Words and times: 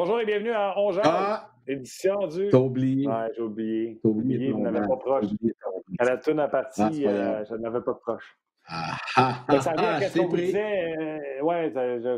Bonjour 0.00 0.18
et 0.18 0.24
bienvenue 0.24 0.52
à 0.52 0.72
Ongeant, 0.80 1.02
Ah! 1.04 1.50
édition 1.66 2.26
du. 2.26 2.48
T'as 2.48 2.56
oublié. 2.56 3.06
Ouais, 3.06 3.30
j'ai 3.36 3.42
oublié. 3.42 4.00
T'as 4.02 4.08
oublié 4.08 4.34
oublié, 4.36 4.50
je 4.50 4.56
n'avais 4.56 4.88
pas 4.88 4.96
proche. 4.96 5.24
Oublié 5.26 5.52
ton- 5.62 5.82
Quand 5.98 6.04
la 6.06 6.16
tourne 6.16 6.40
a 6.40 6.48
parti, 6.48 6.80
Ah, 7.06 7.10
euh, 7.10 7.44
je 7.44 7.54
n'avais 7.56 7.82
pas 7.82 7.92
de 7.92 7.98
proche. 7.98 8.38
Ah, 8.66 8.96
ah, 9.16 9.34
que 9.46 9.60
ça 9.60 9.74
ah, 9.76 9.78
vient 9.78 9.90
ah, 9.92 9.98
qu'est-ce 10.00 10.14
t'ai 10.14 10.20
qu'on 10.20 10.28
vous 10.28 10.36
disait. 10.36 10.96
euh, 10.96 11.42
ouais, 11.42 11.70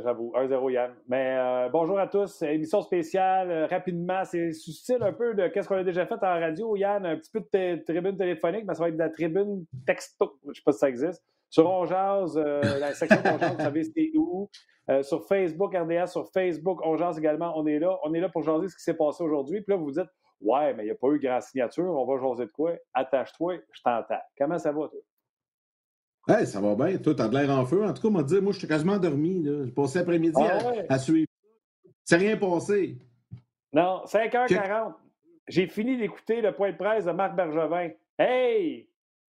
j'avoue, 0.04 0.32
1-0 0.36 0.70
Yann. 0.70 0.92
Mais 1.08 1.34
euh, 1.36 1.68
bonjour 1.70 1.98
à 1.98 2.06
tous, 2.06 2.42
émission 2.42 2.82
spéciale. 2.82 3.64
rapidement, 3.68 4.22
c'est 4.26 4.52
style 4.52 4.98
un 5.02 5.12
peu 5.12 5.34
de 5.34 5.48
qu'est-ce 5.48 5.66
qu'on 5.66 5.74
a 5.78 5.82
déjà 5.82 6.06
fait 6.06 6.14
en 6.22 6.38
radio, 6.38 6.76
Yann. 6.76 7.04
Un 7.04 7.16
petit 7.16 7.32
peu 7.32 7.40
de 7.40 7.82
tribune 7.82 8.16
téléphonique, 8.16 8.64
mais 8.64 8.74
ça 8.74 8.84
va 8.84 8.90
être 8.90 8.94
de 8.94 9.00
la 9.00 9.10
tribune 9.10 9.64
texto. 9.88 10.38
Je 10.44 10.50
ne 10.50 10.54
sais 10.54 10.62
pas 10.64 10.70
si 10.70 10.78
ça 10.78 10.88
existe. 10.88 11.24
Sur 11.52 11.68
On 11.70 11.84
Jase, 11.84 12.38
euh, 12.38 12.62
la 12.78 12.94
section 12.94 13.18
On 13.26 13.38
Jase, 13.38 13.52
vous 13.56 13.62
savez 13.62 13.84
c'est 13.84 14.10
où? 14.16 14.48
Euh, 14.88 15.02
sur 15.02 15.26
Facebook, 15.28 15.74
RDS, 15.76 16.06
sur 16.06 16.26
Facebook, 16.32 16.80
On 16.82 16.96
Jase 16.96 17.18
également, 17.18 17.52
on 17.56 17.66
est 17.66 17.78
là. 17.78 17.98
On 18.04 18.14
est 18.14 18.20
là 18.20 18.30
pour 18.30 18.42
jaser 18.42 18.68
ce 18.70 18.74
qui 18.76 18.82
s'est 18.82 18.94
passé 18.96 19.22
aujourd'hui. 19.22 19.60
Puis 19.60 19.70
là, 19.72 19.76
vous 19.76 19.84
vous 19.84 19.90
dites, 19.92 20.08
ouais, 20.40 20.72
mais 20.72 20.84
il 20.84 20.86
n'y 20.86 20.90
a 20.92 20.94
pas 20.94 21.08
eu 21.08 21.18
grand 21.20 21.42
signature, 21.42 21.84
on 21.84 22.06
va 22.06 22.18
jaser 22.20 22.46
de 22.46 22.50
quoi? 22.50 22.72
Attache-toi, 22.94 23.58
je 23.70 23.82
t'entends. 23.82 24.22
Comment 24.38 24.58
ça 24.58 24.72
va, 24.72 24.88
toi? 24.88 25.00
Hey, 26.38 26.46
ça 26.46 26.58
va 26.60 26.74
bien. 26.74 26.96
Toi, 26.98 27.14
t'as 27.14 27.28
de 27.28 27.36
l'air 27.36 27.50
en 27.50 27.66
feu. 27.66 27.84
En 27.84 27.92
tout 27.92 28.00
cas, 28.00 28.08
on 28.08 28.12
m'a 28.12 28.22
dit, 28.22 28.40
moi, 28.40 28.52
j'étais 28.54 28.68
quasiment 28.68 28.94
endormi. 28.94 29.42
là. 29.42 29.64
J'ai 29.66 29.72
passé 29.72 29.98
l'après-midi 29.98 30.40
Ah 30.40 30.56
à, 30.58 30.70
ouais? 30.72 30.86
à 30.88 30.98
suivre. 30.98 31.28
C'est 32.04 32.16
rien 32.16 32.36
passé. 32.38 32.96
Non, 33.74 34.02
5h40. 34.06 34.94
J'ai 35.48 35.66
fini 35.66 35.98
d'écouter 35.98 36.40
le 36.40 36.52
point 36.54 36.72
de 36.72 36.76
presse 36.78 37.04
de 37.04 37.10
Marc 37.12 37.36
Bergevin. 37.36 37.90
Hey! 38.18 38.88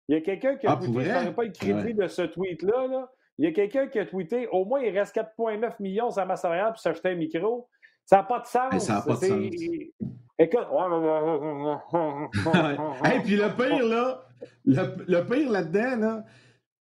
Il 0.10 0.16
y 0.16 0.18
a 0.18 0.22
quelqu'un 0.22 0.56
qui 0.58 0.68
a 0.68 0.72
Ah, 0.72 0.76
tweeté, 0.84 1.04
je 1.26 1.30
pas 1.30 1.44
le 1.44 1.52
crédit 1.52 1.74
Ouais. 1.74 1.94
de 1.94 2.08
ce 2.08 2.22
tweet-là. 2.24 2.88
là. 2.88 3.10
Il 3.40 3.46
y 3.46 3.48
a 3.48 3.52
quelqu'un 3.52 3.88
qui 3.88 3.98
a 4.00 4.06
tweeté 4.06 4.48
au 4.52 4.66
moins 4.66 4.82
il 4.82 4.98
reste 4.98 5.16
4,9 5.16 5.80
millions 5.80 6.10
la 6.16 6.26
masse 6.26 6.42
salariale 6.42 6.72
pour 6.72 6.80
s'acheter 6.80 7.10
un 7.10 7.16
micro. 7.16 7.68
Ça 8.06 8.18
n'a 8.18 8.24
pas 8.24 8.40
de 8.40 8.46
sens. 8.46 8.74
Hey, 8.74 8.82
ça 8.82 9.02
pas 9.06 9.14
de 9.14 9.26
sens. 9.26 9.54
Écoute. 10.40 10.68
hey, 13.06 13.20
puis 13.24 13.36
le 13.36 13.56
pire, 13.56 13.86
là, 13.86 14.24
le, 14.66 14.84
le 15.08 15.22
pire 15.26 15.50
là-dedans, 15.52 15.96
là, 15.98 16.24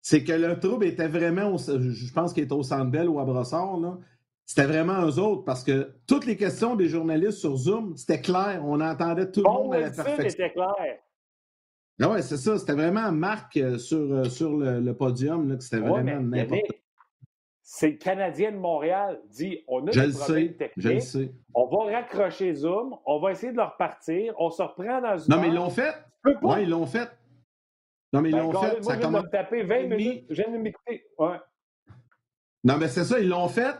c'est 0.00 0.24
que 0.24 0.32
le 0.32 0.58
trouble 0.58 0.84
était 0.86 1.08
vraiment, 1.08 1.52
au- 1.54 1.58
je 1.58 2.12
pense 2.12 2.32
qu'il 2.32 2.42
était 2.44 2.52
au 2.54 2.62
Centre 2.62 2.90
Bell 2.90 3.08
ou 3.08 3.20
à 3.20 3.24
Brossard, 3.24 3.76
là. 3.78 3.98
C'était 4.44 4.66
vraiment 4.66 5.06
eux 5.06 5.18
autres, 5.20 5.44
parce 5.44 5.62
que 5.62 5.94
toutes 6.06 6.26
les 6.26 6.36
questions 6.36 6.74
des 6.74 6.88
journalistes 6.88 7.38
sur 7.38 7.56
Zoom, 7.56 7.96
c'était 7.96 8.20
clair. 8.20 8.60
On 8.64 8.80
entendait 8.80 9.30
tout 9.30 9.40
le 9.40 9.44
Bon, 9.44 9.64
monde 9.64 9.74
à 9.74 9.80
la 9.80 9.90
perfection. 9.90 10.24
était 10.44 10.50
clair. 10.52 10.74
Ah 12.02 12.10
ouais, 12.10 12.22
c'est 12.22 12.36
ça. 12.36 12.58
C'était 12.58 12.72
vraiment 12.74 13.10
Marc 13.12 13.56
euh, 13.56 13.78
sur, 13.78 13.98
euh, 14.12 14.24
sur 14.24 14.56
le, 14.56 14.80
le 14.80 14.94
podium, 14.94 15.48
là, 15.48 15.56
que 15.56 15.62
c'était 15.62 15.78
Ouais, 15.82 15.88
vraiment 15.90 16.20
n'importe 16.20 16.60
Yannick, 16.60 16.82
C'est 17.62 17.90
le 17.90 17.96
Canadien 17.96 18.52
de 18.52 18.56
Montréal 18.58 19.20
dit 19.30 19.60
on 19.68 19.86
a 19.86 19.90
Je 19.92 20.00
des 20.00 20.12
problèmes 20.12 20.48
sais, 20.58 20.70
je 20.76 20.88
le 20.88 20.94
techniques, 20.94 21.02
sais. 21.02 21.32
on 21.54 21.66
va 21.66 21.92
raccrocher 21.92 22.54
Zoom, 22.54 22.96
on 23.06 23.20
va 23.20 23.32
essayer 23.32 23.52
de 23.52 23.56
leur 23.56 23.72
repartir, 23.72 24.34
on 24.38 24.50
se 24.50 24.62
reprend 24.62 25.00
dans 25.00 25.16
une 25.18 25.34
Non, 25.34 25.40
mais 25.40 25.48
ils 25.48 25.54
l'ont 25.54 25.70
fait. 25.70 25.94
Je. 26.24 26.30
Oui, 26.42 26.62
ils 26.62 26.68
l'ont 26.70 26.86
fait. 26.86 27.08
Non, 28.12 28.20
mais 28.20 28.28
ils 28.30 28.32
Ben, 28.36 28.42
l'ont 28.42 28.52
fait. 28.52 28.56
Moi, 28.58 28.68
Ça 28.68 28.74
je 28.80 28.82
viens 28.88 28.96
de 28.96 29.02
commence... 29.02 29.24
me 29.24 29.30
taper 29.30 29.62
20 29.62 29.82
demi. 29.84 29.96
minutes. 29.96 30.24
Je 30.30 30.42
viens 30.42 30.52
de 30.52 30.58
m'écouter. 30.58 31.04
Ouais. 31.18 31.36
Non, 32.64 32.76
mais 32.78 32.88
c'est 32.88 33.04
ça, 33.04 33.18
ils 33.18 33.28
l'ont 33.28 33.48
fait. 33.48 33.74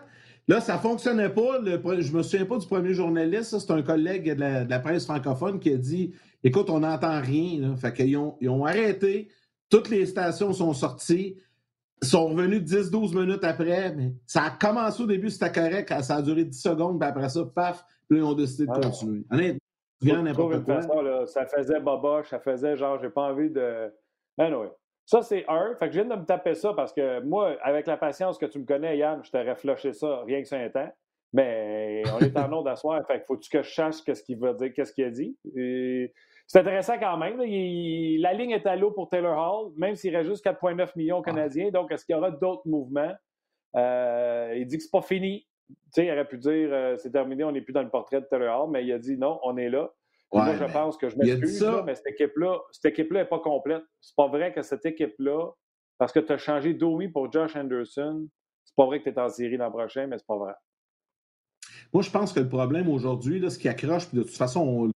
Là, 0.48 0.60
ça 0.60 0.74
ne 0.74 0.78
fonctionnait 0.80 1.28
pas. 1.28 1.58
Le 1.60 1.80
je 2.02 2.16
me 2.16 2.22
souviens 2.22 2.46
pas 2.46 2.58
du 2.58 2.66
premier 2.66 2.94
journaliste. 2.94 3.56
C'est 3.58 3.70
un 3.70 3.82
collègue 3.82 4.24
de 4.34 4.40
la, 4.40 4.64
de 4.64 4.70
la 4.70 4.80
presse 4.80 5.04
francophone 5.04 5.60
qui 5.60 5.72
a 5.72 5.76
dit 5.76 6.14
Écoute, 6.44 6.70
on 6.70 6.80
n'entend 6.80 7.20
rien. 7.20 7.60
Là. 7.60 7.76
Fait 7.76 7.92
qu'ils 7.92 8.16
ont, 8.16 8.36
ils 8.40 8.48
ont 8.48 8.64
arrêté. 8.64 9.28
Toutes 9.70 9.88
les 9.88 10.06
stations 10.06 10.52
sont 10.52 10.72
sorties. 10.72 11.38
sont 12.02 12.28
revenus 12.28 12.62
10-12 12.62 13.16
minutes 13.18 13.44
après. 13.44 13.94
Mais 13.94 14.12
ça 14.26 14.44
a 14.44 14.50
commencé 14.50 15.02
au 15.02 15.06
début, 15.06 15.30
c'était 15.30 15.52
correct. 15.52 15.92
Ça 16.02 16.16
a 16.16 16.22
duré 16.22 16.44
10 16.44 16.60
secondes. 16.60 16.98
Puis 16.98 17.08
après 17.08 17.28
ça, 17.28 17.44
paf, 17.54 17.84
puis 18.08 18.18
ils 18.18 18.24
ont 18.24 18.34
décidé 18.34 18.66
de 18.66 18.72
Ah 18.74 18.80
continuer. 18.80 19.24
Honnêtement, 19.30 19.58
Faut 20.04 20.22
n'importe 20.22 20.64
quoi. 20.64 20.74
façon, 20.82 21.00
là, 21.00 21.26
ça 21.26 21.46
faisait 21.46 21.80
boboche, 21.80 22.28
ça 22.28 22.40
faisait 22.40 22.76
genre, 22.76 22.98
j'ai 23.00 23.10
pas 23.10 23.22
envie 23.30 23.50
de. 23.50 23.92
Anyway. 24.38 24.70
Ça, 25.04 25.22
c'est 25.22 25.44
un. 25.48 25.74
Fait 25.78 25.88
que 25.88 25.94
je 25.94 26.00
viens 26.00 26.16
de 26.16 26.20
me 26.20 26.24
taper 26.24 26.54
ça 26.54 26.72
parce 26.74 26.92
que 26.92 27.20
moi, 27.20 27.56
avec 27.62 27.86
la 27.86 27.96
patience 27.96 28.38
que 28.38 28.46
tu 28.46 28.58
me 28.58 28.64
connais, 28.64 28.96
Yann, 28.98 29.20
je 29.24 29.30
t'aurais 29.30 29.56
flushé 29.56 29.92
ça 29.92 30.22
rien 30.26 30.42
que 30.42 30.48
sur 30.48 30.58
un 30.58 30.68
temps. 30.68 30.92
Mais 31.32 32.02
on 32.14 32.18
est 32.18 32.36
en 32.36 32.52
ordre 32.52 32.64
d'asseoir. 32.64 33.04
Fait 33.06 33.20
que 33.20 33.24
faut-tu 33.26 33.48
que 33.48 33.62
je 33.62 33.68
cherche 33.68 34.02
qu'est-ce 34.04 34.22
qu'il 34.22 34.38
veut 34.38 34.54
dire, 34.54 34.72
qu'est-ce 34.74 34.92
qu'il 34.92 35.04
a 35.04 35.10
dit. 35.10 35.36
Et 35.56 36.12
C'est 36.52 36.58
intéressant 36.58 36.98
quand 36.98 37.16
même. 37.16 37.40
Il- 37.46 38.20
la 38.20 38.34
ligne 38.34 38.50
est 38.50 38.66
à 38.66 38.76
l'eau 38.76 38.90
pour 38.90 39.08
Taylor 39.08 39.38
Hall, 39.38 39.72
même 39.78 39.96
s'il 39.96 40.14
reste 40.14 40.28
juste 40.28 40.44
4,9 40.44 40.94
millions 40.96 41.22
canadiens. 41.22 41.70
Donc, 41.70 41.90
est-ce 41.90 42.04
qu'il 42.04 42.14
y 42.14 42.18
aura 42.18 42.30
d'autres 42.30 42.68
mouvements? 42.68 43.10
Euh, 43.74 44.52
il 44.58 44.66
dit 44.66 44.76
que 44.76 44.82
c'est 44.82 44.90
pas 44.90 45.00
fini. 45.00 45.46
Tu 45.70 45.74
sais, 45.92 46.04
il 46.06 46.10
aurait 46.12 46.28
pu 46.28 46.36
dire 46.36 46.68
euh, 46.70 46.98
c'est 46.98 47.10
terminé, 47.10 47.42
on 47.44 47.52
n'est 47.52 47.62
plus 47.62 47.72
dans 47.72 47.82
le 47.82 47.88
portrait 47.88 48.20
de 48.20 48.26
Taylor 48.26 48.64
Hall, 48.64 48.70
mais 48.70 48.84
il 48.84 48.92
a 48.92 48.98
dit 48.98 49.16
non, 49.16 49.40
on 49.44 49.56
est 49.56 49.70
là. 49.70 49.90
Ouais, 50.30 50.44
moi, 50.44 50.54
je 50.54 50.64
pense 50.70 50.98
que 50.98 51.08
je 51.08 51.16
m'excuse, 51.16 51.58
mais 51.86 51.94
cette 51.94 52.08
équipe-là, 52.08 52.58
cette 52.70 52.84
équipe-là 52.92 53.20
n'est 53.20 53.28
pas 53.30 53.38
complète. 53.38 53.82
C'est 54.02 54.14
pas 54.14 54.28
vrai 54.28 54.52
que 54.52 54.60
cette 54.60 54.84
équipe-là, 54.84 55.52
parce 55.96 56.12
que 56.12 56.20
tu 56.20 56.32
as 56.34 56.36
changé 56.36 56.74
Dowie 56.74 57.08
pour 57.08 57.32
Josh 57.32 57.56
Anderson, 57.56 58.28
c'est 58.62 58.76
pas 58.76 58.84
vrai 58.84 58.98
que 59.02 59.08
tu 59.08 59.16
es 59.16 59.18
en 59.18 59.30
série 59.30 59.56
l'an 59.56 59.70
prochain, 59.70 60.06
mais 60.06 60.18
c'est 60.18 60.26
pas 60.26 60.36
vrai. 60.36 60.52
Moi, 61.94 62.02
je 62.02 62.10
pense 62.10 62.34
que 62.34 62.40
le 62.40 62.48
problème 62.48 62.90
aujourd'hui, 62.90 63.50
ce 63.50 63.58
qui 63.58 63.68
accroche, 63.70 64.06
puis 64.08 64.18
de 64.18 64.22
toute 64.22 64.36
façon, 64.36 64.60
on 64.60 64.91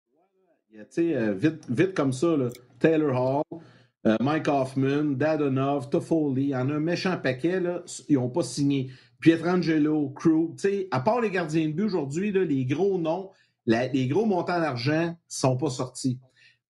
tu 0.83 0.85
sais, 0.89 1.15
euh, 1.15 1.33
vite, 1.33 1.63
vite 1.69 1.93
comme 1.93 2.13
ça, 2.13 2.35
Taylor 2.79 3.15
Hall, 3.15 3.59
euh, 4.05 4.15
Mike 4.19 4.47
Hoffman, 4.47 5.03
Dadonov, 5.15 5.89
Toffoli, 5.89 6.47
y 6.47 6.55
en 6.55 6.69
a 6.69 6.73
un 6.73 6.79
méchant 6.79 7.17
paquet, 7.17 7.59
là, 7.59 7.83
ils 8.09 8.15
n'ont 8.15 8.29
pas 8.29 8.43
signé. 8.43 8.91
Pietrangelo, 9.19 10.09
Krug, 10.09 10.55
tu 10.57 10.69
sais, 10.69 10.87
à 10.91 10.99
part 10.99 11.21
les 11.21 11.31
gardiens 11.31 11.67
de 11.67 11.73
but 11.73 11.85
aujourd'hui, 11.85 12.31
les 12.31 12.65
gros 12.65 12.97
noms, 12.99 13.31
les 13.65 14.07
gros 14.07 14.25
montants 14.25 14.59
d'argent 14.59 15.07
ne 15.07 15.13
sont 15.27 15.57
pas 15.57 15.69
sortis. 15.69 16.19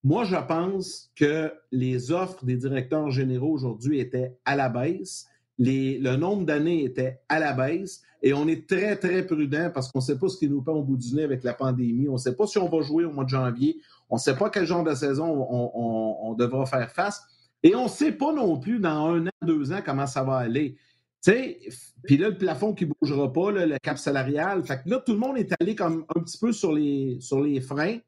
Moi, 0.03 0.23
je 0.23 0.35
pense 0.35 1.11
que 1.16 1.51
les 1.72 2.11
offres 2.11 2.45
des 2.45 2.55
directeurs 2.55 3.09
généraux 3.09 3.51
aujourd'hui 3.51 3.99
étaient 3.99 4.37
à 4.45 4.55
la 4.55 4.69
baisse. 4.69 5.25
Les- 5.57 5.97
le 5.97 6.16
nombre 6.16 6.45
d'années 6.45 6.83
était 6.83 7.19
à 7.27 7.39
la 7.39 7.53
baisse 7.53 8.03
et 8.25 8.33
on 8.33 8.47
est 8.47 8.67
très, 8.67 8.95
très 8.95 9.23
prudent 9.23 9.69
parce 9.71 9.91
qu'on 9.91 9.99
ne 9.99 10.03
sait 10.03 10.17
pas 10.17 10.27
ce 10.27 10.37
qui 10.37 10.49
nous 10.49 10.63
pend 10.63 10.73
au 10.73 10.81
bout 10.81 10.97
du 10.97 11.13
nez 11.13 11.23
avec 11.23 11.43
la 11.43 11.53
pandémie. 11.53 12.09
On 12.09 12.13
ne 12.13 12.17
sait 12.17 12.35
pas 12.35 12.47
si 12.47 12.57
on 12.57 12.67
va 12.67 12.81
jouer 12.81 13.05
au 13.05 13.11
mois 13.11 13.23
de 13.23 13.29
janvier. 13.29 13.79
On 14.09 14.15
ne 14.15 14.19
sait 14.19 14.35
pas 14.35 14.49
quel 14.49 14.65
genre 14.65 14.83
de 14.83 14.95
saison 14.95 15.47
on, 15.47 16.33
devra 16.33 16.65
faire 16.65 16.91
face. 16.91 17.21
Et 17.61 17.75
on 17.75 17.83
ne 17.83 17.89
sait 17.89 18.11
pas 18.11 18.33
non 18.33 18.59
plus 18.59 18.79
dans 18.79 19.13
un 19.13 19.27
an, 19.27 19.31
deux 19.43 19.71
ans 19.71 19.79
comment 19.85 20.07
ça 20.07 20.23
va 20.23 20.37
aller. 20.37 20.75
Puis 21.23 22.17
là, 22.17 22.29
le 22.29 22.37
plafond 22.37 22.73
qui 22.73 22.87
ne 22.87 22.93
bougera 22.99 23.31
pas, 23.31 23.51
le 23.51 23.77
cap 23.77 23.99
salarial. 23.99 24.65
Fait 24.65 24.81
que 24.83 24.89
là, 24.89 25.03
tout 25.05 25.13
le 25.13 25.19
monde 25.19 25.37
est 25.37 25.53
allé 25.59 25.75
comme 25.75 26.03
un 26.15 26.19
petit 26.21 26.39
peu 26.39 26.51
sur 26.51 26.73
les, 26.73 27.17
sur 27.19 27.41
les 27.41 27.61
freins. 27.61 27.99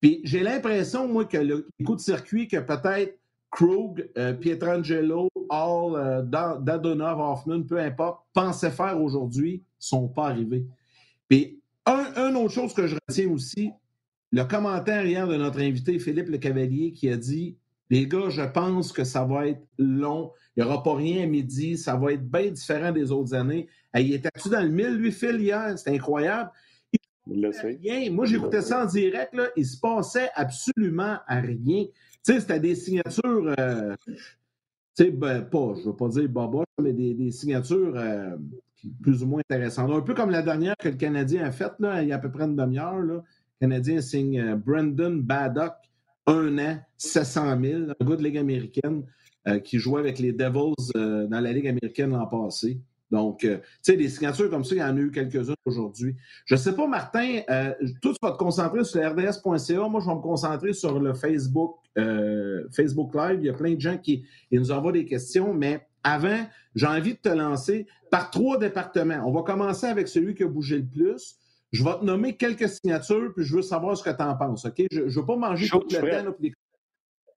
Puis 0.00 0.22
j'ai 0.24 0.40
l'impression, 0.40 1.06
moi, 1.06 1.26
que 1.26 1.36
le 1.36 1.68
les 1.78 1.84
coups 1.84 1.98
de 1.98 2.02
circuit 2.02 2.48
que 2.48 2.56
peut-être 2.56 3.19
Krug, 3.50 4.08
euh, 4.16 4.32
Pietrangelo, 4.32 5.28
Hall, 5.48 5.94
euh, 5.96 6.22
Da- 6.22 6.58
Dadonov, 6.60 7.18
Hoffman, 7.20 7.62
peu 7.62 7.78
importe, 7.78 8.20
pensaient 8.32 8.70
faire 8.70 9.00
aujourd'hui, 9.00 9.54
ne 9.58 9.62
sont 9.78 10.08
pas 10.08 10.28
arrivés. 10.28 10.66
Puis 11.28 11.60
un, 11.86 12.04
une 12.28 12.36
autre 12.36 12.52
chose 12.54 12.72
que 12.74 12.86
je 12.86 12.96
retiens 13.08 13.28
aussi, 13.30 13.72
le 14.32 14.44
commentaire 14.44 15.04
hier 15.04 15.26
de 15.26 15.36
notre 15.36 15.60
invité 15.60 15.98
Philippe 15.98 16.28
Le 16.28 16.38
Cavalier 16.38 16.92
qui 16.92 17.08
a 17.08 17.16
dit 17.16 17.56
Les 17.90 18.06
gars, 18.06 18.28
je 18.28 18.42
pense 18.42 18.92
que 18.92 19.02
ça 19.02 19.24
va 19.24 19.48
être 19.48 19.66
long, 19.78 20.30
il 20.56 20.62
n'y 20.62 20.68
aura 20.68 20.82
pas 20.84 20.94
rien 20.94 21.24
à 21.24 21.26
midi, 21.26 21.76
ça 21.76 21.96
va 21.96 22.12
être 22.12 22.28
bien 22.30 22.50
différent 22.52 22.92
des 22.92 23.10
autres 23.10 23.34
années. 23.34 23.66
Hey, 23.92 24.06
il 24.06 24.14
était-tu 24.14 24.48
dans 24.48 24.62
le 24.62 24.68
mille, 24.68 24.94
lui, 24.94 25.10
Phil, 25.10 25.40
hier? 25.40 25.76
C'était 25.76 25.96
incroyable. 25.96 26.50
Il 27.32 27.42
le 27.42 27.52
sait. 27.52 27.78
Rien. 27.82 28.10
Moi, 28.12 28.26
j'écoutais 28.26 28.62
ça 28.62 28.84
en 28.84 28.86
direct, 28.86 29.34
là, 29.34 29.48
il 29.56 29.66
se 29.66 29.78
passait 29.78 30.30
absolument 30.34 31.18
à 31.26 31.40
rien. 31.40 31.86
Tu 32.24 32.34
sais, 32.34 32.40
c'était 32.40 32.60
des 32.60 32.74
signatures, 32.74 33.54
euh, 33.58 33.94
tu 34.06 34.14
sais, 34.94 35.10
ben, 35.10 35.42
pas, 35.42 35.74
je 35.78 35.88
veux 35.88 35.96
pas 35.96 36.08
dire 36.08 36.28
baba, 36.28 36.64
mais 36.82 36.92
des, 36.92 37.14
des 37.14 37.30
signatures 37.30 37.94
euh, 37.96 38.36
plus 39.02 39.22
ou 39.22 39.26
moins 39.26 39.40
intéressantes. 39.40 39.90
Un 39.90 40.02
peu 40.02 40.14
comme 40.14 40.30
la 40.30 40.42
dernière 40.42 40.76
que 40.76 40.88
le 40.88 40.96
Canadien 40.96 41.44
a 41.44 41.50
faite, 41.50 41.74
là, 41.78 42.02
il 42.02 42.08
y 42.08 42.12
a 42.12 42.16
à 42.16 42.18
peu 42.18 42.30
près 42.30 42.44
une 42.44 42.56
demi-heure. 42.56 42.98
Le 42.98 43.22
Canadien 43.60 44.00
signe 44.02 44.38
euh, 44.40 44.56
Brandon 44.56 45.16
Baddock, 45.16 45.74
un 46.26 46.58
an, 46.58 46.78
700 46.98 47.60
000, 47.62 47.82
un 47.98 48.04
gars 48.04 48.16
de 48.16 48.22
Ligue 48.22 48.38
américaine 48.38 49.04
euh, 49.48 49.58
qui 49.58 49.78
jouait 49.78 50.00
avec 50.00 50.18
les 50.18 50.32
Devils 50.32 50.74
dans 50.94 51.40
la 51.40 51.52
Ligue 51.52 51.68
américaine 51.68 52.10
l'an 52.10 52.26
passé. 52.26 52.80
Donc, 53.10 53.44
euh, 53.44 53.56
tu 53.58 53.62
sais, 53.82 53.96
des 53.96 54.08
signatures 54.08 54.48
comme 54.50 54.64
ça, 54.64 54.74
il 54.74 54.78
y 54.78 54.82
en 54.82 54.96
a 54.96 55.00
eu 55.00 55.10
quelques-unes 55.10 55.54
aujourd'hui. 55.64 56.14
Je 56.46 56.54
ne 56.54 56.58
sais 56.60 56.74
pas, 56.74 56.86
Martin, 56.86 57.40
euh, 57.50 57.72
toi, 58.00 58.12
tu 58.12 58.18
vas 58.22 58.30
te 58.32 58.36
concentrer 58.38 58.84
sur 58.84 59.00
le 59.00 59.08
RDS.ca. 59.08 59.88
Moi, 59.88 60.00
je 60.00 60.06
vais 60.06 60.14
me 60.14 60.20
concentrer 60.20 60.72
sur 60.72 60.98
le 61.00 61.12
Facebook, 61.14 61.76
euh, 61.98 62.68
Facebook 62.70 63.14
Live. 63.14 63.38
Il 63.40 63.46
y 63.46 63.50
a 63.50 63.52
plein 63.54 63.74
de 63.74 63.80
gens 63.80 63.98
qui 63.98 64.24
ils 64.52 64.60
nous 64.60 64.70
envoient 64.70 64.92
des 64.92 65.04
questions, 65.06 65.52
mais 65.52 65.86
avant, 66.04 66.46
j'ai 66.76 66.86
envie 66.86 67.14
de 67.14 67.18
te 67.18 67.28
lancer 67.28 67.86
par 68.10 68.30
trois 68.30 68.58
départements. 68.58 69.22
On 69.26 69.32
va 69.32 69.42
commencer 69.42 69.86
avec 69.86 70.06
celui 70.08 70.34
qui 70.34 70.44
a 70.44 70.48
bougé 70.48 70.78
le 70.78 70.86
plus. 70.86 71.36
Je 71.72 71.84
vais 71.84 71.94
te 71.98 72.04
nommer 72.04 72.36
quelques 72.36 72.68
signatures, 72.68 73.32
puis 73.34 73.44
je 73.44 73.56
veux 73.56 73.62
savoir 73.62 73.96
ce 73.96 74.02
que 74.02 74.10
tu 74.10 74.22
en 74.22 74.36
penses. 74.36 74.64
OK? 74.66 74.82
Je 74.90 75.00
ne 75.02 75.08
veux 75.10 75.26
pas 75.26 75.36
manger 75.36 75.66
Chaud, 75.66 75.80
tout 75.80 75.88
le 75.94 76.10
temps. 76.10 76.24
là, 76.26 76.32
puis 76.32 76.48
les- 76.48 76.54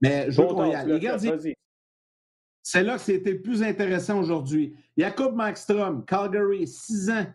Mais 0.02 0.32
je 0.32 0.42
veux 0.42 0.48
qu'on 0.48 0.66
y 0.72 0.76
aille. 0.76 0.92
C'est 2.64 2.82
là 2.82 2.96
que 2.96 3.02
c'était 3.02 3.34
le 3.34 3.42
plus 3.42 3.62
intéressant 3.62 4.20
aujourd'hui. 4.20 4.74
Jacob 4.98 5.36
Markstrom, 5.36 6.06
Calgary, 6.06 6.66
6 6.66 7.10
ans, 7.10 7.26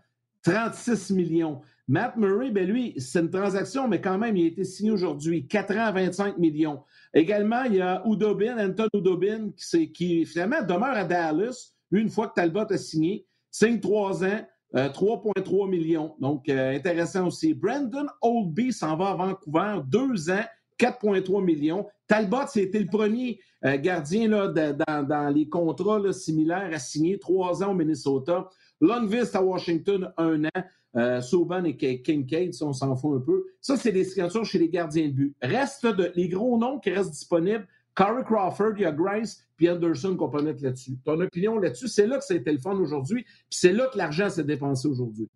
36 0.43 1.11
millions. 1.13 1.61
Matt 1.87 2.17
Murray, 2.17 2.51
ben 2.51 2.67
lui, 2.67 2.95
c'est 2.99 3.21
une 3.21 3.31
transaction, 3.31 3.89
mais 3.89 4.01
quand 4.01 4.19
même, 4.19 4.37
il 4.37 4.45
a 4.45 4.49
été 4.49 4.65
signé 4.65 4.91
aujourd'hui. 4.91 5.47
4 5.47 5.77
ans, 5.77 5.93
25 5.93 6.39
millions. 6.39 6.83
Également, 7.13 7.63
il 7.65 7.77
y 7.77 7.81
a 7.81 8.03
Udobin, 8.07 8.59
Anton 8.59 8.89
Udobin, 8.95 9.51
qui, 9.95 10.25
finalement 10.25 10.63
demeure 10.63 10.97
à 10.97 11.05
Dallas. 11.05 11.73
Une 11.91 12.09
fois 12.09 12.29
que 12.29 12.35
Talbot 12.35 12.71
a 12.71 12.79
signé, 12.79 13.27
signe 13.51 13.81
3 13.81 14.25
ans, 14.25 14.47
3,3 14.75 15.65
euh, 15.65 15.67
millions. 15.67 16.15
Donc, 16.21 16.49
euh, 16.49 16.75
intéressant 16.75 17.27
aussi. 17.27 17.55
Brandon 17.55 18.07
Oldby 18.21 18.73
s'en 18.73 18.97
va 18.97 19.11
à 19.11 19.15
Vancouver, 19.15 19.81
2 19.87 20.31
ans, 20.31 20.45
4,3 20.79 21.43
millions. 21.43 21.87
Talbot, 22.07 22.47
c'était 22.49 22.81
le 22.81 22.87
premier 22.87 23.41
euh, 23.65 23.77
gardien 23.77 24.29
là, 24.29 24.49
dans, 24.49 25.35
les 25.35 25.49
contrats 25.49 26.13
similaires 26.13 26.71
à 26.73 26.79
signer, 26.79 27.19
3 27.19 27.65
ans 27.65 27.73
au 27.73 27.75
Minnesota. 27.75 28.49
Longvist 28.81 29.35
à 29.35 29.43
Washington, 29.43 30.13
1 30.17 30.45
an. 30.45 30.49
Euh, 30.97 31.21
et 31.81 32.03
Kincaid, 32.03 32.55
on 32.63 32.73
s'en 32.73 32.97
fout 32.97 33.21
un 33.21 33.21
peu. 33.21 33.45
Ça, 33.61 33.77
c'est 33.77 33.93
des 33.93 34.05
signatures 34.05 34.45
chez 34.45 34.59
les 34.59 34.69
gardiens 34.69 35.07
de 35.09 35.13
but. 35.13 35.37
Reste 35.43 35.87
les 36.15 36.29
gros 36.29 36.57
noms 36.57 36.79
qui 36.79 36.91
restent 36.91 37.11
disponibles, 37.11 37.67
Corey 37.95 38.23
Crawford, 38.25 38.75
il 38.77 38.83
y 38.83 38.85
a 38.85 38.93
Grice, 38.93 39.45
puis 39.57 39.69
Anderson 39.69 40.17
qu'on 40.17 40.29
peut 40.29 40.41
mettre 40.41 40.63
là-dessus. 40.63 40.97
Ton 41.05 41.21
opinion 41.21 41.59
là-dessus, 41.59 41.89
c'est 41.89 42.07
là 42.07 42.19
que 42.19 42.33
été 42.33 42.53
le 42.53 42.59
fun 42.59 42.77
aujourd'hui, 42.77 43.25
puis 43.25 43.35
c'est 43.51 43.73
là 43.73 43.89
que 43.93 43.99
l'argent 43.99 44.31
s'est 44.31 44.45
dépensé 44.45 44.87
aujourd'hui. 44.87 45.29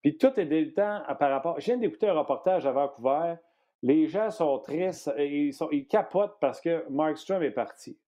Puis 0.00 0.16
tout 0.16 0.30
est 0.36 0.46
délitant 0.46 1.02
par 1.18 1.30
rapport. 1.30 1.58
Je 1.58 1.66
viens 1.66 1.76
d'écouter 1.76 2.08
un 2.08 2.14
reportage 2.14 2.66
à 2.66 2.72
Vancouver. 2.72 3.34
Les 3.82 4.06
gens 4.06 4.30
sont 4.30 4.58
tristes, 4.58 5.12
ils, 5.18 5.52
sont, 5.52 5.68
ils 5.72 5.86
capotent 5.86 6.38
parce 6.40 6.60
que 6.60 6.84
Mark 6.88 7.16
Strom 7.18 7.42
est 7.42 7.50
parti. 7.50 7.98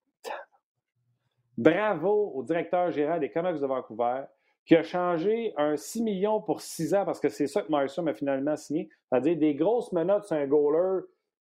Bravo 1.56 2.32
au 2.34 2.42
directeur 2.42 2.90
général 2.90 3.20
des 3.20 3.30
Canucks 3.30 3.60
de 3.60 3.66
Vancouver 3.66 4.24
qui 4.66 4.76
a 4.76 4.82
changé 4.82 5.52
un 5.56 5.76
6 5.76 6.02
millions 6.02 6.40
pour 6.40 6.60
6 6.60 6.94
ans 6.94 7.04
parce 7.04 7.20
que 7.20 7.28
c'est 7.28 7.46
ça 7.46 7.62
que 7.62 7.70
Markstrom 7.70 8.08
a 8.08 8.14
finalement 8.14 8.56
signé. 8.56 8.88
C'est-à-dire 9.08 9.36
des 9.36 9.54
grosses 9.54 9.92
menottes 9.92 10.24
sur 10.24 10.36
un 10.36 10.46
goaler 10.46 11.02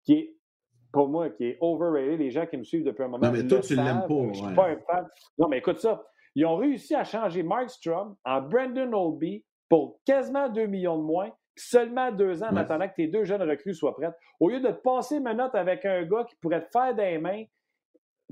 qui 0.05 0.13
est, 0.15 0.37
pour 0.93 1.09
moi, 1.09 1.31
qui 1.31 1.45
est 1.45 1.59
overrated. 1.61 2.19
Les 2.19 2.31
gens 2.31 2.47
qui 2.47 2.57
me 2.59 2.65
suivent 2.65 2.85
depuis 2.85 3.05
un 3.05 3.09
moment. 3.09 3.27
Non, 3.27 3.33
mais 3.33 3.47
toi, 3.47 3.61
tu 3.61 3.75
l'aimes 3.75 4.05
pas. 4.07 4.33
Je 4.33 4.39
suis 4.39 4.55
pas 4.55 4.69
un 4.69 4.77
fan. 4.77 5.09
Non, 5.39 5.49
mais 5.49 5.59
écoute 5.59 5.79
ça. 5.79 6.05
Ils 6.35 6.45
ont 6.45 6.57
réussi 6.57 6.95
à 6.95 7.05
changer 7.05 7.43
Markstrom 7.43 8.17
en 8.25 8.43
Brandon 8.43 8.93
Oldby 8.93 9.45
pour 9.71 9.99
quasiment 10.05 10.51
2 10.51 10.67
millions 10.67 10.99
de 10.99 11.03
moins, 11.03 11.31
seulement 11.57 12.13
deux 12.13 12.43
ans 12.43 12.49
en 12.51 12.57
attendant 12.57 12.89
que 12.89 12.95
tes 12.95 13.07
deux 13.07 13.25
jeunes 13.25 13.43
recrues 13.43 13.75
soient 13.75 13.95
prêtes. 13.95 14.15
Au 14.39 14.49
lieu 14.49 14.61
de 14.61 14.69
te 14.69 14.81
passer 14.81 15.21
menottes 15.21 15.55
avec 15.55 15.85
un 15.85 16.03
gars 16.05 16.25
qui 16.29 16.37
pourrait 16.37 16.65
te 16.65 16.71
faire 16.71 16.95
des 16.95 17.19
mains, 17.19 17.45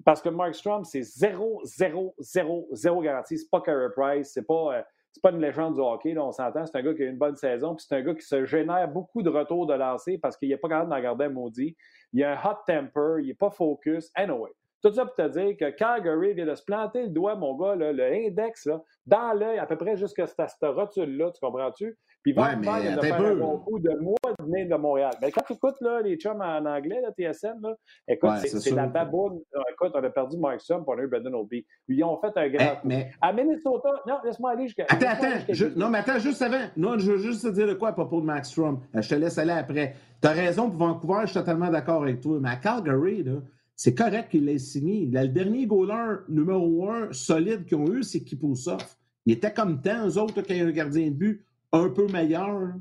parce 0.05 0.21
que 0.21 0.29
Mark 0.29 0.55
Strom, 0.55 0.85
c'est 0.85 1.03
0, 1.03 1.63
0, 1.65 2.15
0, 2.19 2.69
0 2.73 3.01
garantie. 3.01 3.39
C'est 3.39 3.51
pas 3.51 3.61
Carey 3.61 3.89
Price, 3.95 4.33
c'est 4.33 4.47
pas, 4.47 4.79
euh, 4.79 4.83
pas 5.23 5.31
une 5.31 5.41
légende 5.41 5.75
du 5.75 5.81
hockey, 5.81 6.15
là, 6.15 6.25
on 6.25 6.33
s'entend. 6.33 6.67
C'est 6.67 6.77
un 6.77 6.83
gars 6.83 6.95
qui 6.95 7.03
a 7.03 7.07
une 7.07 7.19
bonne 7.19 7.37
saison, 7.37 7.75
puis 7.75 7.87
c'est 7.89 7.97
un 7.97 8.03
gars 8.03 8.15
qui 8.15 8.27
se 8.27 8.45
génère 8.45 8.89
beaucoup 8.89 9.23
de 9.23 9.31
retours 9.31 9.67
de 9.67 9.75
lancer 9.75 10.19
parce 10.19 10.37
qu'il 10.37 10.49
n'est 10.49 10.57
pas 10.57 10.69
capable 10.69 10.91
d'en 10.91 11.01
garder 11.01 11.27
un 11.27 11.31
maudit. 11.31 11.77
Il 12.13 12.23
a 12.25 12.33
un 12.33 12.45
hot 12.45 12.59
temper, 12.67 13.21
il 13.21 13.29
n'est 13.29 13.35
pas 13.35 13.51
focus. 13.51 14.11
Anyway, 14.15 14.51
tout 14.85 14.95
ça 14.95 15.07
pour 15.07 15.15
te 15.15 15.29
dire 15.29 15.57
que 15.57 15.71
Calgary 15.71 16.35
vient 16.35 16.47
de 16.47 16.55
se 16.55 16.63
planter 16.63 17.05
le 17.05 17.09
doigt, 17.09 17.37
mon 17.37 17.57
gars, 17.57 17.75
là, 17.75 17.93
le 17.93 18.05
index, 18.05 18.67
là, 18.67 18.83
dans 19.07 19.33
l'œil, 19.33 19.59
à 19.59 19.67
peu 19.67 19.77
près 19.77 19.97
jusqu'à 19.97 20.27
cette, 20.27 20.37
cette 20.51 20.71
rotule-là, 20.71 21.31
tu 21.33 21.41
comprends-tu? 21.41 21.97
Puis 22.23 22.33
il 22.33 22.37
va 22.37 22.55
de 22.55 22.65
faire 23.03 23.21
un 23.21 23.35
bon 23.35 23.59
coup 23.59 23.79
de 23.79 23.91
moi 24.01 24.17
de 24.39 24.45
venir 24.45 24.67
de 24.67 24.81
Montréal. 24.81 25.13
Mais 25.21 25.31
quand 25.31 25.43
tu 25.47 25.53
écoutes 25.53 25.79
là, 25.83 26.01
les 26.01 26.17
chums 26.17 26.41
en 26.41 26.65
anglais, 26.65 27.03
là, 27.03 27.11
TSN, 27.13 27.61
là, 27.63 27.75
écoute, 28.09 28.31
c'est 28.47 28.71
la 28.71 28.87
baboune. 28.87 29.41
Écoute, 29.71 29.93
on 29.95 30.03
a 30.03 30.11
perdu 30.11 30.39
Mark 30.39 30.61
Sum, 30.63 30.85
pour 30.85 30.95
on 30.95 30.99
a 30.99 31.03
eu 31.03 31.07
Brendan 31.07 31.35
Obi. 31.35 31.67
Ils 31.89 32.03
ont 32.03 32.19
fait 32.19 32.33
un 32.37 32.49
grand 32.49 32.77
coup. 32.77 32.89
Mais... 32.89 33.11
À 33.21 33.31
Minnesota, 33.31 33.91
non, 34.07 34.17
laisse-moi 34.25 34.53
aller 34.53 34.65
jusqu'à. 34.65 34.87
Attends, 34.89 35.07
attends. 35.07 35.67
non, 35.77 35.91
mais 35.91 35.99
attends, 35.99 36.19
juste 36.19 36.41
avant. 36.41 36.65
Non, 36.79 36.99
je 36.99 37.13
veux 37.13 37.19
juste 37.19 37.43
te 37.43 37.49
dire 37.49 37.67
de 37.67 37.75
quoi 37.75 37.89
à 37.89 37.93
propos 37.93 38.23
de 38.23 38.27
Max 38.27 38.49
Strom. 38.49 38.81
Euh, 38.95 39.03
je 39.03 39.09
te 39.09 39.15
laisse 39.17 39.37
aller 39.37 39.53
après. 39.53 39.95
Tu 40.23 40.29
as 40.29 40.33
raison 40.33 40.71
pour 40.71 40.79
Vancouver, 40.79 41.21
je 41.23 41.27
suis 41.27 41.41
totalement 41.41 41.69
d'accord 41.69 42.03
avec 42.03 42.21
toi. 42.23 42.39
Mais 42.41 42.49
à 42.49 42.57
Calgary, 42.57 43.23
là, 43.23 43.33
c'est 43.77 43.95
correct 43.95 44.31
qu'il 44.31 44.45
l'ait 44.45 44.59
signé. 44.59 45.07
le 45.07 45.29
dernier 45.29 45.67
goaler 45.67 46.19
numéro 46.29 46.91
un 46.91 47.13
solide 47.13 47.65
qu'ils 47.65 47.79
ont 47.79 47.93
eu, 47.93 48.03
c'est 48.03 48.23
Kipusov. 48.23 48.85
Il 49.27 49.33
était 49.33 49.53
comme 49.53 49.81
tant, 49.81 50.07
eux 50.07 50.19
autres, 50.19 50.35
quand 50.35 50.43
il 50.51 50.57
y 50.57 50.61
a 50.61 50.67
un 50.67 50.71
gardien 50.71 51.09
de 51.09 51.15
but 51.15 51.45
un 51.73 51.89
peu 51.89 52.07
meilleur. 52.07 52.73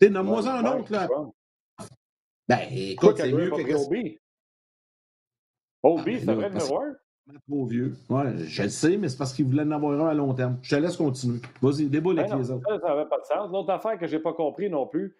Tu 0.00 0.06
sais, 0.06 0.12
nomme-moi 0.12 0.48
un 0.48 0.78
autre, 0.78 0.92
là. 0.92 1.08
Ben, 2.48 2.60
écoute, 2.70 3.16
c'est 3.16 3.32
mieux 3.32 3.50
que... 3.50 3.86
Obi. 3.86 4.18
Obi, 5.82 6.20
c'est 6.20 6.34
vrai 6.34 6.50
numéro 6.50 6.80
un? 6.80 6.94
Trop 7.48 7.66
vieux. 7.66 7.94
Ouais, 8.10 8.36
je 8.38 8.62
le 8.64 8.68
sais, 8.68 8.96
mais 8.96 9.08
c'est 9.08 9.16
parce 9.16 9.32
qu'il 9.32 9.46
voulait 9.46 9.62
en 9.62 9.70
avoir 9.70 10.06
un 10.06 10.08
à 10.08 10.14
long 10.14 10.34
terme. 10.34 10.58
Je 10.60 10.74
te 10.74 10.80
laisse 10.80 10.96
continuer. 10.96 11.40
Vas-y, 11.62 11.86
déboule 11.86 12.18
avec 12.18 12.30
ben 12.30 12.38
les 12.38 12.50
autres. 12.50 12.64
Ça 12.68 12.88
n'avait 12.88 13.08
pas 13.08 13.18
de 13.18 13.24
sens. 13.24 13.50
L'autre 13.50 13.70
affaire 13.70 13.98
que 13.98 14.06
je 14.06 14.16
n'ai 14.16 14.22
pas 14.22 14.32
compris 14.32 14.68
non 14.68 14.86
plus, 14.86 15.16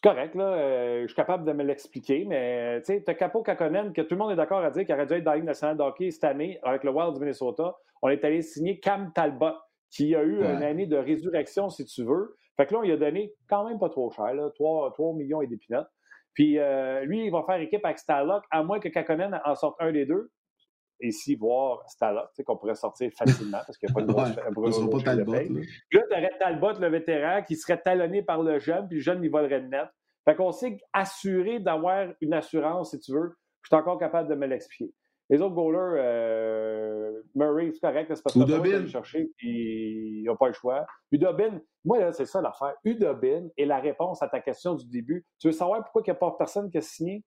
c'est 0.00 0.08
correct, 0.08 0.36
là. 0.36 0.44
Euh, 0.44 1.02
je 1.02 1.06
suis 1.08 1.16
capable 1.16 1.44
de 1.44 1.52
me 1.52 1.64
l'expliquer, 1.64 2.24
mais 2.24 2.80
tu 2.82 2.94
sais, 2.94 3.02
tu 3.02 3.10
as 3.10 3.14
Capo 3.14 3.42
Kakonen, 3.42 3.92
que 3.92 4.00
tout 4.02 4.14
le 4.14 4.18
monde 4.18 4.30
est 4.30 4.36
d'accord 4.36 4.62
à 4.62 4.70
dire 4.70 4.86
qu'il 4.86 4.94
aurait 4.94 5.06
dû 5.06 5.14
être 5.14 5.24
dans 5.24 5.32
la 5.32 5.38
Ligue 5.38 5.46
nationale 5.46 5.76
de 5.76 5.82
hockey 5.82 6.12
cette 6.12 6.22
année 6.22 6.60
avec 6.62 6.84
le 6.84 6.92
Wild 6.92 7.14
du 7.14 7.20
Minnesota. 7.20 7.74
On 8.00 8.08
est 8.08 8.24
allé 8.24 8.42
signer 8.42 8.78
Cam 8.78 9.12
Talbot 9.12 9.56
qui 9.90 10.14
a 10.14 10.22
eu 10.22 10.36
une 10.36 10.62
année 10.62 10.86
de 10.86 10.96
résurrection, 10.96 11.68
si 11.68 11.84
tu 11.84 12.04
veux. 12.04 12.36
Fait 12.56 12.66
que 12.66 12.74
là, 12.74 12.78
on 12.78 12.82
lui 12.82 12.92
a 12.92 12.96
donné 12.96 13.32
quand 13.48 13.66
même 13.66 13.80
pas 13.80 13.88
trop 13.88 14.08
cher, 14.12 14.32
là, 14.34 14.50
3, 14.54 14.92
3 14.92 15.14
millions 15.14 15.42
et 15.42 15.48
des 15.48 15.56
pinottes. 15.56 15.90
Puis 16.32 16.60
euh, 16.60 17.00
lui, 17.00 17.24
il 17.24 17.32
va 17.32 17.42
faire 17.42 17.60
équipe 17.60 17.84
avec 17.84 17.98
Stalock, 17.98 18.44
à 18.52 18.62
moins 18.62 18.78
que 18.78 18.88
Kakonen 18.88 19.40
en 19.44 19.54
sorte 19.56 19.74
un 19.80 19.90
des 19.90 20.06
deux. 20.06 20.30
Ici, 21.00 21.36
voir 21.36 21.88
Stalock, 21.88 22.30
qu'on 22.44 22.56
pourrait 22.56 22.74
sortir 22.74 23.10
facilement 23.16 23.58
parce 23.66 23.78
qu'il 23.78 23.88
n'y 23.88 23.92
a 23.92 23.94
pas 23.94 24.02
de 24.02 24.06
grosse, 24.52 24.78
ouais, 24.78 24.90
pas 24.90 25.00
Talbot, 25.04 25.32
là. 25.32 25.42
là 25.42 25.60
tu 25.90 25.98
aurais 25.98 26.32
Talbot, 26.38 26.72
le 26.80 26.88
vétéran, 26.88 27.42
qui 27.42 27.56
serait 27.56 27.80
talonné 27.80 28.22
par 28.22 28.42
le 28.42 28.58
jeune, 28.58 28.88
puis 28.88 28.98
le 28.98 29.02
jeune, 29.02 29.22
il 29.22 29.30
volerait 29.30 29.60
de 29.60 29.68
net. 29.68 29.88
Fait 30.24 30.34
qu'on 30.34 30.52
s'est 30.52 30.78
assuré 30.92 31.60
d'avoir 31.60 32.08
une 32.20 32.34
assurance, 32.34 32.90
si 32.90 33.00
tu 33.00 33.12
veux. 33.12 33.36
Je 33.62 33.68
suis 33.68 33.76
encore 33.76 33.98
capable 33.98 34.28
de 34.28 34.34
me 34.34 34.46
l'expliquer. 34.46 34.92
Les 35.30 35.42
autres 35.42 35.54
goalers, 35.54 36.00
euh, 36.02 37.22
Murray, 37.34 37.70
c'est 37.72 37.80
correct, 37.80 38.10
c'est 38.14 38.22
parce 38.22 38.34
que 38.34 38.52
aller 38.52 38.88
chercher, 38.88 39.30
puis 39.36 40.20
il 40.20 40.24
n'a 40.24 40.34
pas 40.36 40.48
le 40.48 40.54
choix. 40.54 40.86
Udobin, 41.12 41.60
moi, 41.84 42.12
c'est 42.12 42.24
ça 42.24 42.40
l'affaire. 42.40 42.74
Udobin 42.84 43.48
est 43.56 43.66
la 43.66 43.78
réponse 43.78 44.22
à 44.22 44.28
ta 44.28 44.40
question 44.40 44.74
du 44.74 44.86
début. 44.86 45.26
Tu 45.38 45.48
veux 45.48 45.52
savoir 45.52 45.82
pourquoi 45.82 46.02
il 46.06 46.10
n'y 46.10 46.12
a 46.12 46.14
pas 46.14 46.34
personne 46.38 46.70
qui 46.70 46.78
a 46.78 46.80
signé? 46.80 47.24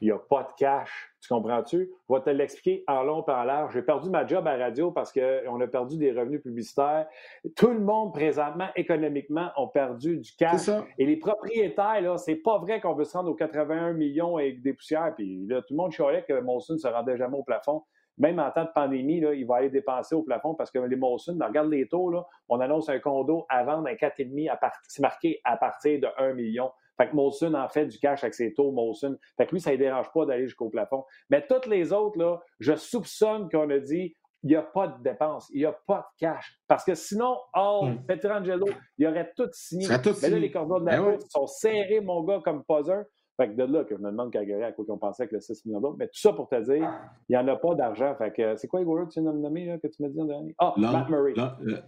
Il 0.00 0.06
n'y 0.06 0.12
a 0.12 0.18
pas 0.18 0.42
de 0.42 0.48
cash. 0.56 1.12
Tu 1.20 1.28
comprends-tu? 1.28 1.90
Je 2.08 2.14
vais 2.14 2.20
te 2.22 2.30
l'expliquer 2.30 2.84
en 2.86 3.02
long 3.02 3.22
en 3.28 3.44
large. 3.44 3.74
J'ai 3.74 3.82
perdu 3.82 4.08
ma 4.08 4.26
job 4.26 4.46
à 4.46 4.56
radio 4.56 4.90
parce 4.90 5.12
qu'on 5.12 5.60
a 5.60 5.66
perdu 5.66 5.98
des 5.98 6.12
revenus 6.12 6.42
publicitaires. 6.42 7.06
Tout 7.54 7.70
le 7.70 7.80
monde, 7.80 8.14
présentement, 8.14 8.68
économiquement, 8.76 9.50
a 9.54 9.66
perdu 9.66 10.18
du 10.18 10.32
cash. 10.36 10.70
Et 10.98 11.04
les 11.04 11.16
propriétaires, 11.16 12.00
là, 12.00 12.16
c'est 12.16 12.36
pas 12.36 12.58
vrai 12.58 12.80
qu'on 12.80 12.94
veut 12.94 13.04
se 13.04 13.16
rendre 13.16 13.30
aux 13.30 13.34
81 13.34 13.92
millions 13.92 14.38
avec 14.38 14.62
des 14.62 14.72
poussières. 14.72 15.12
Puis 15.14 15.46
là, 15.46 15.60
tout 15.60 15.74
le 15.74 15.76
monde 15.76 15.92
chialait 15.92 16.24
que 16.26 16.40
Molson 16.40 16.74
ne 16.74 16.78
se 16.78 16.88
rendait 16.88 17.18
jamais 17.18 17.36
au 17.36 17.42
plafond. 17.42 17.82
Même 18.16 18.38
en 18.38 18.50
temps 18.50 18.64
de 18.64 18.70
pandémie, 18.74 19.20
là, 19.20 19.32
il 19.34 19.46
va 19.46 19.56
aller 19.56 19.70
dépenser 19.70 20.14
au 20.14 20.22
plafond 20.22 20.54
parce 20.54 20.70
que 20.70 20.78
les 20.78 20.96
Molson, 20.96 21.38
regarde 21.40 21.70
les 21.70 21.88
taux, 21.88 22.10
là, 22.10 22.26
on 22.48 22.60
annonce 22.60 22.88
un 22.88 22.98
condo 22.98 23.46
à 23.48 23.64
vendre 23.64 23.88
à 23.88 23.94
4,5, 23.94 24.58
c'est 24.88 25.00
marqué 25.00 25.40
à 25.44 25.56
partir 25.56 26.00
de 26.00 26.08
1 26.18 26.34
million. 26.34 26.70
Fait 27.00 27.08
que 27.08 27.16
Molson 27.16 27.54
en 27.54 27.68
fait 27.68 27.86
du 27.86 27.98
cash 27.98 28.22
avec 28.24 28.34
ses 28.34 28.52
taux, 28.52 28.72
Molson. 28.72 29.16
Fait 29.38 29.46
que 29.46 29.52
lui, 29.52 29.60
ça 29.60 29.72
ne 29.72 29.76
dérange 29.76 30.12
pas 30.12 30.26
d'aller 30.26 30.44
jusqu'au 30.44 30.68
plafond. 30.68 31.04
Mais 31.30 31.46
toutes 31.46 31.66
les 31.66 31.94
autres, 31.94 32.18
là, 32.18 32.40
je 32.58 32.74
soupçonne 32.76 33.48
qu'on 33.48 33.70
a 33.70 33.78
dit 33.78 34.14
il 34.42 34.50
n'y 34.50 34.56
a 34.56 34.62
pas 34.62 34.88
de 34.88 35.02
dépenses, 35.02 35.48
il 35.52 35.60
n'y 35.60 35.66
a 35.66 35.72
pas 35.86 36.10
de 36.12 36.26
cash. 36.26 36.60
Parce 36.66 36.84
que 36.84 36.94
sinon, 36.94 37.38
oh. 37.56 37.88
Petrangelo, 38.06 38.66
il 38.98 39.06
aurait 39.06 39.32
tout 39.34 39.48
signé. 39.52 39.86
Mais 39.88 40.28
là, 40.28 40.38
les 40.38 40.50
cordons 40.50 40.80
de 40.80 40.86
la 40.86 41.00
ben 41.00 41.18
sont 41.28 41.46
serrés, 41.46 42.00
mon 42.00 42.22
gars, 42.22 42.40
comme 42.44 42.64
un. 42.68 43.04
Fait 43.36 43.48
que 43.48 43.54
de 43.54 43.64
là 43.64 43.84
que 43.84 43.96
je 43.96 44.00
me 44.00 44.10
demande 44.10 44.30
Calgary 44.30 44.62
à 44.62 44.72
quoi 44.72 44.84
qu'on 44.84 44.98
pensait 44.98 45.22
avec 45.22 45.32
le 45.32 45.40
6 45.40 45.64
millions 45.64 45.80
d'autres. 45.80 45.96
Mais 45.98 46.06
tout 46.06 46.20
ça 46.20 46.34
pour 46.34 46.48
te 46.48 46.60
dire, 46.60 46.90
il 47.28 47.32
n'y 47.32 47.36
en 47.38 47.48
a 47.48 47.56
pas 47.56 47.74
d'argent. 47.74 48.14
Fait 48.16 48.30
que 48.30 48.56
c'est 48.56 48.68
quoi 48.68 48.80
les 48.80 48.86
que 48.86 49.12
tu 49.12 49.22
viens 49.22 49.32
de 49.32 49.36
me 49.36 49.42
nommer, 49.42 49.64
là, 49.64 49.78
que 49.78 49.88
tu 49.88 50.02
m'as 50.02 50.10
dit 50.10 50.20
en 50.20 50.26
dernier? 50.26 50.54
Ah, 50.58 50.74
Matt 50.76 51.08
Murray. 51.08 51.32
Euh, 51.38 51.80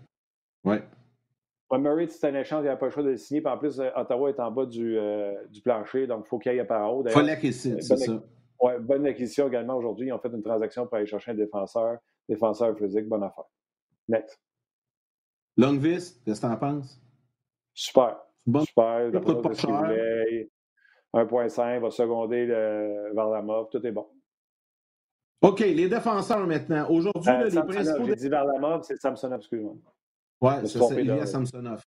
ouais. 0.65 0.83
Murray, 1.79 2.07
c'est 2.09 2.29
un 2.29 2.35
échange, 2.35 2.61
il 2.61 2.65
n'y 2.65 2.69
a 2.69 2.77
pas 2.77 2.87
le 2.87 2.93
choix 2.93 3.03
de 3.03 3.11
le 3.11 3.17
signer. 3.17 3.41
Puis 3.41 3.53
en 3.53 3.59
plus, 3.59 3.81
euh, 3.81 3.89
Ottawa 3.97 4.31
est 4.31 4.41
en 4.41 4.51
bas 4.51 4.67
du, 4.67 4.99
euh, 4.99 5.35
du 5.51 5.61
plancher, 5.63 6.07
donc 6.07 6.25
il 6.27 6.29
faut 6.29 6.39
qu'il 6.39 6.51
aille 6.53 6.67
par 6.67 6.95
haut. 6.95 7.03
Il 7.07 7.11
faut 7.11 7.21
l'acquisition, 7.21 7.77
c'est 7.81 7.97
ça. 7.97 8.23
Bonne 8.81 9.07
acquisition 9.07 9.49
également 9.49 9.77
aujourd'hui. 9.77 10.07
Ils 10.09 10.13
ont 10.13 10.19
fait 10.19 10.29
une 10.29 10.43
transaction 10.43 10.87
pour 10.87 10.97
aller 10.97 11.07
chercher 11.07 11.33
un 11.33 11.35
défenseur, 11.35 11.99
défenseur 12.29 12.77
physique, 12.77 13.09
bonne 13.09 13.25
affaire. 13.25 13.45
Next. 14.09 14.41
Longvis, 15.57 16.21
qu'est-ce 16.25 16.41
que 16.41 16.47
tu 16.47 16.53
en 16.53 16.57
penses? 16.57 17.01
Super. 17.75 18.19
Bon? 18.47 18.61
Super. 18.61 19.11
Pas 19.43 19.55
cher. 19.55 19.95
1.5 21.15 21.81
va 21.81 21.91
seconder 21.91 22.47
le 22.47 23.13
Varlamov, 23.15 23.69
tout 23.71 23.85
est 23.87 23.93
bon. 23.93 24.07
OK, 25.43 25.59
les 25.61 25.89
défenseurs 25.89 26.47
maintenant. 26.47 26.89
Aujourd'hui, 26.89 27.31
euh, 27.31 27.49
les 27.51 27.63
principaux. 27.63 28.05
J'ai 28.05 28.15
dit 28.15 28.29
Varlamov, 28.29 28.83
c'est 28.85 28.97
Samsonov, 28.97 29.41
excuse-moi. 29.41 29.75
Oui, 30.43 30.53
c'est 30.67 31.03
Ilya 31.03 31.27
Samsonov. 31.27 31.85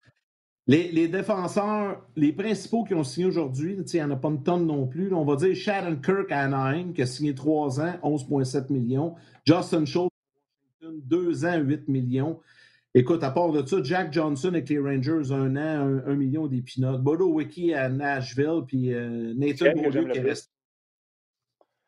Les, 0.67 0.91
les, 0.91 1.07
défenseurs, 1.07 2.01
les 2.15 2.33
principaux 2.33 2.83
qui 2.85 2.95
ont 2.95 3.03
signé 3.03 3.27
aujourd'hui, 3.27 3.77
il 3.77 3.95
n'y 3.95 4.01
en 4.01 4.09
a 4.09 4.15
pas 4.15 4.29
une 4.29 4.41
tonne 4.41 4.65
non 4.65 4.87
plus. 4.87 5.13
on 5.13 5.23
va 5.23 5.35
dire 5.35 5.55
Sharon 5.55 5.97
Kirk 5.97 6.31
à 6.31 6.39
Anaheim, 6.41 6.91
qui 6.93 7.03
a 7.03 7.05
signé 7.05 7.35
3 7.35 7.81
ans, 7.81 7.93
11,7 8.01 8.73
millions. 8.73 9.13
Justin 9.45 9.85
Schultz, 9.85 10.09
2 10.81 11.45
ans, 11.45 11.57
8 11.57 11.87
millions. 11.87 12.39
Écoute, 12.95 13.23
à 13.23 13.29
part 13.29 13.51
de 13.51 13.63
ça, 13.63 13.77
Jack 13.83 14.11
Johnson 14.11 14.47
avec 14.47 14.69
les 14.69 14.79
Rangers, 14.79 15.31
un 15.31 15.55
an, 15.55 16.01
un, 16.07 16.15
million 16.15 16.47
d'épinotes. 16.47 17.01
Bodo 17.01 17.27
Wiki 17.27 17.73
à 17.73 17.89
Nashville, 17.89 18.61
puis 18.65 18.91
euh, 18.91 19.33
Nathan 19.35 19.73
Beaulieu 19.75 20.05
qui 20.05 20.17
est 20.17 20.21
resté. 20.21 20.49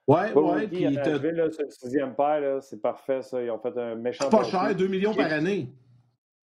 Ouais, 0.06 0.34
ouais. 0.34 0.68
Puis 0.68 0.84
Nashville, 0.84 1.50
c'est 1.52 1.64
le 1.64 1.72
sixième 1.72 2.14
paire, 2.14 2.62
c'est 2.62 2.82
parfait, 2.82 3.24
ça. 3.24 3.42
Ils 3.42 3.50
ont 3.50 3.58
fait 3.58 3.76
un 3.78 3.96
méchant. 3.96 4.26
C'est 4.30 4.38
pas 4.38 4.44
cher, 4.44 4.76
2 4.76 4.88
millions 4.88 5.16
par 5.16 5.32
année. 5.32 5.70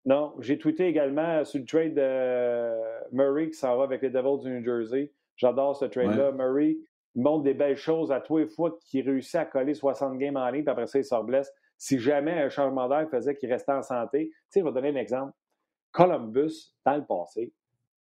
Non, 0.07 0.35
j'ai 0.41 0.59
tweeté 0.59 0.87
également 0.87 1.45
sur 1.45 1.61
le 1.61 1.67
trade 1.67 1.95
de 1.95 3.13
Murray 3.13 3.49
qui 3.49 3.59
s'en 3.59 3.77
va 3.77 3.85
avec 3.85 4.03
les 4.03 4.11
Devils 4.11 4.43
du 4.43 4.51
New 4.51 4.65
Jersey. 4.65 5.13
J'adore 5.37 5.77
ce 5.77 5.87
trade-là. 5.87 6.33
Murray 6.33 6.77
montre 7.15 7.45
des 7.45 7.55
belles 7.55 7.77
choses 7.77 8.13
à 8.13 8.21
tous 8.21 8.39
les 8.39 8.47
fois 8.47 8.77
qu'il 8.83 9.09
réussit 9.09 9.37
à 9.37 9.47
coller 9.47 9.73
60 9.73 10.19
games 10.19 10.37
en 10.37 10.49
ligne, 10.51 10.63
puis 10.63 10.71
après 10.71 10.87
ça, 10.87 10.99
il 10.99 11.05
se 11.05 11.23
blesse. 11.23 11.51
Si 11.79 11.99
jamais 11.99 12.33
un 12.33 12.49
changement 12.49 12.89
d'air 12.89 13.09
faisait 13.11 13.35
qu'il 13.35 13.51
restait 13.51 13.73
en 13.73 13.83
santé, 13.83 14.29
tu 14.29 14.37
sais, 14.49 14.61
je 14.61 14.65
vais 14.65 14.73
donner 14.73 14.91
un 14.91 14.97
exemple. 14.97 15.33
Columbus, 15.93 16.75
dans 16.85 16.97
le 16.97 17.05
passé, 17.05 17.53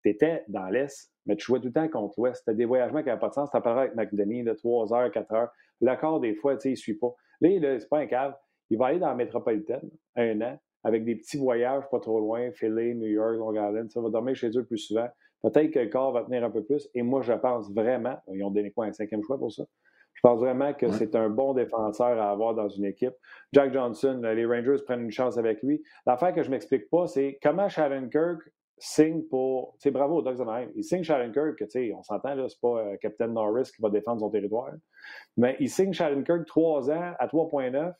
tu 0.03 0.09
étais 0.09 0.43
dans 0.47 0.67
l'Est, 0.67 1.11
mais 1.25 1.35
tu 1.35 1.45
jouais 1.45 1.59
tout 1.59 1.67
le 1.67 1.73
temps 1.73 1.87
contre 1.87 2.15
l'Ouest. 2.17 2.43
C'était 2.45 2.57
des 2.57 2.65
voyagements 2.65 3.01
qui 3.01 3.07
n'avaient 3.07 3.19
pas 3.19 3.29
de 3.29 3.33
sens. 3.33 3.49
Tu 3.49 3.57
avec 3.57 3.95
McDonnie 3.95 4.43
de 4.43 4.53
3 4.53 4.93
heures, 4.93 5.11
4 5.11 5.33
heures. 5.33 5.51
Le 5.79 5.95
corps, 5.95 6.19
des 6.19 6.33
fois, 6.35 6.55
tu 6.55 6.61
sais, 6.61 6.69
il 6.69 6.73
ne 6.73 6.77
suit 6.77 6.95
pas. 6.95 7.13
Là, 7.39 7.49
là 7.59 7.79
c'est 7.79 7.89
pas 7.89 7.99
un 7.99 8.07
cave. 8.07 8.35
Il 8.69 8.77
va 8.77 8.87
aller 8.87 8.99
dans 8.99 9.09
la 9.09 9.15
métropolitaine 9.15 9.89
un 10.15 10.41
an 10.41 10.59
avec 10.83 11.05
des 11.05 11.15
petits 11.15 11.37
voyages 11.37 11.83
pas 11.89 11.99
trop 11.99 12.19
loin, 12.19 12.51
Philly, 12.51 12.95
New 12.95 13.07
York, 13.07 13.37
Long 13.37 13.53
Island. 13.53 13.89
Ça 13.91 14.01
va 14.01 14.09
dormir 14.09 14.35
chez 14.35 14.49
eux 14.57 14.65
plus 14.65 14.77
souvent. 14.77 15.07
Peut-être 15.41 15.71
que 15.71 15.79
le 15.79 15.89
corps 15.89 16.13
va 16.13 16.23
tenir 16.23 16.43
un 16.43 16.49
peu 16.49 16.63
plus. 16.63 16.89
Et 16.93 17.01
moi, 17.01 17.21
je 17.21 17.33
pense 17.33 17.71
vraiment, 17.73 18.17
ils 18.31 18.43
ont 18.43 18.51
donné 18.51 18.71
quoi, 18.71 18.85
un 18.85 18.93
cinquième 18.93 19.23
choix 19.23 19.37
pour 19.37 19.51
ça? 19.51 19.63
Je 20.13 20.21
pense 20.21 20.39
vraiment 20.39 20.73
que 20.73 20.89
c'est 20.91 21.15
un 21.15 21.29
bon 21.29 21.53
défenseur 21.53 22.19
à 22.21 22.31
avoir 22.31 22.53
dans 22.53 22.69
une 22.69 22.85
équipe. 22.85 23.13
Jack 23.51 23.73
Johnson, 23.73 24.21
les 24.23 24.45
Rangers 24.45 24.81
prennent 24.85 25.01
une 25.01 25.11
chance 25.11 25.37
avec 25.37 25.61
lui. 25.63 25.83
L'affaire 26.05 26.33
que 26.33 26.43
je 26.43 26.47
ne 26.47 26.51
m'explique 26.51 26.89
pas, 26.89 27.07
c'est 27.07 27.39
comment 27.41 27.67
Kirk 27.67 28.41
signe 28.77 29.23
pour. 29.23 29.75
C'est 29.79 29.91
bravo 29.91 30.17
aux 30.17 30.21
Ducks. 30.21 30.45
Il 30.75 30.83
signe 30.83 31.01
Kirk, 31.01 31.57
tu 31.57 31.65
sais, 31.69 31.93
on 31.93 32.03
s'entend, 32.03 32.35
là, 32.35 32.47
c'est 32.47 32.61
pas 32.61 32.79
euh, 32.79 32.97
Captain 33.01 33.27
Norris 33.27 33.71
qui 33.75 33.81
va 33.81 33.89
défendre 33.89 34.21
son 34.21 34.29
territoire. 34.29 34.71
Mais 35.35 35.57
il 35.59 35.69
signe 35.69 35.91
Kirk 35.91 36.45
trois 36.45 36.89
ans 36.91 37.13
à 37.19 37.27
3,9. 37.27 37.93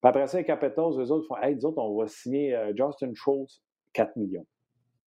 Puis 0.00 0.08
après 0.08 0.26
ça, 0.26 0.38
les 0.38 0.44
Capitals, 0.44 0.92
eux 0.98 1.10
autres 1.10 1.26
font 1.26 1.36
Hey, 1.38 1.56
nous 1.56 1.66
autres, 1.66 1.78
on 1.78 1.98
va 1.98 2.06
signer 2.06 2.54
euh, 2.54 2.72
Justin 2.74 3.12
Schultz 3.14 3.62
4 3.92 4.16
millions. 4.16 4.46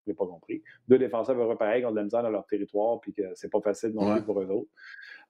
Je 0.06 0.12
n'ai 0.12 0.16
pas 0.16 0.26
compris. 0.26 0.64
Deux 0.88 0.98
défenseurs 0.98 1.36
peu 1.36 1.56
pareil 1.58 1.82
qui 1.82 1.86
ont 1.86 1.92
de 1.92 1.98
la 1.98 2.04
misère 2.04 2.24
dans 2.24 2.30
leur 2.30 2.46
territoire, 2.46 3.00
puis 3.00 3.14
que 3.14 3.22
c'est 3.36 3.52
pas 3.52 3.62
facile 3.62 3.92
non 3.92 4.12
plus 4.14 4.24
pour 4.24 4.42
eux 4.42 4.48
autres. 4.48 4.70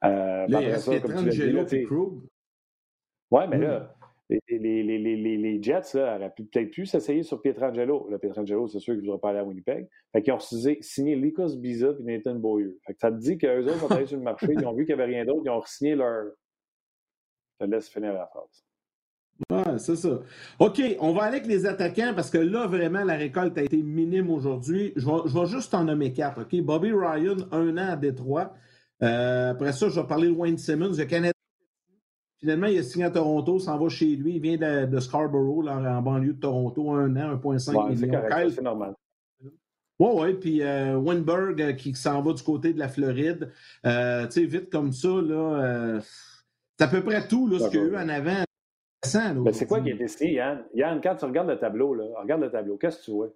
Euh, 0.03 0.47
là, 0.47 0.61
il 0.61 0.79
ça, 0.79 0.99
comme 0.99 1.29
tu 1.29 1.51
l'as 1.51 1.63
dit, 1.65 1.85
Oui, 1.89 3.43
mais 3.49 3.57
là, 3.57 3.93
les, 4.29 4.59
les, 4.59 4.83
les, 4.83 5.37
les, 5.37 5.61
Jets 5.61 5.93
là, 5.93 6.15
auraient 6.15 6.33
peut-être 6.35 6.71
pu 6.71 6.85
s'essayer 6.85 7.21
sur 7.23 7.41
Pietrangelo. 7.41 8.07
Le 8.09 8.17
Pietrangelo, 8.17 8.67
c'est 8.67 8.79
sûr 8.79 8.95
qu'ils 8.95 9.11
ne 9.11 9.17
pas 9.17 9.31
aller 9.31 9.39
à 9.39 9.43
Winnipeg. 9.43 9.89
Fait 10.13 10.21
qu'ils 10.21 10.33
ont 10.33 10.39
signé 10.39 11.15
Likos 11.15 11.57
Biza 11.57 11.93
et 11.99 12.03
Nathan 12.03 12.35
Boyer. 12.35 12.77
Fait 12.85 12.93
que 12.93 12.99
ça 12.99 13.11
te 13.11 13.17
dit 13.17 13.37
qu'eux 13.37 13.65
autres 13.65 13.83
ont 13.85 13.95
allé 13.95 14.05
sur 14.05 14.17
le 14.17 14.23
marché, 14.23 14.47
ils 14.49 14.65
ont 14.65 14.73
vu 14.73 14.85
qu'il 14.85 14.95
n'y 14.95 15.01
avait 15.01 15.11
rien 15.11 15.25
d'autre, 15.25 15.41
ils 15.45 15.49
ont 15.49 15.61
signé 15.65 15.95
leur. 15.95 16.31
Je 17.59 17.65
te 17.65 17.71
laisse 17.71 17.89
finir 17.89 18.13
la 18.13 18.25
phrase. 18.27 18.65
Ouais, 19.49 19.77
c'est 19.77 19.95
ça. 19.95 20.19
OK, 20.59 20.81
on 20.99 21.13
va 21.13 21.23
aller 21.23 21.37
avec 21.37 21.47
les 21.47 21.65
attaquants 21.65 22.13
parce 22.15 22.29
que 22.29 22.37
là, 22.37 22.67
vraiment, 22.67 23.03
la 23.03 23.15
récolte 23.15 23.57
a 23.57 23.63
été 23.63 23.77
minime 23.77 24.29
aujourd'hui. 24.29 24.93
Je 24.95 25.05
vais, 25.05 25.21
je 25.25 25.39
vais 25.39 25.45
juste 25.45 25.73
en 25.73 25.83
nommer 25.83 26.13
quatre. 26.13 26.41
OK? 26.41 26.61
Bobby 26.61 26.91
Ryan, 26.91 27.37
un 27.51 27.77
an 27.77 27.91
à 27.91 27.95
Détroit. 27.95 28.53
Euh, 29.03 29.51
après 29.51 29.73
ça, 29.73 29.89
je 29.89 29.99
vais 29.99 30.07
parler 30.07 30.27
de 30.27 30.33
Wayne 30.33 30.57
Simmons. 30.57 30.93
Le 30.97 31.05
Canadien, 31.05 31.31
finalement, 32.39 32.67
il 32.67 32.79
a 32.79 32.83
signé 32.83 33.05
à 33.05 33.09
Toronto, 33.11 33.59
s'en 33.59 33.77
va 33.77 33.89
chez 33.89 34.15
lui. 34.15 34.35
Il 34.35 34.41
vient 34.41 34.57
de, 34.87 34.99
Scarborough, 34.99 35.67
en 35.67 36.01
banlieue 36.01 36.33
de 36.33 36.39
Toronto, 36.39 36.91
un 36.91 37.15
an, 37.15 37.35
1,5 37.35 37.75
ouais, 37.75 37.95
million. 37.95 38.49
C'est 38.49 38.61
normal. 38.61 38.93
Oui, 40.01 40.09
oui. 40.13 40.33
Puis 40.33 40.63
euh, 40.63 40.95
Winberg 40.97 41.61
euh, 41.61 41.73
qui 41.73 41.93
s'en 41.93 42.23
va 42.23 42.33
du 42.33 42.41
côté 42.41 42.73
de 42.73 42.79
la 42.79 42.89
Floride. 42.89 43.51
Euh, 43.85 44.25
tu 44.25 44.31
sais, 44.31 44.45
vite 44.45 44.71
comme 44.71 44.91
ça, 44.91 45.09
là, 45.09 45.99
c'est 46.77 46.85
à 46.85 46.87
peu 46.87 47.03
près 47.03 47.27
tout 47.27 47.47
là, 47.47 47.59
ce 47.59 47.69
qu'il 47.69 47.79
y 47.79 47.83
a 47.83 47.85
eu 47.85 47.95
en 47.95 48.09
avant. 48.09 48.43
C'est 49.03 49.67
quoi 49.67 49.81
qui 49.81 49.89
est 49.89 49.95
décidé, 49.95 50.33
Yann? 50.33 50.63
Yann, 50.73 51.01
quand 51.01 51.15
tu 51.15 51.25
regardes 51.25 51.49
le 51.49 51.57
tableau, 51.57 51.95
là, 51.95 52.05
regarde 52.17 52.41
le 52.41 52.51
tableau, 52.51 52.77
qu'est-ce 52.77 52.99
que 52.99 53.05
tu 53.05 53.11
vois? 53.11 53.29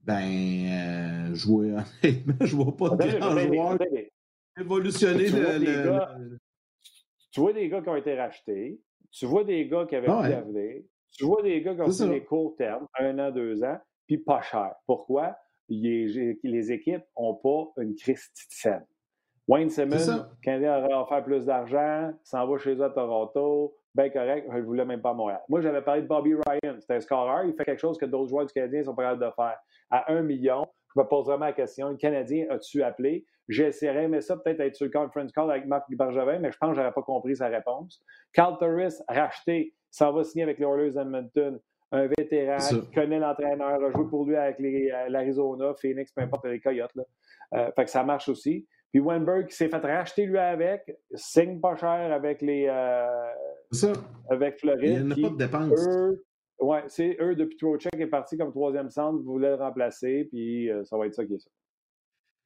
Ben, 0.00 1.30
euh, 1.30 1.34
je 1.34 1.46
vois, 1.46 1.84
je 2.46 2.56
vois 2.56 2.76
pas 2.76 2.90
de 2.96 3.18
grand 3.18 3.38
joueur 3.38 3.78
évolutionner 4.60 5.28
le, 5.28 6.38
Tu 7.30 7.40
vois 7.40 7.52
des 7.52 7.68
gars 7.68 7.80
qui 7.80 7.88
ont 7.88 7.96
été 7.96 8.14
rachetés, 8.14 8.80
tu 9.10 9.26
vois 9.26 9.44
des 9.44 9.66
gars 9.68 9.86
qui 9.88 9.96
avaient 9.96 10.08
ah 10.08 10.20
plus 10.20 10.30
d'avenir, 10.30 10.82
tu 11.12 11.24
vois 11.24 11.42
des 11.42 11.60
gars 11.62 11.74
qui 11.74 11.80
ont 11.82 11.90
signé 11.90 12.24
court 12.24 12.56
terme, 12.56 12.86
un 12.98 13.18
an, 13.18 13.30
deux 13.30 13.62
ans, 13.62 13.78
puis 14.06 14.18
pas 14.18 14.42
cher. 14.42 14.74
Pourquoi? 14.86 15.36
Les, 15.68 16.38
les 16.42 16.72
équipes 16.72 17.04
n'ont 17.18 17.34
pas 17.34 17.82
une 17.82 17.94
scène. 18.34 18.86
Wayne 19.48 19.70
Simmons, 19.70 20.26
quand 20.44 20.56
il 20.58 20.66
a 20.66 21.00
offert 21.00 21.24
plus 21.24 21.46
d'argent, 21.46 22.12
s'en 22.22 22.46
va 22.46 22.58
chez 22.58 22.74
eux 22.74 22.84
à 22.84 22.90
Toronto, 22.90 23.74
bien 23.94 24.10
correct, 24.10 24.46
je 24.52 24.58
ne 24.58 24.62
voulais 24.62 24.84
même 24.84 25.00
pas 25.00 25.10
à 25.10 25.14
Montréal. 25.14 25.40
Moi, 25.48 25.62
j'avais 25.62 25.80
parlé 25.80 26.02
de 26.02 26.06
Bobby 26.06 26.34
Ryan, 26.34 26.76
c'est 26.78 26.94
un 26.94 27.00
scorer, 27.00 27.48
il 27.48 27.54
fait 27.54 27.64
quelque 27.64 27.80
chose 27.80 27.96
que 27.96 28.04
d'autres 28.04 28.28
joueurs 28.28 28.44
du 28.44 28.52
Canadien 28.52 28.84
sont 28.84 28.94
pas 28.94 29.04
capables 29.04 29.24
de 29.24 29.30
faire. 29.34 29.56
À 29.90 30.12
un 30.12 30.20
million, 30.20 30.66
je 30.94 31.00
me 31.00 31.06
pose 31.06 31.26
vraiment 31.26 31.46
la 31.46 31.54
question, 31.54 31.88
le 31.88 31.96
Canadien 31.96 32.46
as-tu 32.50 32.82
appelé? 32.82 33.24
J'essaierais, 33.48 34.08
mais 34.08 34.20
ça, 34.20 34.36
peut-être 34.36 34.60
être 34.60 34.76
sur 34.76 34.84
le 34.84 34.92
conference 34.92 35.32
call 35.32 35.50
avec 35.50 35.64
Marc 35.66 35.84
Bergevin, 35.88 36.38
mais 36.40 36.52
je 36.52 36.58
pense 36.58 36.70
que 36.70 36.76
je 36.76 36.80
n'aurais 36.80 36.92
pas 36.92 37.02
compris 37.02 37.36
sa 37.36 37.48
réponse. 37.48 38.02
Carl 38.34 38.58
Torres, 38.58 39.02
racheté, 39.08 39.72
s'en 39.90 40.12
va 40.12 40.24
signer 40.24 40.44
avec 40.44 40.58
les 40.58 40.66
Oilers 40.66 40.90
d'Edmonton 40.90 41.58
un 41.90 42.06
vétéran 42.18 42.58
qui 42.58 42.90
connaît 42.90 43.18
l'entraîneur, 43.18 43.82
a 43.82 43.90
joué 43.90 44.04
pour 44.10 44.26
lui 44.26 44.36
avec 44.36 44.60
euh, 44.60 45.08
l'Arizona, 45.08 45.72
Phoenix, 45.80 46.12
peu 46.12 46.20
importe 46.20 46.44
les 46.44 46.60
Coyotes. 46.60 46.94
Là. 46.94 47.04
Euh, 47.54 47.70
fait 47.74 47.84
que 47.84 47.90
ça 47.90 48.04
marche 48.04 48.28
aussi. 48.28 48.66
Puis 48.92 49.00
Wenberg 49.00 49.50
s'est 49.50 49.68
fait 49.68 49.78
racheter 49.78 50.26
lui 50.26 50.38
avec, 50.38 50.96
signe 51.14 51.60
pas 51.60 51.76
cher 51.76 52.12
avec 52.12 52.40
les. 52.42 52.66
Euh, 52.68 53.06
ça. 53.70 53.92
Avec 54.30 54.58
Floride. 54.58 54.98
Il 55.00 55.06
n'y 55.06 55.24
a 55.24 55.28
pas 55.28 55.34
de 55.34 55.38
dépenses. 55.38 55.88
ouais, 56.60 56.82
c'est 56.86 57.16
eux, 57.20 57.34
depuis 57.34 57.56
Trocheck 57.56 57.94
est 57.98 58.06
parti 58.06 58.38
comme 58.38 58.50
troisième 58.50 58.88
centre, 58.88 59.18
vous 59.18 59.32
voulez 59.32 59.48
le 59.48 59.56
remplacer, 59.56 60.26
puis 60.30 60.70
ça 60.84 60.96
va 60.96 61.06
être 61.06 61.14
ça 61.14 61.24
qui 61.26 61.34
est 61.34 61.38
ça. 61.38 61.50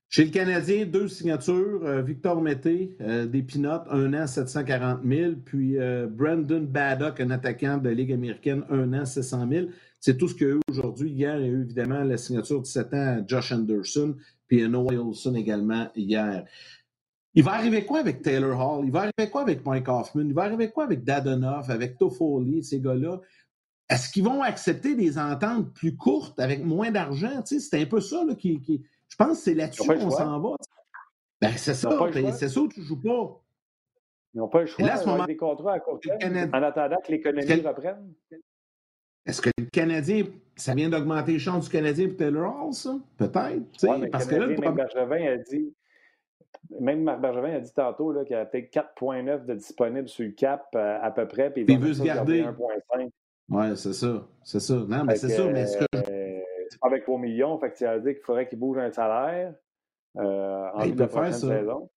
Chez 0.08 0.24
le 0.24 0.30
Canadien, 0.30 0.84
deux 0.84 1.08
signatures. 1.08 2.02
Victor 2.02 2.42
Mété, 2.42 2.94
des 3.00 3.42
Pinottes, 3.42 3.86
un 3.88 4.12
an, 4.12 4.26
740 4.26 5.00
000. 5.04 5.32
Puis 5.42 5.78
Brandon 6.10 6.60
Baddock, 6.60 7.18
un 7.20 7.30
attaquant 7.30 7.78
de 7.78 7.88
la 7.88 7.94
Ligue 7.94 8.12
américaine, 8.12 8.62
un 8.68 8.92
an, 8.92 9.06
700 9.06 9.48
000. 9.48 9.66
C'est 10.02 10.18
tout 10.18 10.26
ce 10.26 10.34
qu'il 10.34 10.48
y 10.48 10.50
a 10.50 10.54
eu 10.54 10.60
aujourd'hui. 10.68 11.10
Hier, 11.10 11.38
il 11.38 11.46
y 11.46 11.48
a 11.48 11.52
eu 11.52 11.62
évidemment 11.62 12.02
la 12.02 12.16
signature 12.16 12.60
de 12.60 12.66
7 12.66 12.92
ans 12.92 13.18
à 13.18 13.24
Josh 13.24 13.52
Anderson, 13.52 14.16
puis 14.48 14.68
Noah 14.68 14.92
Wilson 14.92 15.36
également 15.36 15.88
hier. 15.94 16.44
Il 17.34 17.44
va 17.44 17.52
arriver 17.52 17.86
quoi 17.86 18.00
avec 18.00 18.20
Taylor 18.20 18.58
Hall? 18.58 18.84
Il 18.84 18.90
va 18.90 19.02
arriver 19.02 19.30
quoi 19.30 19.42
avec 19.42 19.64
Mike 19.64 19.88
Hoffman? 19.88 20.24
Il 20.24 20.34
va 20.34 20.42
arriver 20.42 20.70
quoi 20.70 20.84
avec 20.84 21.04
Dadonoff, 21.04 21.70
avec 21.70 21.98
Toffoli, 21.98 22.64
ces 22.64 22.80
gars-là? 22.80 23.20
Est-ce 23.88 24.10
qu'ils 24.10 24.24
vont 24.24 24.42
accepter 24.42 24.96
des 24.96 25.18
ententes 25.18 25.72
plus 25.72 25.96
courtes 25.96 26.40
avec 26.40 26.64
moins 26.64 26.90
d'argent? 26.90 27.40
C'est 27.44 27.80
un 27.80 27.86
peu 27.86 28.00
ça 28.00 28.24
là, 28.24 28.34
qui, 28.34 28.60
qui, 28.60 28.82
je 29.08 29.16
pense 29.16 29.38
que 29.38 29.44
c'est 29.44 29.54
là-dessus 29.54 29.86
qu'on 29.86 30.10
s'en 30.10 30.40
va. 30.40 30.56
Ben, 31.40 31.52
c'est 31.56 31.74
ça, 31.74 31.96
c'est 32.32 32.48
ça, 32.48 32.60
tu 32.72 32.80
ne 32.80 32.84
joues 32.84 33.00
pas. 33.00 33.40
Ils 34.34 34.38
n'ont 34.38 34.48
pas 34.48 34.62
le 34.62 34.66
choix 34.66 34.84
là, 34.84 35.06
moment, 35.06 35.26
des 35.26 35.36
contrats 35.36 35.74
à 35.74 35.80
court 35.80 36.00
terme 36.00 36.50
en 36.52 36.62
attendant 36.62 36.96
que 37.06 37.12
l'économie 37.12 37.60
reprenne. 37.60 38.12
Est-ce 39.26 39.40
que 39.40 39.50
le 39.56 39.66
Canadien, 39.66 40.24
ça 40.56 40.74
vient 40.74 40.88
d'augmenter 40.88 41.32
les 41.32 41.38
chances 41.38 41.66
du 41.66 41.70
Canadien 41.70 42.08
pour 42.08 42.16
Taylor 42.16 42.54
Hall, 42.54 42.72
ça? 42.72 42.98
Peut-être. 43.16 43.82
Ouais, 43.84 44.08
parce 44.08 44.26
que 44.26 44.34
là, 44.34 44.46
le 44.46 44.56
même 44.56 44.74
Bergevin 44.74 45.26
a 45.26 45.36
dit, 45.36 45.72
même 46.80 47.02
Marc 47.02 47.20
Bergevin 47.20 47.54
a 47.54 47.60
dit 47.60 47.72
tantôt 47.72 48.12
qu'il 48.24 48.32
y 48.32 48.34
a 48.34 48.44
peut-être 48.44 48.72
4,9 48.72 49.46
de 49.46 49.54
disponibles 49.54 50.08
sur 50.08 50.24
le 50.24 50.32
cap 50.32 50.66
euh, 50.74 50.98
à 51.00 51.10
peu 51.10 51.26
près. 51.28 51.52
Puis 51.52 51.64
il, 51.68 51.78
veut 51.78 51.94
se 51.94 52.02
garder 52.02 52.42
1,5. 52.42 53.10
Oui, 53.48 53.76
c'est 53.76 53.92
ça. 53.92 54.26
C'est 54.42 54.60
ça. 54.60 54.74
Non, 54.74 55.04
mais 55.04 55.16
c'est 55.16 55.28
ça. 55.28 55.46
Mais 55.46 55.66
ce 55.66 55.78
que 55.78 55.86
c'est 55.92 56.80
pas 56.80 56.88
avec 56.88 57.04
3 57.04 57.18
millions, 57.18 57.58
fait 57.58 57.70
que 57.70 57.76
tu 57.76 57.86
as 57.86 57.98
dit 57.98 58.14
qu'il 58.14 58.22
faudrait 58.22 58.48
qu'il 58.48 58.58
bouge 58.58 58.78
un 58.78 58.90
salaire 58.90 59.54
euh, 60.16 60.68
en 60.74 60.82
il 60.84 60.96
peut 60.96 61.06
faire 61.06 61.34
ça. 61.34 61.48
saison. 61.48 61.90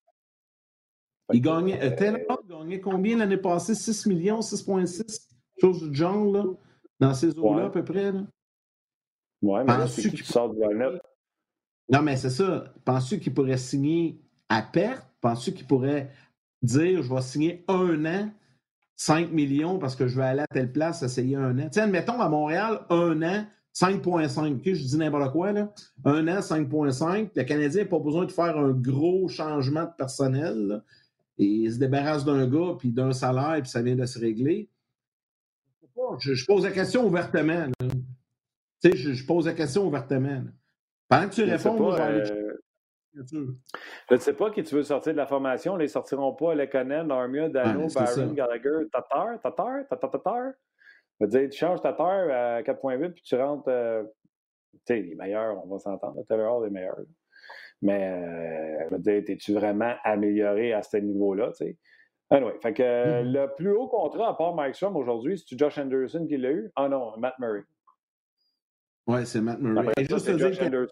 Il 1.34 1.42
gagnait, 1.42 1.82
euh, 1.82 1.96
Taylor 1.96 2.44
gagnait 2.48 2.80
combien 2.80 3.18
l'année 3.18 3.38
passée? 3.38 3.74
6 3.74 4.06
millions, 4.06 4.42
6,6? 4.42 5.28
Chose 5.60 5.90
du 5.90 5.96
genre, 5.96 6.26
là, 6.32 6.44
dans 7.00 7.14
ces 7.14 7.38
eaux-là, 7.38 7.66
à 7.66 7.70
peu 7.70 7.84
près. 7.84 8.12
Là. 8.12 8.22
Ouais, 9.42 9.64
mais 9.64 9.88
sort 10.24 10.54
du 10.54 10.60
line 10.60 11.00
Non, 11.90 12.02
mais 12.02 12.18
c'est 12.18 12.30
ça. 12.30 12.74
Penses-tu 12.84 13.20
qu'il 13.20 13.34
pourrait 13.34 13.58
signer 13.58 14.22
à 14.50 14.62
perte? 14.62 15.08
Penses-tu 15.22 15.54
qu'il 15.54 15.68
pourrait 15.68 16.12
dire 16.62 17.04
je 17.04 17.14
vais 17.14 17.22
signer 17.22 17.64
un 17.68 18.06
an 18.06 18.32
5 18.96 19.32
millions 19.32 19.78
parce 19.78 19.96
que 19.96 20.08
je 20.08 20.16
vais 20.16 20.24
aller 20.24 20.42
à 20.42 20.48
telle 20.48 20.72
place 20.72 21.04
essayer 21.04 21.36
un 21.36 21.60
an? 21.60 21.68
Tiens, 21.70 21.84
admettons 21.84 22.20
à 22.20 22.30
Montréal, 22.30 22.82
un 22.90 23.22
an, 23.22 23.46
5,5. 23.76 24.62
je 24.64 24.84
dis 24.84 24.98
n'importe 24.98 25.32
quoi, 25.34 25.52
là. 25.52 25.74
Un 26.06 26.28
an, 26.28 26.40
5,5. 26.40 27.30
Le 27.36 27.44
Canadien 27.44 27.84
n'a 27.84 27.90
pas 27.90 28.00
besoin 28.00 28.26
de 28.26 28.32
faire 28.32 28.58
un 28.58 28.72
gros 28.72 29.28
changement 29.28 29.84
de 29.84 29.92
personnel. 29.98 30.82
Et 31.38 31.46
il 31.46 31.74
se 31.74 31.78
débarrasse 31.78 32.24
d'un 32.24 32.48
gars, 32.48 32.76
puis 32.80 32.92
d'un 32.92 33.12
salaire, 33.12 33.62
puis 33.62 33.70
ça 33.70 33.82
vient 33.82 33.98
de 33.98 34.06
se 34.06 34.18
régler. 34.18 34.70
Je, 36.20 36.46
pose 36.46 36.64
la 36.64 36.72
question 36.72 37.06
ouvertement. 37.06 37.68
Tu 38.82 38.92
sais, 38.92 38.98
je, 38.98 39.26
pose 39.26 39.46
la 39.46 39.54
question 39.54 39.86
ouvertement. 39.86 40.44
Pendant 41.08 41.30
que 41.30 41.36
tu 41.36 41.44
réponds, 41.44 41.78
moi, 41.78 41.98
je 41.98 42.02
aller 42.02 42.32
euh, 42.32 42.56
je 43.16 44.14
ne 44.14 44.20
sais 44.20 44.34
pas 44.34 44.52
qui 44.52 44.64
tu 44.64 44.76
veux 44.76 44.84
sortir 44.84 45.14
de 45.14 45.18
la 45.18 45.26
formation. 45.26 45.78
Ils 45.80 45.84
ne 45.84 45.88
sortiront 45.88 46.34
pas 46.34 46.54
Lekonen, 46.54 47.10
Armia, 47.12 47.50
Dano, 47.50 47.88
Byron, 47.88 48.34
Gallagher, 48.34 48.90
Tatar, 48.92 49.40
Tatar, 49.42 49.88
Tatar, 49.90 50.12
Tatar. 50.12 50.52
Je 51.20 51.26
veux 51.26 51.32
dire, 51.32 51.50
tu 51.50 51.58
changes 51.58 51.82
Tatar 51.82 52.30
à 52.30 52.62
4.8 52.62 53.12
puis 53.12 53.24
tu 53.24 53.36
rentres. 53.36 53.70
Euh, 53.70 54.04
tu 54.74 54.80
sais, 54.86 55.02
les 55.02 55.16
meilleurs, 55.16 55.64
on 55.66 55.68
va 55.68 55.80
s'entendre. 55.80 56.22
Taylor 56.28 56.58
Hall 56.58 56.68
est 56.68 56.72
meilleur. 56.72 56.98
Mais, 57.82 58.12
euh, 58.12 58.88
je 58.90 58.96
veux 58.96 59.02
dire, 59.02 59.24
es-tu 59.28 59.54
vraiment 59.54 59.94
amélioré 60.04 60.74
à 60.74 60.84
ce 60.84 60.98
niveau-là? 60.98 61.52
Tu 61.58 61.66
sais? 61.66 61.78
Anyway, 62.32 62.54
fait 62.62 62.74
que 62.74 62.84
mm-hmm. 62.84 63.32
le 63.32 63.56
plus 63.56 63.72
haut 63.72 63.88
contrat, 63.88 64.30
à 64.30 64.34
part 64.34 64.56
Mike 64.56 64.76
Strom 64.76 64.96
aujourd'hui, 64.96 65.38
c'est-tu 65.38 65.58
Josh 65.58 65.78
Anderson 65.78 66.26
qui 66.28 66.38
l'a 66.38 66.52
eu? 66.52 66.72
Ah 66.76 66.90
non, 66.90 67.16
Matt 67.18 67.38
Murray. 67.40 67.64
Oui, 69.08 69.26
c'est 69.26 69.42
Matt 69.42 69.60
Murray. 69.60 69.94
Et 69.98 70.06
juste 70.06 70.30
dire 70.30 70.58
que... 70.58 70.88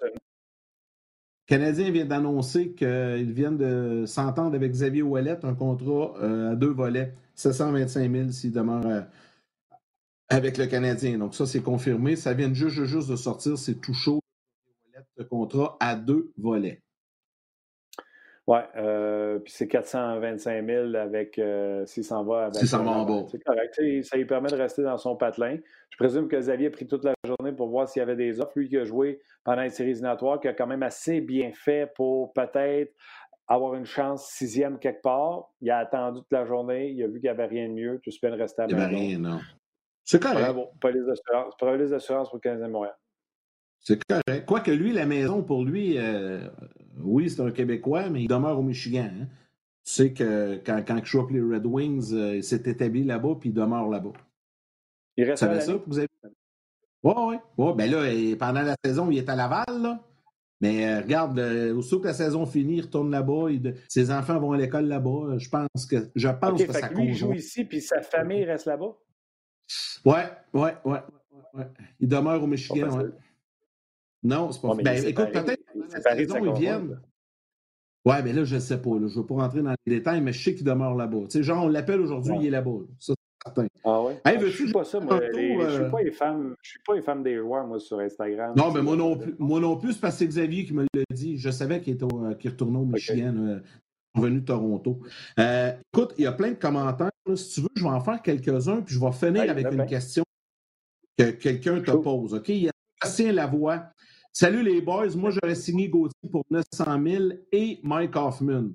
Canadien 1.46 1.92
vient 1.92 2.06
d'annoncer 2.06 2.74
qu'ils 2.74 3.34
viennent 3.34 3.58
de 3.58 4.06
s'entendre 4.06 4.56
avec 4.56 4.72
Xavier 4.72 5.02
Ouellet, 5.02 5.44
un 5.44 5.56
contrat 5.56 6.14
euh, 6.22 6.52
à 6.52 6.56
deux 6.56 6.72
volets, 6.72 7.14
725 7.36 8.12
000 8.12 8.30
s'il 8.30 8.52
demeure 8.52 8.86
euh, 8.86 9.02
avec 10.30 10.58
le 10.58 10.68
Canadien. 10.68 11.18
Donc 11.18 11.36
ça, 11.36 11.46
c'est 11.46 11.62
confirmé. 11.62 12.16
Ça 12.16 12.34
vient 12.34 12.54
juste, 12.54 12.86
juste 12.86 13.10
de 13.10 13.16
sortir, 13.16 13.58
c'est 13.58 13.82
tout 13.82 13.94
chaud. 13.94 14.20
Le 15.18 15.26
contrat 15.26 15.78
à 15.80 15.96
deux 15.96 16.32
volets. 16.38 16.83
Oui, 18.46 18.60
euh, 18.76 19.40
puis 19.40 19.54
c'est 19.56 19.70
425 19.70 20.66
000 20.66 20.96
avec 20.96 21.40
euh, 21.40 21.86
s'il 21.86 22.04
s'en 22.04 22.26
va 22.26 22.46
avec. 22.46 22.56
S'il 22.56 22.68
s'en 22.68 22.84
va 22.84 22.92
en 22.92 23.06
bas. 23.06 23.26
C'est 23.32 23.42
correct. 23.42 23.74
Ça 24.04 24.18
lui 24.18 24.26
permet 24.26 24.50
de 24.50 24.56
rester 24.56 24.84
dans 24.84 24.98
son 24.98 25.16
patelin. 25.16 25.58
Je 25.90 25.98
présume 25.98 26.28
que 26.28 26.36
Xavier 26.36 26.68
a 26.68 26.72
pris 26.72 26.86
toute 26.86 27.06
la 27.06 27.14
journée 27.26 27.54
pour 27.54 27.70
voir 27.70 27.88
s'il 27.88 28.02
y 28.02 28.04
avait 28.04 28.18
des 28.18 28.42
offres. 28.42 28.52
Lui 28.56 28.68
qui 28.68 28.78
a 28.78 28.84
joué 28.84 29.22
pendant 29.46 29.62
les 29.62 29.70
séries 29.70 29.92
éliminatoires, 29.92 30.42
qui 30.42 30.50
a 30.50 30.54
quand 30.54 30.68
même 30.68 30.84
assez 30.84 31.22
bien 31.22 31.52
fait 31.54 31.94
pour 31.96 32.34
peut-être 32.34 32.94
avoir 33.48 33.76
une 33.76 33.86
chance 33.86 34.28
sixième 34.28 34.78
quelque 34.78 35.02
part. 35.02 35.52
Il 35.62 35.72
a 35.72 35.78
attendu 35.78 36.20
toute 36.20 36.32
la 36.32 36.46
journée. 36.46 36.90
Il 36.90 37.02
a 37.02 37.08
vu 37.08 37.14
qu'il 37.14 37.24
n'y 37.24 37.30
avait 37.30 37.46
rien 37.46 37.70
de 37.70 37.74
mieux. 37.74 38.02
Tout 38.04 38.12
se 38.12 38.20
peut 38.20 38.28
rester 38.28 38.64
à 38.64 38.66
Il 38.68 38.76
n'y 38.76 38.82
avait 38.82 38.96
rien, 38.96 39.20
non. 39.20 39.40
C'est 40.04 40.22
correct. 40.22 40.42
Bravo. 40.42 40.68
Police 40.82 41.06
d'assurance. 41.06 41.54
Police 41.58 41.90
d'assurance 41.92 42.30
pour 42.30 42.42
le 42.44 42.50
15e 42.52 42.68
Montréal. 42.68 42.96
C'est 43.80 44.02
correct. 44.04 44.46
Quoique 44.46 44.72
lui, 44.72 44.92
la 44.92 45.06
maison, 45.06 45.44
pour 45.44 45.64
lui, 45.64 45.98
euh, 45.98 46.48
oui, 47.02 47.30
c'est 47.30 47.42
un 47.42 47.52
Québécois, 47.52 48.10
mais 48.10 48.24
il 48.24 48.28
demeure 48.28 48.60
au 48.60 48.64
Michigan. 48.64 49.10
Hein. 49.22 49.28
Tu 49.86 49.94
sais 49.94 50.14
que 50.14 50.62
quand, 50.66 50.82
quand 50.88 51.00
je 51.04 51.10
joue 51.10 51.28
les 51.28 51.42
Red 51.42 51.66
Wings, 51.66 52.14
euh, 52.14 52.38
il 52.38 52.44
s'est 52.44 52.64
établi 52.66 53.04
là-bas, 53.04 53.36
puis 53.40 53.50
il 53.50 53.54
demeure 53.54 53.90
là-bas. 53.90 54.14
Il 55.18 55.26
reste 55.26 55.44
là 55.44 55.60
ça 55.60 55.74
vous 55.86 55.98
avez... 55.98 56.08
Oui, 57.04 57.14
oui. 57.18 57.36
Ouais, 57.58 57.74
ben 57.76 57.92
là, 57.92 58.36
pendant 58.38 58.62
la 58.62 58.76
saison, 58.84 59.12
il 59.12 59.18
est 59.18 59.30
à 59.30 59.36
Laval, 59.36 59.82
là. 59.82 60.00
Mais 60.62 60.88
euh, 60.88 61.02
regarde, 61.02 61.38
aussitôt 61.76 62.00
que 62.00 62.08
la 62.08 62.14
saison 62.14 62.46
finit, 62.46 62.78
il 62.78 62.82
retourne 62.84 63.12
là-bas. 63.12 63.48
Ses 63.90 64.10
enfants 64.10 64.40
vont 64.40 64.54
à 64.54 64.58
l'école 64.58 64.86
là-bas. 64.86 65.38
Je 65.38 65.50
pense 65.50 65.86
que 65.86 66.10
je 66.16 66.30
pense 66.30 66.64
que 66.64 66.72
ça 66.72 66.88
lui, 66.88 67.08
il 67.08 67.14
joue 67.14 67.34
ici, 67.34 67.66
puis 67.66 67.82
sa 67.82 68.02
famille 68.02 68.46
reste 68.46 68.68
là-bas? 68.68 68.96
Oui, 70.06 70.20
oui, 70.54 70.70
oui. 70.86 70.98
Ouais. 71.54 71.66
Il 72.00 72.08
demeure 72.08 72.42
au 72.42 72.48
Michigan, 72.48 72.88
oui. 72.98 73.10
Non, 74.24 74.52
c'est 74.52 74.62
pas. 74.62 74.76
ben, 74.76 75.06
écoute, 75.06 75.32
peut-être 75.32 75.64
la 76.04 76.16
saison, 76.16 76.46
ils 76.46 76.60
viennent. 76.60 77.00
Ouais, 78.06 78.22
mais 78.22 78.34
là, 78.34 78.44
je 78.44 78.56
ne 78.56 78.60
sais 78.60 78.82
pas. 78.82 78.92
Je 78.92 79.06
ne 79.06 79.10
veux 79.10 79.26
pas 79.26 79.36
rentrer 79.36 79.62
dans 79.62 79.76
les 79.86 79.98
détails, 79.98 80.22
mais 80.22 80.34
je 80.34 80.44
sais 80.44 80.56
qu'il 80.56 80.66
demeure 80.66 80.96
là-bas. 80.96 81.22
Tu 81.24 81.38
sais, 81.38 81.44
genre, 81.44 81.64
on 81.64 81.70
l'appelle 81.70 82.02
aujourd'hui, 82.02 82.36
il 82.40 82.48
est 82.48 82.50
là-bas. 82.50 82.80
Ça, 83.00 83.14
c'est 83.16 83.46
certain. 83.46 83.68
Ah 83.86 84.02
ouais? 84.02 84.14
Hey, 84.26 84.38
ah, 84.38 84.46
je 84.46 84.64
ne 84.66 84.72
pas 84.72 84.84
ça, 84.84 85.00
moi. 85.00 85.20
je 85.22 85.40
ne 85.40 85.70
suis, 85.70 85.92
pas 85.92 86.02
les 86.02 86.12
femmes, 86.12 86.56
je 86.62 86.70
suis 86.70 86.80
pas 86.86 86.96
les 86.96 87.02
femmes 87.02 87.24
des 87.24 87.38
joueurs, 87.38 87.66
moi, 87.66 87.80
sur 87.80 88.00
Instagram. 88.00 88.54
Non, 88.58 88.72
mais 88.72 88.82
moi 88.82 88.98
non, 88.98 89.18
plus, 89.18 89.36
moi 89.40 89.60
non 89.62 89.78
plus, 89.78 89.94
c'est 89.94 90.02
parce 90.02 90.16
que 90.16 90.20
c'est 90.20 90.28
Xavier 90.28 90.66
qui 90.66 90.74
me 90.74 90.84
l'a 90.94 91.04
dit. 91.12 91.38
Je 91.38 91.50
savais 91.50 91.80
qu'il 91.80 91.94
retournait 91.96 92.80
au 92.80 92.86
Michigan, 92.86 93.36
okay. 93.38 93.66
revenu 94.16 94.42
de 94.42 94.46
Toronto. 94.46 95.00
Euh, 95.40 95.72
écoute, 95.94 96.14
il 96.18 96.26
y 96.26 96.28
a 96.28 96.34
plein 96.34 96.50
de 96.50 96.56
commentaires. 96.56 97.10
Si 97.36 97.54
tu 97.54 97.62
veux, 97.62 97.70
je 97.78 97.84
vais 97.84 97.90
en 97.90 98.02
faire 98.02 98.22
quelques-uns, 98.22 98.82
puis 98.82 98.96
je 98.96 99.00
vais 99.00 99.12
finir 99.14 99.50
avec 99.50 99.72
une 99.72 99.86
question 99.86 100.26
que 101.18 101.32
quelqu'un 101.32 101.80
te 101.80 101.92
pose. 101.92 102.34
OK? 102.34 102.50
Il 102.50 102.64
y 102.64 102.68
a 102.68 102.72
Bastien 103.02 103.32
Lavoie 103.32 103.94
Salut 104.36 104.64
les 104.64 104.82
boys, 104.82 105.16
moi 105.16 105.30
j'aurais 105.30 105.54
signé 105.54 105.88
Gauthier 105.88 106.28
pour 106.32 106.44
900 106.50 106.86
000 107.06 107.24
et 107.52 107.80
Mike 107.84 108.16
Hoffman. 108.16 108.72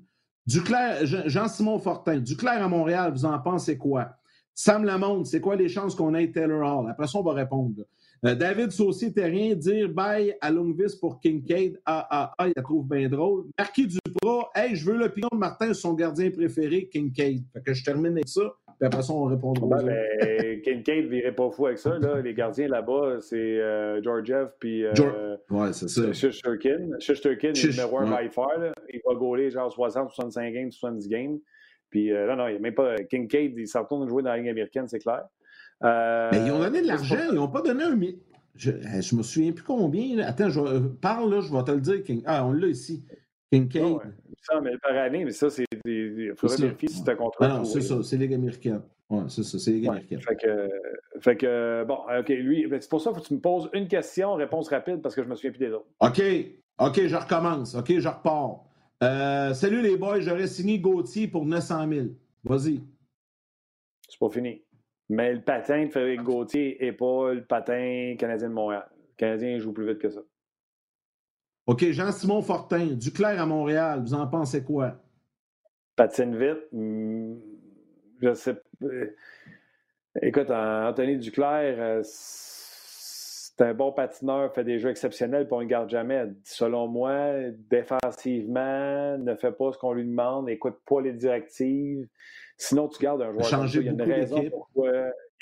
Jean-Simon 0.47 1.81
Fortin, 1.81 2.21
Duclair 2.21 2.63
à 2.63 2.69
Montréal, 2.69 3.11
vous 3.13 3.25
en 3.25 3.37
pensez 3.41 3.77
quoi? 3.77 4.09
Sam 4.55 4.85
Lamonde, 4.85 5.27
c'est 5.27 5.41
quoi 5.41 5.57
les 5.57 5.69
chances 5.69 5.97
qu'on 5.97 6.15
ait 6.15 6.31
Taylor 6.31 6.63
Hall? 6.63 6.89
Après 6.89 7.09
ça, 7.09 7.19
on 7.19 7.25
va 7.25 7.33
répondre. 7.33 7.83
Euh, 8.25 8.37
David 8.37 8.71
Saucier 8.71 9.13
rien 9.17 9.57
dire 9.57 9.89
bye 9.89 10.33
à 10.41 10.53
Longvis 10.53 10.97
pour 11.01 11.19
Kincaid. 11.19 11.81
Ah, 11.85 12.07
ah, 12.09 12.35
ah, 12.39 12.47
il 12.47 12.53
la 12.55 12.63
trouve 12.63 12.87
bien 12.87 13.09
drôle. 13.09 13.47
Marquis 13.59 13.89
Duprat, 13.89 14.51
hey, 14.55 14.77
je 14.77 14.85
veux 14.89 14.97
l'opinion 14.97 15.29
de 15.33 15.39
Martin 15.39 15.75
son 15.75 15.95
gardien 15.95 16.31
préféré, 16.31 16.89
Kincaid. 16.89 17.43
Fait 17.53 17.63
que 17.65 17.75
je 17.75 17.83
termine 17.83 18.13
avec 18.13 18.29
ça. 18.29 18.43
Puis 18.79 18.87
après 18.87 19.03
ça, 19.03 19.13
on 19.13 19.25
répondra. 19.25 19.83
Ben, 19.83 20.01
ben, 20.21 20.63
Kincaid 20.63 21.07
ne 21.07 21.11
virait 21.11 21.35
pas 21.35 21.51
fou 21.51 21.67
avec 21.67 21.79
ça. 21.79 21.99
Là. 21.99 22.21
Les 22.21 22.33
gardiens 22.33 22.69
là-bas, 22.69 23.17
c'est 23.21 23.37
euh, 23.37 24.01
Georgiev 24.03 24.51
puis. 24.61 24.85
Euh, 24.85 25.37
ouais, 25.51 25.73
c'est 25.73 25.89
ça. 25.89 26.13
Shushturkin 26.13 26.91
est 27.01 27.71
numéro 27.71 27.99
un 27.99 28.07
by 28.07 28.29
far. 28.29 28.53
Il 28.93 29.01
va 29.05 29.15
gauler 29.15 29.51
genre 29.51 29.73
60, 29.73 30.11
65 30.11 30.53
games, 30.53 30.71
70 30.71 31.09
games. 31.09 31.39
Puis 31.91 32.13
euh, 32.13 32.29
non, 32.29 32.37
non, 32.37 32.49
il 32.49 32.53
n'y 32.53 32.57
a 32.57 32.61
même 32.61 32.75
pas. 32.75 32.97
Kincaid, 33.11 33.55
il 33.57 33.67
s'en 33.67 33.83
retourne 33.83 34.09
jouer 34.09 34.23
dans 34.23 34.31
la 34.31 34.39
Ligue 34.39 34.51
américaine, 34.51 34.87
c'est 34.87 35.01
clair. 35.01 35.25
Euh, 35.85 36.29
mais 36.33 36.47
ils 36.47 36.53
ont 36.53 36.59
donné 36.59 36.83
de 36.83 36.87
l'argent, 36.87 37.17
ils 37.31 37.35
n'ont 37.35 37.49
pas 37.49 37.63
donné 37.63 37.85
un. 37.85 37.99
Je, 38.55 38.73
je 38.73 39.17
me 39.17 39.23
souviens 39.23 39.53
plus 39.53 39.65
combien. 39.65 40.19
Attends, 40.19 40.51
je, 40.51 40.61
parle 41.01 41.33
là, 41.33 41.41
je 41.41 41.53
vais 41.53 41.63
te 41.65 41.71
le 41.71 41.81
dire. 41.81 42.23
Ah, 42.27 42.47
on 42.47 42.53
l'a 42.53 42.67
ici. 42.67 43.05
Kincaid. 43.53 43.83
Oh, 43.83 43.99
ouais. 43.99 44.05
Ça, 44.43 44.61
mais 44.61 44.77
par 44.79 44.97
année, 44.97 45.25
mais 45.25 45.33
ça, 45.33 45.51
c'est. 45.51 45.65
Il 45.85 46.33
faudrait 46.37 46.57
vérifier 46.57 46.89
si 46.89 47.05
contrat. 47.05 47.33
Ah 47.41 47.49
non, 47.49 47.65
c'est 47.65 47.81
ça, 47.81 48.03
c'est 48.03 48.17
Ligue 48.17 48.35
américaine. 48.35 48.83
Oui, 49.11 49.25
c'est 49.29 49.43
ça, 49.43 49.59
c'est 49.59 49.73
Ligue 49.73 49.85
ouais, 49.85 49.91
américaine. 49.91 50.21
Fait 50.21 50.37
que, 50.37 50.69
fait 51.21 51.37
que, 51.37 51.85
bon, 51.85 51.99
OK, 52.19 52.29
lui, 52.29 52.67
ben, 52.67 52.81
c'est 52.81 52.91
pour 52.91 53.01
ça 53.01 53.11
qu'il 53.11 53.17
faut 53.17 53.23
que 53.23 53.29
tu 53.29 53.35
me 53.35 53.41
poses 53.41 53.71
une 53.73 53.89
question, 53.89 54.35
réponse 54.35 54.69
rapide, 54.69 55.01
parce 55.01 55.15
que 55.15 55.23
je 55.23 55.29
me 55.29 55.35
souviens 55.35 55.51
plus 55.51 55.59
des 55.59 55.73
autres. 55.73 55.87
OK, 56.01 56.23
OK, 56.79 57.07
je 57.07 57.17
recommence. 57.17 57.75
OK, 57.75 57.99
je 57.99 58.09
repars. 58.09 58.65
Euh, 59.03 59.55
salut 59.55 59.81
les 59.81 59.97
boys, 59.97 60.21
j'aurais 60.21 60.47
signé 60.47 60.79
Gauthier 60.79 61.29
pour 61.29 61.47
900 61.47 61.89
000. 61.89 62.07
Vas-y. 62.45 62.81
C'est 64.09 64.19
pas 64.19 64.29
fini. 64.29 64.63
Mais 65.09 65.33
le 65.33 65.41
patin 65.41 65.87
de 65.87 65.91
Frédéric 65.91 66.23
Gauthier 66.23 66.77
n'est 66.81 66.93
pas 66.93 67.33
le 67.33 67.45
patin 67.45 68.15
canadien 68.19 68.49
de 68.49 68.55
Montréal. 68.55 68.87
Le 68.91 69.17
Canadien 69.17 69.59
joue 69.59 69.73
plus 69.73 69.87
vite 69.87 69.99
que 69.99 70.11
ça. 70.11 70.21
OK, 71.69 71.85
Jean-Simon 71.91 72.41
Fortin, 72.41 72.87
Duclair 72.95 73.39
à 73.43 73.45
Montréal, 73.45 74.01
vous 74.01 74.15
en 74.15 74.27
pensez 74.27 74.65
quoi? 74.65 74.95
Patine 75.97 76.35
vite, 76.35 76.63
hmm, 76.73 77.35
je 78.23 78.33
sais 78.33 78.57
euh, 78.85 79.15
Écoute, 80.23 80.51
Anthony 80.51 81.19
Duclair, 81.19 81.77
euh, 81.79 82.01
c'est 82.03 83.61
un 83.61 83.75
bon 83.75 83.93
patineur, 83.93 84.51
fait 84.55 84.65
des 84.65 84.79
jeux 84.79 84.89
exceptionnels, 84.89 85.45
puis 85.47 85.53
on 85.53 85.59
ne 85.59 85.65
le 85.65 85.69
garde 85.69 85.91
jamais. 85.91 86.29
Selon 86.43 86.89
moi, 86.89 87.35
défensivement, 87.69 89.19
ne 89.19 89.35
fait 89.35 89.53
pas 89.53 89.71
ce 89.71 89.77
qu'on 89.77 89.93
lui 89.93 90.07
demande, 90.07 90.47
n'écoute 90.47 90.79
pas 90.87 91.03
les 91.03 91.13
directives. 91.13 92.09
Sinon, 92.57 92.89
tu 92.89 93.03
gardes 93.03 93.21
un 93.21 93.33
joueur. 93.33 93.45
Changer 93.45 93.81
il 93.81 93.87
y 93.87 93.89
a 93.91 93.93
une 93.93 94.01
raison 94.01 94.43
pourquoi. 94.49 94.89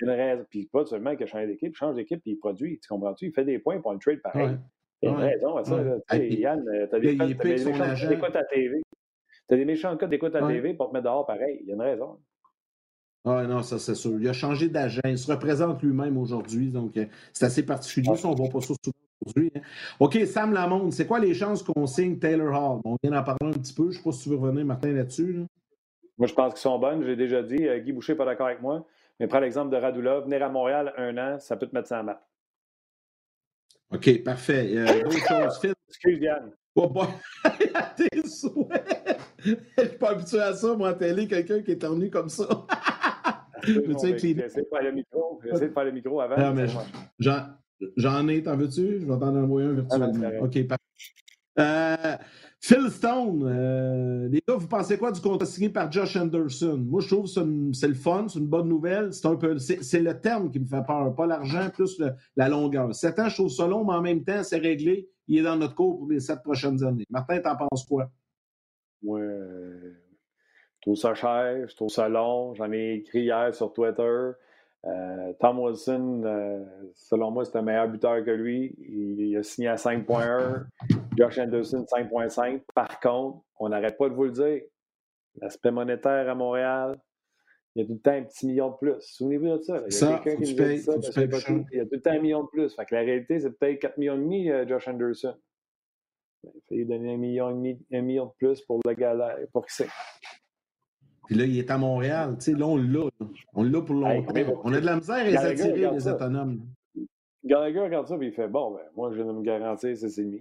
Il 0.01 0.09
y 0.09 0.11
a 0.11 0.13
une 0.13 0.21
raison. 0.21 0.47
Puis 0.51 0.69
pas 0.73 0.85
seulement 0.87 1.15
qu'il 1.15 1.23
a 1.23 1.27
changé 1.29 1.47
d'équipe, 1.47 1.73
il 1.73 1.77
change 1.77 1.95
d'équipe, 1.95 2.21
puis 2.21 2.33
il 2.33 2.37
produit. 2.37 2.81
Tu 2.81 2.89
comprends-tu? 2.89 3.27
Il 3.27 3.33
fait 3.33 3.45
des 3.45 3.61
points 3.61 3.81
pour 3.81 3.93
un 3.93 3.99
trade 3.99 4.21
pareil. 4.23 4.59
Il 5.03 5.11
y 5.11 5.13
a 5.13 5.15
une 5.15 5.21
raison 5.21 5.57
à 5.57 5.65
ça. 5.65 5.77
Yann, 6.17 6.65
tu 6.65 6.97
as 6.97 7.01
des, 7.01 7.15
méchants 7.15 8.09
d'écoute 8.09 8.37
à 8.37 8.45
TV. 8.45 8.83
Tu 9.49 9.55
as 9.55 9.57
des 9.57 9.65
méchants 9.65 9.97
cas 9.97 10.07
d'écoute 10.07 10.35
à 10.35 10.47
TV 10.47 10.75
pour 10.75 10.89
te 10.89 10.95
mettre 10.95 11.05
dehors 11.05 11.27
pareil. 11.27 11.59
Il 11.63 11.69
y 11.69 11.73
a 11.73 11.75
une 11.75 11.83
raison. 11.83 12.19
Ah 13.29 13.45
non, 13.45 13.63
ça 13.63 13.79
c'est 13.79 13.97
sûr. 13.97 14.13
Il 14.21 14.29
a 14.29 14.33
changé 14.33 14.69
d'agent. 14.69 15.01
Il 15.05 15.19
se 15.19 15.31
représente 15.31 15.83
lui-même 15.83 16.17
aujourd'hui. 16.17 16.71
Donc, 16.71 16.97
euh, 16.97 17.07
c'est 17.33 17.47
assez 17.47 17.67
particulier. 17.67 18.15
Ça, 18.17 18.29
on 18.29 18.33
ne 18.33 18.37
voit 18.37 18.49
pas 18.49 18.61
ça 18.61 18.75
souvent 18.83 18.97
aujourd'hui. 19.21 19.53
Hein. 19.57 19.61
OK, 19.99 20.17
Sam 20.27 20.53
Lamonde, 20.53 20.93
c'est 20.93 21.07
quoi 21.07 21.19
les 21.19 21.35
chances 21.35 21.63
qu'on 21.63 21.87
signe 21.87 22.19
Taylor 22.19 22.55
Hall? 22.55 22.81
On 22.85 22.97
vient 23.03 23.11
d'en 23.11 23.25
parler 23.25 23.49
un 23.49 23.59
petit 23.59 23.75
peu. 23.75 23.85
Je 23.85 23.89
ne 23.89 23.93
sais 23.95 24.03
pas 24.03 24.13
si 24.13 24.23
tu 24.23 24.29
veux 24.29 24.37
revenir, 24.37 24.65
Martin, 24.65 24.93
là-dessus. 24.93 25.45
Moi, 26.19 26.29
je 26.29 26.35
pense 26.35 26.53
qu'ils 26.55 26.63
sont 26.63 26.79
bonnes. 26.79 27.03
J'ai 27.05 27.17
déjà 27.17 27.43
dit. 27.43 27.67
Euh, 27.67 27.81
Guy 27.81 27.93
Boucher 27.93 28.13
n'est 28.13 28.19
pas 28.19 28.27
d'accord 28.27 28.47
avec 28.47 28.63
moi. 28.63 28.87
Mais 29.19 29.27
prends 29.27 29.41
l'exemple 29.41 29.71
de 29.71 29.77
Radulov. 29.77 30.25
Venir 30.25 30.45
à 30.45 30.49
Montréal 30.49 30.95
un 30.97 31.19
an, 31.19 31.39
ça 31.41 31.57
peut 31.57 31.67
te 31.67 31.75
mettre 31.75 31.89
ça 31.89 32.01
en 32.01 32.05
map. 32.05 32.23
OK, 33.93 34.23
parfait. 34.23 34.73
Euh, 34.77 35.03
Excuse, 35.89 36.19
Yann. 36.21 36.51
Oh 36.75 36.89
boy, 36.89 37.07
tes 37.97 38.29
souhaits. 38.29 39.19
Je 39.39 39.53
ne 39.53 39.89
suis 39.89 39.99
pas 39.99 40.11
habitué 40.11 40.41
à 40.41 40.53
ça, 40.53 40.75
moi, 40.75 40.93
télé, 40.95 41.27
quelqu'un 41.27 41.63
qui 41.63 41.71
est 41.71 41.79
tourné 41.79 42.11
comme 42.11 42.29
ça. 42.29 42.47
J'essaie 43.63 44.35
de 44.35 44.43
faire 44.49 44.83
le 44.83 44.93
micro. 44.93 45.41
J'essaie 45.43 45.69
de 45.69 45.73
faire 45.73 45.85
le 45.85 45.93
micro 45.93 46.21
avant. 46.21 46.37
J'en 47.97 48.29
ai, 48.29 48.43
t'en 48.43 48.57
veux-tu? 48.57 49.01
Je 49.01 49.07
vais 49.07 49.19
t'en 49.19 49.35
envoyer 49.35 49.69
un 49.69 49.73
virtuellement. 49.73 50.13
Ah, 50.25 50.45
OK, 50.45 50.67
parfait. 50.67 50.83
Euh, 51.59 52.17
Phil 52.61 52.91
Stone, 52.91 53.45
euh, 53.47 54.29
les 54.29 54.43
gars, 54.47 54.57
vous 54.57 54.69
pensez 54.69 54.99
quoi 54.99 55.13
du 55.13 55.21
contrat 55.21 55.47
signé 55.47 55.69
par 55.69 55.91
Josh 55.91 56.17
Anderson? 56.17 56.83
Moi, 56.87 57.01
je 57.01 57.09
trouve 57.09 57.25
que 57.25 57.73
c'est 57.73 57.89
le 57.89 57.95
fun, 57.95 58.27
c'est 58.29 58.39
une 58.39 58.47
bonne 58.47 58.69
nouvelle. 58.69 59.13
C'est 59.13 59.27
un 59.27 59.37
peu, 59.37 59.59
c'est 59.59 60.01
le 60.01 60.21
terme 60.21 60.51
qui 60.51 60.59
me 60.59 60.67
fait 60.67 60.85
peur, 60.87 61.15
pas 61.15 61.27
l'argent, 61.27 61.71
plus 61.73 62.03
la 62.37 62.49
longueur. 62.49 62.95
Sept 62.95 63.19
ans, 63.19 63.29
je 63.29 63.35
trouve 63.35 63.51
ça 63.51 63.67
long, 63.67 63.85
mais 63.85 63.95
en 63.95 64.03
même 64.03 64.25
temps, 64.25 64.43
c'est 64.43 64.59
réglé. 64.59 65.09
Il 65.29 65.39
est 65.39 65.43
dans 65.43 65.57
notre 65.57 65.75
cours 65.75 65.99
pour 65.99 66.09
les 66.09 66.21
sept 66.21 66.43
prochaines 66.43 66.83
années. 66.85 67.05
Martin, 67.11 67.41
t'en 67.41 67.57
penses 67.57 67.85
quoi? 67.85 68.11
Ouais, 69.03 69.23
je 69.23 70.81
trouve 70.81 70.97
ça 70.97 71.15
cher, 71.15 71.69
je 71.69 71.77
trouve 71.77 71.91
ça 71.91 72.09
long. 72.09 72.55
J'en 72.55 72.73
ai 72.73 72.95
écrit 72.95 73.23
hier 73.23 73.55
sur 73.55 73.73
Twitter. 73.73 74.31
Euh, 74.87 75.33
Tom 75.41 75.59
Wilson, 75.59 76.23
euh, 76.25 76.65
selon 76.95 77.33
moi, 77.33 77.45
c'est 77.45 77.57
un 77.57 77.63
meilleur 77.63 77.89
buteur 77.89 78.25
que 78.25 78.31
lui. 78.31 78.75
Il, 78.79 79.37
a 79.37 79.43
signé 79.43 79.69
à 79.69 79.75
5.1. 79.75 80.65
Josh 81.17 81.39
Anderson, 81.39 81.85
5.5. 81.91 82.63
Par 82.75 83.01
contre, 83.01 83.43
on 83.59 83.69
n'arrête 83.69 83.99
pas 83.99 84.09
de 84.09 84.15
vous 84.15 84.25
le 84.25 84.31
dire. 84.31 84.63
L'aspect 85.41 85.71
monétaire 85.71 86.31
à 86.31 86.35
Montréal, 86.35 86.99
il 87.75 87.83
y 87.83 87.85
a 87.85 87.87
tout 87.87 87.95
le 87.95 87.99
temps 87.99 88.13
un 88.13 88.23
petit 88.23 88.47
million 88.47 88.71
de 88.71 88.77
plus. 88.77 88.95
Souvenez-vous 89.01 89.59
de 89.59 89.63
ça. 89.63 89.83
Il 89.87 89.93
y 89.93 90.05
a 90.05 90.19
quelqu'un 90.19 90.43
qui 90.43 90.55
nous 90.55 90.65
dit 90.65 90.79
ça. 90.79 90.93
il 90.97 91.77
y 91.77 91.81
a 91.81 91.85
tout 91.85 91.91
le 91.93 92.01
temps 92.01 92.13
un 92.13 92.21
million 92.21 92.43
de 92.45 92.49
plus. 92.49 92.75
Fait 92.75 92.87
que 92.87 92.95
la 92.95 93.03
réalité, 93.03 93.41
c'est 93.41 93.51
peut-être 93.51 93.81
4 93.81 93.99
millions 93.99 94.15
et 94.15 94.19
demi, 94.19 94.51
euh, 94.51 94.67
Josh 94.67 94.89
Anderson. 94.89 95.35
Il 96.45 96.51
faut 96.69 96.75
lui 96.75 96.87
donner 96.87 97.15
un 97.15 97.17
million, 97.17 97.51
et 97.51 97.55
demi, 97.55 97.87
un 97.93 98.03
million 98.03 98.27
de 98.27 98.33
plus 98.39 98.63
pour 98.63 98.81
le 98.85 98.95
gars 98.95 99.37
pour 99.53 99.67
qui 99.67 99.75
c'est. 99.75 99.89
Puis 101.27 101.35
là, 101.37 101.45
il 101.45 101.59
est 101.59 101.71
à 101.71 101.79
Montréal. 101.79 102.37
Tu 102.39 102.53
sais, 102.53 102.59
là, 102.59 102.67
on 102.67 102.77
l'a. 102.77 103.09
On 103.55 103.63
l'a 103.63 103.81
pour 103.81 103.95
longtemps. 103.95 104.33
on 104.65 104.73
a 104.73 104.81
de 104.81 104.87
la 104.87 104.97
misère 104.97 105.17
à 105.17 105.25
les 105.25 105.37
attirer, 105.37 105.91
les 105.91 106.09
autonomes. 106.09 106.61
Gallagher 107.45 107.81
regarde 107.81 108.09
ça, 108.09 108.17
puis 108.17 108.29
il 108.29 108.33
fait 108.33 108.49
Bon, 108.49 108.73
ben, 108.73 108.81
moi, 108.97 109.11
je 109.11 109.17
viens 109.17 109.27
de 109.27 109.33
me 109.33 109.43
garantir 109.43 109.97
c'est 109.97 110.23
demi. 110.23 110.41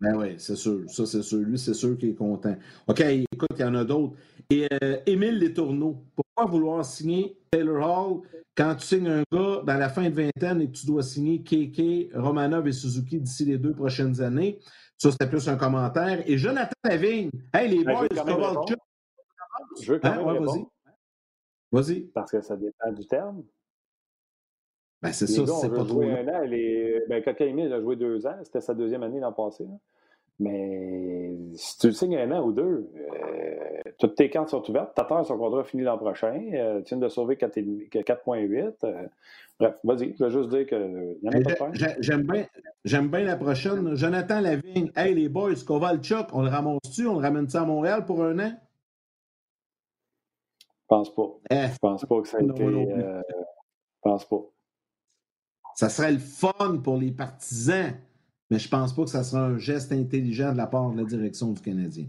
Ben 0.00 0.16
oui, 0.16 0.34
c'est 0.38 0.56
sûr. 0.56 0.82
Ça, 0.88 1.06
c'est 1.06 1.22
sûr. 1.22 1.38
Lui, 1.38 1.58
c'est 1.58 1.74
sûr 1.74 1.96
qu'il 1.96 2.10
est 2.10 2.14
content. 2.14 2.56
OK, 2.88 3.00
écoute, 3.00 3.50
il 3.56 3.60
y 3.60 3.64
en 3.64 3.74
a 3.76 3.84
d'autres. 3.84 4.14
Et 4.50 4.66
euh, 4.82 4.98
Émile 5.06 5.38
Letourneau, 5.38 6.02
pourquoi 6.16 6.50
vouloir 6.50 6.84
signer 6.84 7.36
Taylor 7.52 7.86
Hall 7.86 8.20
quand 8.56 8.74
tu 8.74 8.86
signes 8.86 9.08
un 9.08 9.22
gars 9.32 9.62
dans 9.64 9.78
la 9.78 9.88
fin 9.88 10.10
de 10.10 10.14
vingtaine 10.14 10.60
et 10.60 10.66
que 10.66 10.72
tu 10.72 10.86
dois 10.86 11.04
signer 11.04 11.42
KK, 11.42 12.16
Romanov 12.16 12.66
et 12.66 12.72
Suzuki 12.72 13.20
d'ici 13.20 13.44
les 13.44 13.58
deux 13.58 13.74
prochaines 13.74 14.20
années? 14.20 14.58
Ça, 14.98 15.12
c'était 15.12 15.28
plus 15.28 15.48
un 15.48 15.56
commentaire. 15.56 16.22
Et 16.26 16.36
Jonathan 16.36 16.74
Lavigne, 16.84 17.30
hey, 17.54 17.68
les 17.70 17.84
ben, 17.84 17.94
boys, 17.94 18.64
je 19.80 19.92
veux 19.92 19.98
quand 19.98 20.08
hein? 20.08 20.32
même 20.32 20.44
vas-y. 20.44 20.66
Vas-y. 21.72 22.00
Parce 22.12 22.30
que 22.30 22.40
ça 22.40 22.56
dépend 22.56 22.92
du 22.92 23.06
terme. 23.06 23.42
Ben, 25.00 25.12
c'est 25.12 25.26
ça, 25.26 25.44
c'est 25.46 25.70
pas 25.70 25.84
trop. 25.84 26.02
Un 26.02 26.28
an, 26.28 26.42
est... 26.44 27.06
ben, 27.08 27.22
il 27.40 27.72
a 27.72 27.80
joué 27.80 27.96
deux 27.96 28.24
ans. 28.26 28.36
C'était 28.44 28.60
sa 28.60 28.74
deuxième 28.74 29.02
année 29.02 29.18
l'an 29.18 29.32
passé. 29.32 29.66
Mais 30.38 31.32
si 31.54 31.78
tu 31.78 31.88
le 31.88 31.92
signes 31.92 32.16
un 32.16 32.30
an 32.32 32.44
ou 32.44 32.52
deux, 32.52 32.88
euh, 32.96 33.90
toutes 33.98 34.14
tes 34.14 34.30
cartes 34.30 34.50
sont 34.50 34.68
ouvertes. 34.68 34.94
Ta 34.94 35.04
terre, 35.04 35.24
son 35.24 35.38
contrat 35.38 35.64
finit 35.64 35.82
l'an 35.82 35.98
prochain. 35.98 36.40
Euh, 36.52 36.82
tu 36.82 36.94
viens 36.94 36.98
de 36.98 37.08
sauver 37.08 37.36
4,8. 37.36 38.74
Euh, 38.84 39.06
bref, 39.58 39.74
vas-y, 39.84 40.14
je 40.18 40.24
veux 40.24 40.30
juste 40.30 40.50
dire 40.50 40.66
de 40.70 41.18
J'aime 42.00 42.22
bien, 42.22 42.46
j'aime 42.84 43.08
bien 43.08 43.24
la 43.24 43.36
prochaine. 43.36 43.94
Jonathan 43.94 44.40
Lavigne, 44.40 44.90
hey 44.96 45.14
les 45.14 45.28
boys, 45.28 45.54
Kovalchuk, 45.66 46.28
on 46.32 46.42
le 46.42 46.48
ramasse-tu? 46.48 47.06
On 47.06 47.14
le 47.14 47.20
ramène-tu 47.20 47.56
à 47.56 47.64
Montréal 47.64 48.04
pour 48.04 48.22
un 48.24 48.38
an? 48.38 48.52
Pense 50.92 51.14
pas. 51.14 51.28
Eh, 51.50 51.68
je 51.72 51.78
pense 51.80 52.04
pas 52.04 52.20
que 52.20 52.28
ça 52.28 52.38
a 52.38 52.42
été. 52.42 52.62
Euh, 52.62 53.22
pense 54.02 54.28
pas. 54.28 54.40
Ça 55.74 55.88
serait 55.88 56.12
le 56.12 56.18
fun 56.18 56.80
pour 56.84 56.98
les 56.98 57.10
partisans, 57.10 57.94
mais 58.50 58.58
je 58.58 58.68
pense 58.68 58.94
pas 58.94 59.04
que 59.04 59.10
ça 59.10 59.24
sera 59.24 59.42
un 59.42 59.58
geste 59.58 59.92
intelligent 59.92 60.52
de 60.52 60.58
la 60.58 60.66
part 60.66 60.90
de 60.90 60.98
la 60.98 61.04
direction 61.04 61.52
du 61.52 61.62
Canadien. 61.62 62.06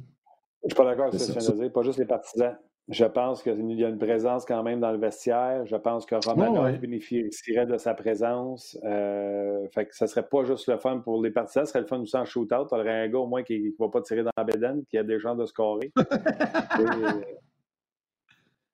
Je 0.63 0.69
suis 0.69 0.75
pas 0.75 0.85
d'accord 0.85 1.05
avec 1.05 1.19
ce 1.19 1.27
que 1.27 1.33
tu 1.33 1.39
viens 1.39 1.49
de 1.49 1.61
dire. 1.61 1.71
Pas 1.71 1.83
juste 1.83 1.99
les 1.99 2.05
partisans. 2.05 2.57
Je 2.89 3.05
pense 3.05 3.41
qu'il 3.41 3.79
y 3.79 3.85
a 3.85 3.87
une 3.87 3.97
présence 3.97 4.43
quand 4.43 4.61
même 4.61 4.81
dans 4.81 4.91
le 4.91 4.97
vestiaire. 4.97 5.65
Je 5.65 5.77
pense 5.77 6.05
que 6.05 6.15
Romanov 6.15 6.77
bénéficierait 6.79 7.65
de 7.65 7.77
sa 7.77 7.93
présence. 7.93 8.77
Euh, 8.83 9.65
fait 9.69 9.85
que 9.85 9.95
ça 9.95 10.05
serait 10.07 10.27
pas 10.27 10.43
juste 10.43 10.67
le 10.67 10.77
fun 10.77 10.99
pour 10.99 11.23
les 11.23 11.31
partisans, 11.31 11.65
ce 11.65 11.71
serait 11.71 11.79
le 11.79 11.87
fun 11.87 12.01
aussi 12.01 12.17
en 12.17 12.25
shootout. 12.25 12.67
Tu 12.67 12.75
aurais 12.75 13.05
un 13.05 13.07
gars 13.07 13.19
au 13.19 13.27
moins 13.27 13.43
qui 13.43 13.61
ne 13.61 13.69
va 13.79 13.89
pas 13.89 14.01
tirer 14.01 14.23
dans 14.23 14.31
la 14.35 14.43
bédaine, 14.43 14.83
qui 14.89 14.97
a 14.97 15.03
des 15.03 15.17
gens 15.17 15.35
de 15.35 15.45
scorer. 15.45 15.93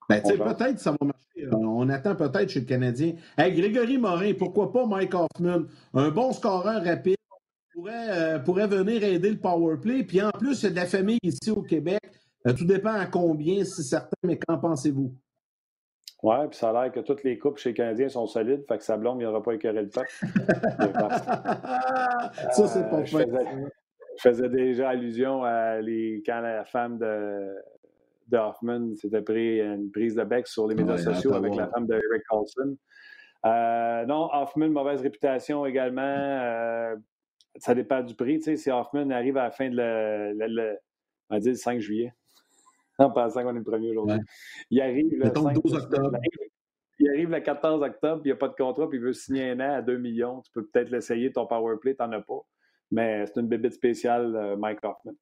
Ben, 0.09 0.23
peut-être 0.23 0.79
ça 0.79 0.91
va 0.91 0.97
marcher. 1.01 1.45
Euh, 1.45 1.55
on 1.55 1.87
attend 1.89 2.15
peut-être 2.15 2.49
chez 2.49 2.61
le 2.61 2.65
Canadien. 2.65 3.13
Hey, 3.37 3.53
Grégory 3.53 3.99
Morin, 3.99 4.33
pourquoi 4.33 4.71
pas 4.71 4.87
Mike 4.87 5.13
Hoffman? 5.13 5.65
Un 5.93 6.09
bon 6.09 6.31
scoreur 6.31 6.83
rapide 6.83 7.17
pourrait, 7.73 8.09
euh, 8.09 8.39
pourrait 8.39 8.67
venir 8.67 9.03
aider 9.03 9.29
le 9.29 9.37
power 9.37 9.77
play. 9.77 10.03
Puis 10.03 10.19
en 10.21 10.31
plus, 10.31 10.61
il 10.61 10.63
y 10.63 10.67
a 10.67 10.69
de 10.71 10.75
la 10.75 10.87
famille 10.87 11.19
ici 11.21 11.51
au 11.51 11.61
Québec. 11.61 11.99
Euh, 12.47 12.53
tout 12.53 12.65
dépend 12.65 12.93
à 12.93 13.05
combien, 13.05 13.63
c'est 13.63 13.83
certain, 13.83 14.17
mais 14.23 14.39
qu'en 14.39 14.57
pensez-vous? 14.57 15.13
Oui, 16.23 16.35
puis 16.49 16.57
ça 16.57 16.71
a 16.71 16.83
l'air 16.83 16.91
que 16.91 17.01
toutes 17.01 17.23
les 17.23 17.37
coupes 17.37 17.57
chez 17.57 17.69
les 17.69 17.75
Canadiens 17.75 18.09
sont 18.09 18.25
solides, 18.25 18.65
fait 18.67 18.77
que 18.77 18.83
sa 18.83 18.97
blonde, 18.97 19.21
il 19.21 19.25
aura 19.25 19.41
pas 19.41 19.53
écœuré 19.53 19.83
le 19.83 19.89
peuple. 19.89 20.11
ça, 22.51 22.67
c'est 22.67 22.89
pas 22.89 23.05
fait. 23.05 23.29
Je 24.17 24.29
faisais 24.29 24.49
déjà 24.49 24.89
allusion 24.89 25.43
à 25.43 25.79
les, 25.79 26.21
quand 26.25 26.41
la 26.41 26.65
femme 26.65 26.97
de 26.97 27.55
de 28.29 28.37
Hoffman 28.37 28.95
s'était 28.95 29.21
pris 29.21 29.61
une 29.61 29.91
prise 29.91 30.15
de 30.15 30.23
bec 30.23 30.47
sur 30.47 30.67
les 30.67 30.75
médias 30.75 30.97
sociaux 30.97 31.33
avec 31.33 31.55
la 31.55 31.67
femme 31.67 31.87
de 31.87 31.93
Eric 31.93 32.23
Carlson. 32.29 32.77
Euh, 33.45 34.05
non, 34.05 34.29
Hoffman, 34.33 34.69
mauvaise 34.69 35.01
réputation 35.01 35.65
également. 35.65 36.01
Euh, 36.01 36.95
ça 37.55 37.73
dépend 37.73 38.01
du 38.01 38.15
prix. 38.15 38.37
Tu 38.37 38.43
sais, 38.43 38.55
si 38.57 38.71
Hoffman 38.71 39.09
arrive 39.11 39.37
à 39.37 39.43
la 39.43 39.51
fin 39.51 39.69
de 39.69 39.75
le, 39.75 40.77
on 41.29 41.35
va 41.35 41.39
dire 41.39 41.51
le 41.51 41.57
5 41.57 41.79
juillet, 41.79 42.13
en 42.97 43.11
pensant 43.11 43.43
qu'on 43.43 43.55
est 43.55 43.59
le 43.59 43.63
premier 43.63 43.91
aujourd'hui, 43.91 44.19
il 44.69 44.81
arrive 44.81 45.07
le 45.11 45.25
5 45.25 45.57
octobre. 45.57 46.17
Il 47.01 47.09
arrive 47.09 47.29
le 47.29 47.39
14 47.39 47.81
octobre, 47.81 48.21
puis 48.21 48.29
il 48.29 48.33
n'y 48.33 48.37
a 48.37 48.39
pas 48.39 48.49
de 48.49 48.55
contrat, 48.55 48.89
puis 48.89 48.97
il 48.97 49.01
veut 49.01 49.13
signer 49.13 49.51
un 49.51 49.59
an 49.61 49.75
à 49.75 49.81
2 49.81 49.97
millions. 49.97 50.41
Tu 50.41 50.51
peux 50.51 50.65
peut-être 50.65 50.89
l'essayer, 50.89 51.31
ton 51.31 51.47
power 51.47 51.77
play, 51.79 51.95
tu 51.95 52.03
n'en 52.03 52.11
as 52.11 52.21
pas. 52.21 52.41
Mais 52.91 53.25
c'est 53.25 53.39
une 53.39 53.47
bébête 53.47 53.73
spéciale, 53.73 54.35
euh, 54.35 54.57
Mike 54.57 54.83
Hoffman. 54.83 55.13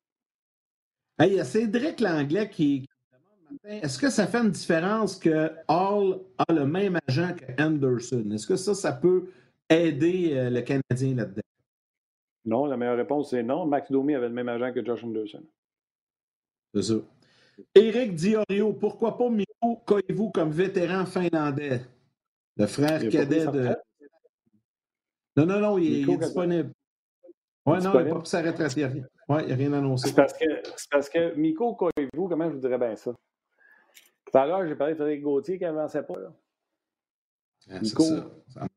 il 1.19 1.33
y 1.33 1.39
a 1.39 1.43
Cédric 1.43 1.99
Langlais 1.99 2.49
qui, 2.49 2.87
est-ce 3.63 3.97
que 3.99 4.09
ça 4.09 4.27
fait 4.27 4.39
une 4.39 4.51
différence 4.51 5.17
que 5.17 5.51
Hall 5.67 6.21
a 6.37 6.53
le 6.53 6.65
même 6.65 6.99
agent 7.07 7.33
que 7.33 7.61
Anderson? 7.61 8.25
Est-ce 8.31 8.47
que 8.47 8.55
ça, 8.55 8.73
ça 8.73 8.93
peut 8.93 9.25
aider 9.69 10.31
euh, 10.33 10.49
le 10.49 10.61
Canadien 10.61 11.15
là-dedans? 11.15 11.41
Non, 12.45 12.65
la 12.65 12.77
meilleure 12.77 12.97
réponse, 12.97 13.31
c'est 13.31 13.43
non. 13.43 13.65
Max 13.65 13.91
Domi 13.91 14.15
avait 14.15 14.29
le 14.29 14.33
même 14.33 14.47
agent 14.47 14.71
que 14.73 14.83
Josh 14.83 15.03
Anderson. 15.03 15.43
C'est 16.73 16.83
ça. 16.83 16.93
Éric 17.75 18.15
Diorio, 18.15 18.73
pourquoi 18.73 19.17
pas 19.17 19.29
Miko 19.29 19.81
Koivu 19.85 20.31
comme 20.33 20.51
vétéran 20.51 21.05
finlandais? 21.05 21.81
Le 22.55 22.67
frère 22.67 23.07
cadet 23.09 23.47
de. 23.47 23.75
Non, 25.35 25.45
non, 25.45 25.59
non, 25.59 25.77
il, 25.77 26.09
est 26.09 26.17
disponible. 26.17 26.71
Oui, 27.65 27.77
non, 27.83 27.91
il 27.93 27.97
n'est 27.97 28.09
pas 28.09 28.15
pour 28.15 28.27
sa 28.27 28.41
retraite. 28.41 28.73
Il 28.75 28.87
n'y 28.87 29.33
a, 29.35 29.55
rien 29.55 29.73
annoncé. 29.73 30.07
C'est 30.07 30.15
parce 30.15 30.33
que, 30.33 30.45
parce 30.89 31.09
que 31.09 31.35
Miko 31.35 31.75
Koivu, 31.75 32.09
comment 32.13 32.49
je 32.49 32.53
vous 32.55 32.59
dirais 32.59 32.77
bien 32.77 32.95
ça? 32.95 33.13
Tout 34.29 34.37
à 34.37 34.45
l'heure, 34.45 34.67
j'ai 34.67 34.75
parlé 34.75 34.93
de 34.93 34.97
Frédéric 34.97 35.23
Gauthier 35.23 35.57
qui 35.57 35.63
n'avançait 35.63 36.03
pas. 36.03 36.19
Là. 36.19 36.33
Ah, 37.69 37.79
Nico, 37.79 38.03
ça. 38.03 38.67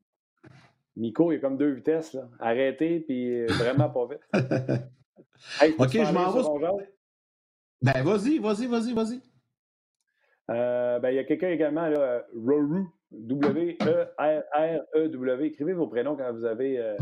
Nico, 0.97 1.33
il 1.33 1.37
est 1.37 1.41
comme 1.41 1.57
deux 1.57 1.73
vitesses. 1.73 2.13
Là. 2.15 2.29
Arrêté, 2.39 3.01
puis 3.01 3.47
vraiment 3.47 3.91
pas 3.91 4.07
vite. 4.07 4.21
OK, 5.79 5.93
je 5.93 6.13
m'en 6.13 6.77
vais. 6.77 6.89
Ben, 7.83 8.03
vas-y, 8.05 8.39
vas-y, 8.39 8.67
vas-y, 8.67 8.93
vas-y. 8.93 9.21
Euh, 10.51 10.99
ben, 10.99 11.11
il 11.11 11.17
y 11.17 11.19
a 11.19 11.25
quelqu'un 11.25 11.49
également, 11.49 11.89
là, 11.89 12.27
Roru, 12.35 12.85
W-E-R-R-E-W. 13.13 13.77
Écrivez 15.47 15.73
vos 15.73 15.87
prénoms 15.87 16.17
quand 16.17 16.33
vous 16.33 16.45
avez 16.45 16.79
euh, 16.79 16.97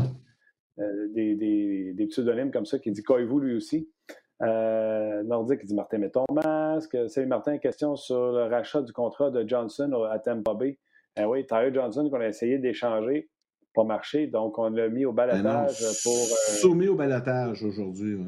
euh, 0.79 1.07
des, 1.13 1.35
des, 1.35 1.93
des, 1.93 2.07
pseudonymes 2.07 2.51
comme 2.51 2.65
ça, 2.65 2.79
qui 2.79 2.91
dit 2.91 3.03
Koivu 3.03 3.41
lui 3.41 3.55
aussi. 3.55 3.91
Euh, 4.41 5.23
Nordique 5.23 5.65
dit 5.65 5.75
Martin, 5.75 5.97
mets 5.97 6.09
ton 6.09 6.25
masque. 6.31 6.97
Salut 7.09 7.27
Martin, 7.27 7.57
question 7.57 7.95
sur 7.95 8.31
le 8.31 8.43
rachat 8.45 8.81
du 8.81 8.93
contrat 8.93 9.31
de 9.31 9.47
Johnson 9.47 9.91
à 10.09 10.19
Tampa 10.19 10.53
Bay. 10.53 10.79
Eh 11.17 11.25
oui, 11.25 11.45
Tyler 11.45 11.73
Johnson 11.73 12.09
qu'on 12.09 12.21
a 12.21 12.27
essayé 12.27 12.57
d'échanger, 12.57 13.29
pas 13.73 13.83
marché, 13.83 14.27
donc 14.27 14.57
on 14.57 14.69
l'a 14.69 14.87
mis 14.87 15.05
au 15.05 15.11
ben 15.11 15.27
balatage 15.27 15.79
pour. 16.03 16.13
Euh, 16.13 16.53
soumis 16.61 16.87
au 16.87 16.95
balatage 16.95 17.63
aujourd'hui. 17.63 18.19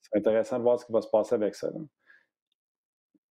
C'est 0.00 0.18
intéressant 0.18 0.58
de 0.58 0.62
voir 0.62 0.80
ce 0.80 0.86
qui 0.86 0.92
va 0.92 1.02
se 1.02 1.08
passer 1.08 1.34
avec 1.34 1.54
ça. 1.54 1.70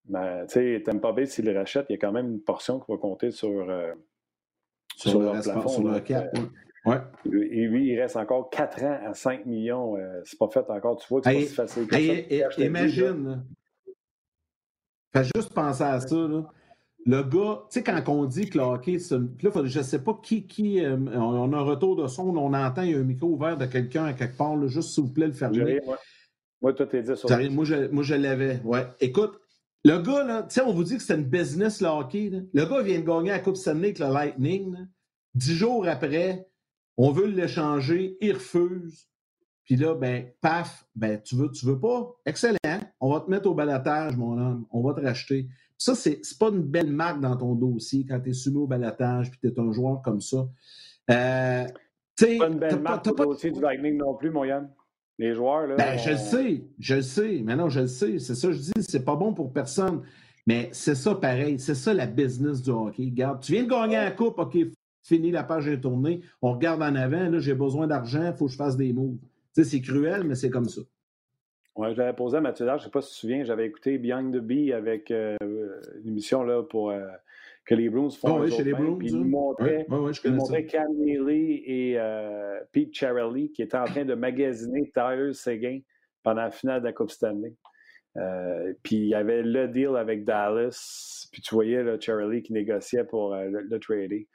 Mais 0.07 0.45
tu 0.45 0.53
sais, 0.53 0.83
Tampa 0.85 1.11
Bay, 1.11 1.25
s'il 1.25 1.45
le 1.45 1.57
rachète, 1.57 1.87
il 1.89 1.93
y 1.93 1.95
a 1.95 1.97
quand 1.97 2.11
même 2.11 2.27
une 2.27 2.41
portion 2.41 2.79
qui 2.79 2.91
va 2.91 2.97
compter 2.99 3.31
sur, 3.31 3.49
euh, 3.49 3.93
sur, 4.95 5.19
le 5.19 5.41
plafond. 5.41 5.67
Sur 5.67 5.83
le 5.87 5.99
cap. 6.01 6.31
Ouais. 6.37 6.43
Et 7.25 7.67
lui, 7.67 7.91
il 7.91 7.99
reste 7.99 8.15
encore 8.15 8.49
4 8.49 8.83
ans 8.83 8.99
à 9.07 9.13
5 9.13 9.45
millions. 9.45 9.97
Euh, 9.97 10.21
c'est 10.23 10.37
pas 10.37 10.47
fait 10.47 10.69
encore. 10.69 10.97
Tu 10.97 11.07
vois 11.09 11.21
que 11.21 11.29
c'est 11.29 11.33
pas 11.33 11.47
si 11.47 11.53
facile 11.53 11.87
que 11.87 12.51
ça. 12.51 12.63
imagine. 12.63 13.43
Fais 15.13 15.23
juste 15.35 15.53
penser 15.53 15.83
à 15.83 15.99
ça. 15.99 16.15
Là. 16.15 16.43
le 17.05 17.23
gars, 17.23 17.63
tu 17.71 17.79
sais, 17.79 17.83
quand 17.83 18.01
on 18.09 18.25
dit 18.25 18.49
que 18.49 18.57
le 18.57 18.63
hockey, 18.65 18.97
là, 19.09 19.51
je 19.65 19.77
ne 19.77 19.83
sais 19.83 20.03
pas 20.03 20.19
qui, 20.21 20.45
qui 20.45 20.83
euh, 20.83 20.97
on 20.97 21.53
a 21.53 21.57
un 21.57 21.61
retour 21.61 21.95
de 21.95 22.07
son, 22.07 22.35
on 22.35 22.53
entend, 22.53 22.81
il 22.81 22.91
y 22.91 22.95
a 22.95 22.97
un 22.97 23.03
micro 23.03 23.27
ouvert 23.27 23.57
de 23.57 23.65
quelqu'un 23.65 24.05
à 24.05 24.13
quelque 24.13 24.37
part, 24.37 24.55
là, 24.57 24.67
juste 24.67 24.89
s'il 24.89 25.05
vous 25.05 25.13
plaît, 25.13 25.27
le 25.27 25.33
fermer. 25.33 25.79
Moi, 25.85 25.97
moi 26.61 26.73
toi, 26.73 26.85
t'es 26.85 27.01
dit 27.01 27.15
sur 27.15 27.29
Moi, 27.51 27.65
je, 27.65 27.87
moi, 27.87 28.03
je 28.03 28.15
l'avais, 28.15 28.59
ouais. 28.65 28.85
Écoute, 28.99 29.39
le 29.85 29.99
gars, 29.99 30.23
là, 30.23 30.43
tu 30.43 30.55
sais, 30.55 30.61
on 30.61 30.73
vous 30.73 30.83
dit 30.83 30.97
que 30.97 31.03
c'est 31.03 31.15
une 31.15 31.23
business, 31.23 31.79
le 31.79 31.87
hockey. 31.87 32.29
Là. 32.29 32.39
Le 32.53 32.65
gars 32.65 32.81
vient 32.81 32.99
de 32.99 33.05
gagner 33.05 33.29
la 33.29 33.39
Coupe 33.39 33.55
Stanley 33.55 33.89
avec 33.89 33.99
le 33.99 34.11
Lightning. 34.11 34.75
Dix 35.33 35.53
jours 35.53 35.87
après, 35.87 36.47
on 36.97 37.11
veut 37.11 37.27
l'échanger, 37.27 38.17
il 38.21 38.33
refuse. 38.33 39.07
Puis 39.65 39.75
là, 39.75 39.95
ben, 39.95 40.27
paf, 40.41 40.85
ben, 40.95 41.19
tu 41.21 41.35
veux, 41.35 41.49
tu 41.51 41.65
veux 41.65 41.79
pas? 41.79 42.15
Excellent. 42.25 42.81
On 42.99 43.11
va 43.11 43.21
te 43.21 43.29
mettre 43.29 43.49
au 43.49 43.55
balatage, 43.55 44.15
mon 44.15 44.37
homme. 44.37 44.65
On 44.71 44.81
va 44.81 44.93
te 44.93 45.01
racheter. 45.01 45.47
Ça, 45.77 45.95
c'est 45.95 46.21
pas 46.39 46.49
une 46.49 46.61
belle 46.61 46.91
marque 46.91 47.19
dans 47.19 47.35
ton 47.35 47.55
dossier 47.55 48.05
quand 48.07 48.19
tu 48.19 48.29
es 48.29 48.33
soumis 48.33 48.59
au 48.59 48.67
balatage 48.67 49.31
puis 49.31 49.39
tu 49.39 49.47
es 49.47 49.59
un 49.59 49.71
joueur 49.71 50.01
comme 50.03 50.21
ça. 50.21 50.47
Euh, 51.11 51.65
c'est 52.15 52.37
pas 52.37 52.47
une 52.47 52.59
belle 52.59 52.79
marque 52.79 53.07
au 53.07 53.13
dossier 53.13 53.51
du 53.51 53.59
Lightning 53.59 53.97
non 53.97 54.15
plus, 54.15 54.29
mon 54.29 54.45
Yann. 54.45 54.69
Les 55.17 55.33
joueurs, 55.33 55.67
là. 55.67 55.75
Ben, 55.75 55.97
je 55.97 56.11
le 56.11 56.17
sais, 56.17 56.63
je 56.79 56.95
le 56.95 57.01
sais. 57.01 57.41
Mais 57.43 57.55
non, 57.55 57.69
je 57.69 57.81
le 57.81 57.87
sais. 57.87 58.19
C'est 58.19 58.35
ça, 58.35 58.51
je 58.51 58.57
dis, 58.57 58.71
c'est 58.79 59.03
pas 59.03 59.15
bon 59.15 59.33
pour 59.33 59.51
personne. 59.51 60.03
Mais 60.45 60.69
c'est 60.73 60.95
ça 60.95 61.15
pareil. 61.15 61.57
C'est 61.59 61.75
ça 61.75 61.93
la 61.93 62.05
business 62.05 62.61
du 62.61 62.69
hockey. 62.69 63.05
Regarde, 63.05 63.41
tu 63.41 63.53
viens 63.53 63.63
de 63.63 63.69
gagner 63.69 63.95
la 63.95 64.11
coupe, 64.11 64.37
OK, 64.37 64.57
fini, 65.05 65.31
la 65.31 65.43
page 65.43 65.67
est 65.67 65.79
tournée. 65.79 66.21
On 66.41 66.53
regarde 66.53 66.81
en 66.81 66.95
avant, 66.95 67.29
là, 67.29 67.39
j'ai 67.39 67.53
besoin 67.53 67.87
d'argent, 67.87 68.27
il 68.27 68.33
faut 68.33 68.47
que 68.47 68.51
je 68.51 68.57
fasse 68.57 68.75
des 68.75 68.91
moves. 68.91 69.17
Tu 69.53 69.63
sais, 69.63 69.69
c'est 69.69 69.81
cruel, 69.81 70.23
mais 70.23 70.35
c'est 70.35 70.49
comme 70.49 70.67
ça. 70.67 70.81
Oui, 71.75 71.89
je 71.91 71.97
l'avais 71.97 72.15
posé 72.15 72.37
à 72.37 72.41
Mathieu 72.41 72.65
je 72.65 72.71
ne 72.71 72.77
sais 72.79 72.89
pas 72.89 73.01
si 73.01 73.09
tu 73.09 73.15
te 73.15 73.19
souviens, 73.19 73.43
j'avais 73.43 73.65
écouté 73.65 73.97
Beyond 73.97 74.31
the 74.31 74.37
Bee 74.37 74.71
avec 74.71 75.11
euh, 75.11 75.35
une 76.01 76.07
émission 76.07 76.43
là, 76.43 76.63
pour 76.63 76.89
euh, 76.89 77.05
que 77.65 77.75
les 77.75 77.89
Bruins 77.89 78.09
font. 78.09 78.37
Oh, 78.37 78.43
oui, 78.43 78.51
chez 78.51 78.63
les 78.63 78.71
Bruins. 78.71 78.97
Puis 78.97 79.09
il 79.09 79.25
montrait, 79.25 79.85
ouais, 79.89 80.65
Cam 80.65 80.87
Neely 80.97 81.63
et 81.65 81.99
euh, 81.99 82.61
Pete 82.71 82.93
Charelli 82.93 83.51
qui 83.51 83.61
étaient 83.61 83.77
en 83.77 83.85
train 83.85 84.05
de 84.05 84.15
magasiner 84.15 84.89
Tyler 84.93 85.33
Seguin 85.33 85.79
pendant 86.23 86.43
la 86.43 86.51
finale 86.51 86.79
de 86.79 86.85
la 86.85 86.93
Coupe 86.93 87.11
Stanley. 87.11 87.53
puis 88.81 88.95
il 88.95 89.07
y 89.07 89.15
avait 89.15 89.43
le 89.43 89.67
deal 89.67 89.97
avec 89.97 90.23
Dallas, 90.23 91.27
puis 91.29 91.41
tu 91.41 91.53
voyais 91.53 91.83
là, 91.83 91.99
Charlie 91.99 92.41
qui 92.41 92.53
négociait 92.53 93.03
pour 93.03 93.35
le, 93.35 93.61
le 93.61 93.79
trader. 93.79 94.29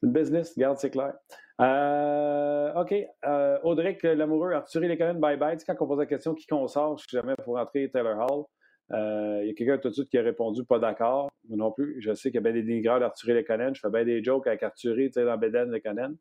C'est 0.00 0.06
une 0.06 0.12
business, 0.12 0.56
garde, 0.56 0.78
c'est 0.78 0.90
clair. 0.90 1.14
Euh, 1.60 2.72
OK. 2.74 2.94
Euh, 3.26 3.58
Audric 3.62 4.02
Lamoureux, 4.02 4.52
Arthur 4.52 4.80
Lekonen, 4.80 5.20
bye-bye. 5.20 5.52
Tu 5.52 5.58
sais, 5.60 5.74
quand 5.74 5.84
on 5.84 5.88
pose 5.88 5.98
la 5.98 6.06
question 6.06 6.34
qui 6.34 6.46
qu'on 6.46 6.66
sort, 6.68 6.96
je 6.96 7.04
jamais 7.08 7.34
pour 7.44 7.56
rentrer 7.56 7.90
Taylor 7.90 8.18
Hall. 8.18 8.44
Euh, 8.92 9.40
il 9.42 9.48
y 9.48 9.50
a 9.50 9.54
quelqu'un 9.54 9.78
tout 9.78 9.88
de 9.90 9.94
suite 9.94 10.08
qui 10.08 10.18
a 10.18 10.22
répondu 10.22 10.64
pas 10.64 10.78
d'accord. 10.78 11.30
Moi 11.48 11.58
non 11.58 11.70
plus. 11.70 12.00
Je 12.00 12.14
sais 12.14 12.30
qu'il 12.30 12.36
y 12.36 12.38
a 12.38 12.40
bien 12.40 12.52
des 12.52 12.62
dénigreurs 12.62 12.98
d'Arthur 12.98 13.34
Lekonen. 13.34 13.74
Je 13.74 13.80
fais 13.80 13.90
bien 13.90 14.04
des 14.04 14.24
jokes 14.24 14.46
avec 14.46 14.62
Arthur, 14.62 14.94
tu 14.96 15.12
sais, 15.12 15.24
dans 15.24 15.36
Beden 15.36 15.70
Lekonen. 15.70 16.16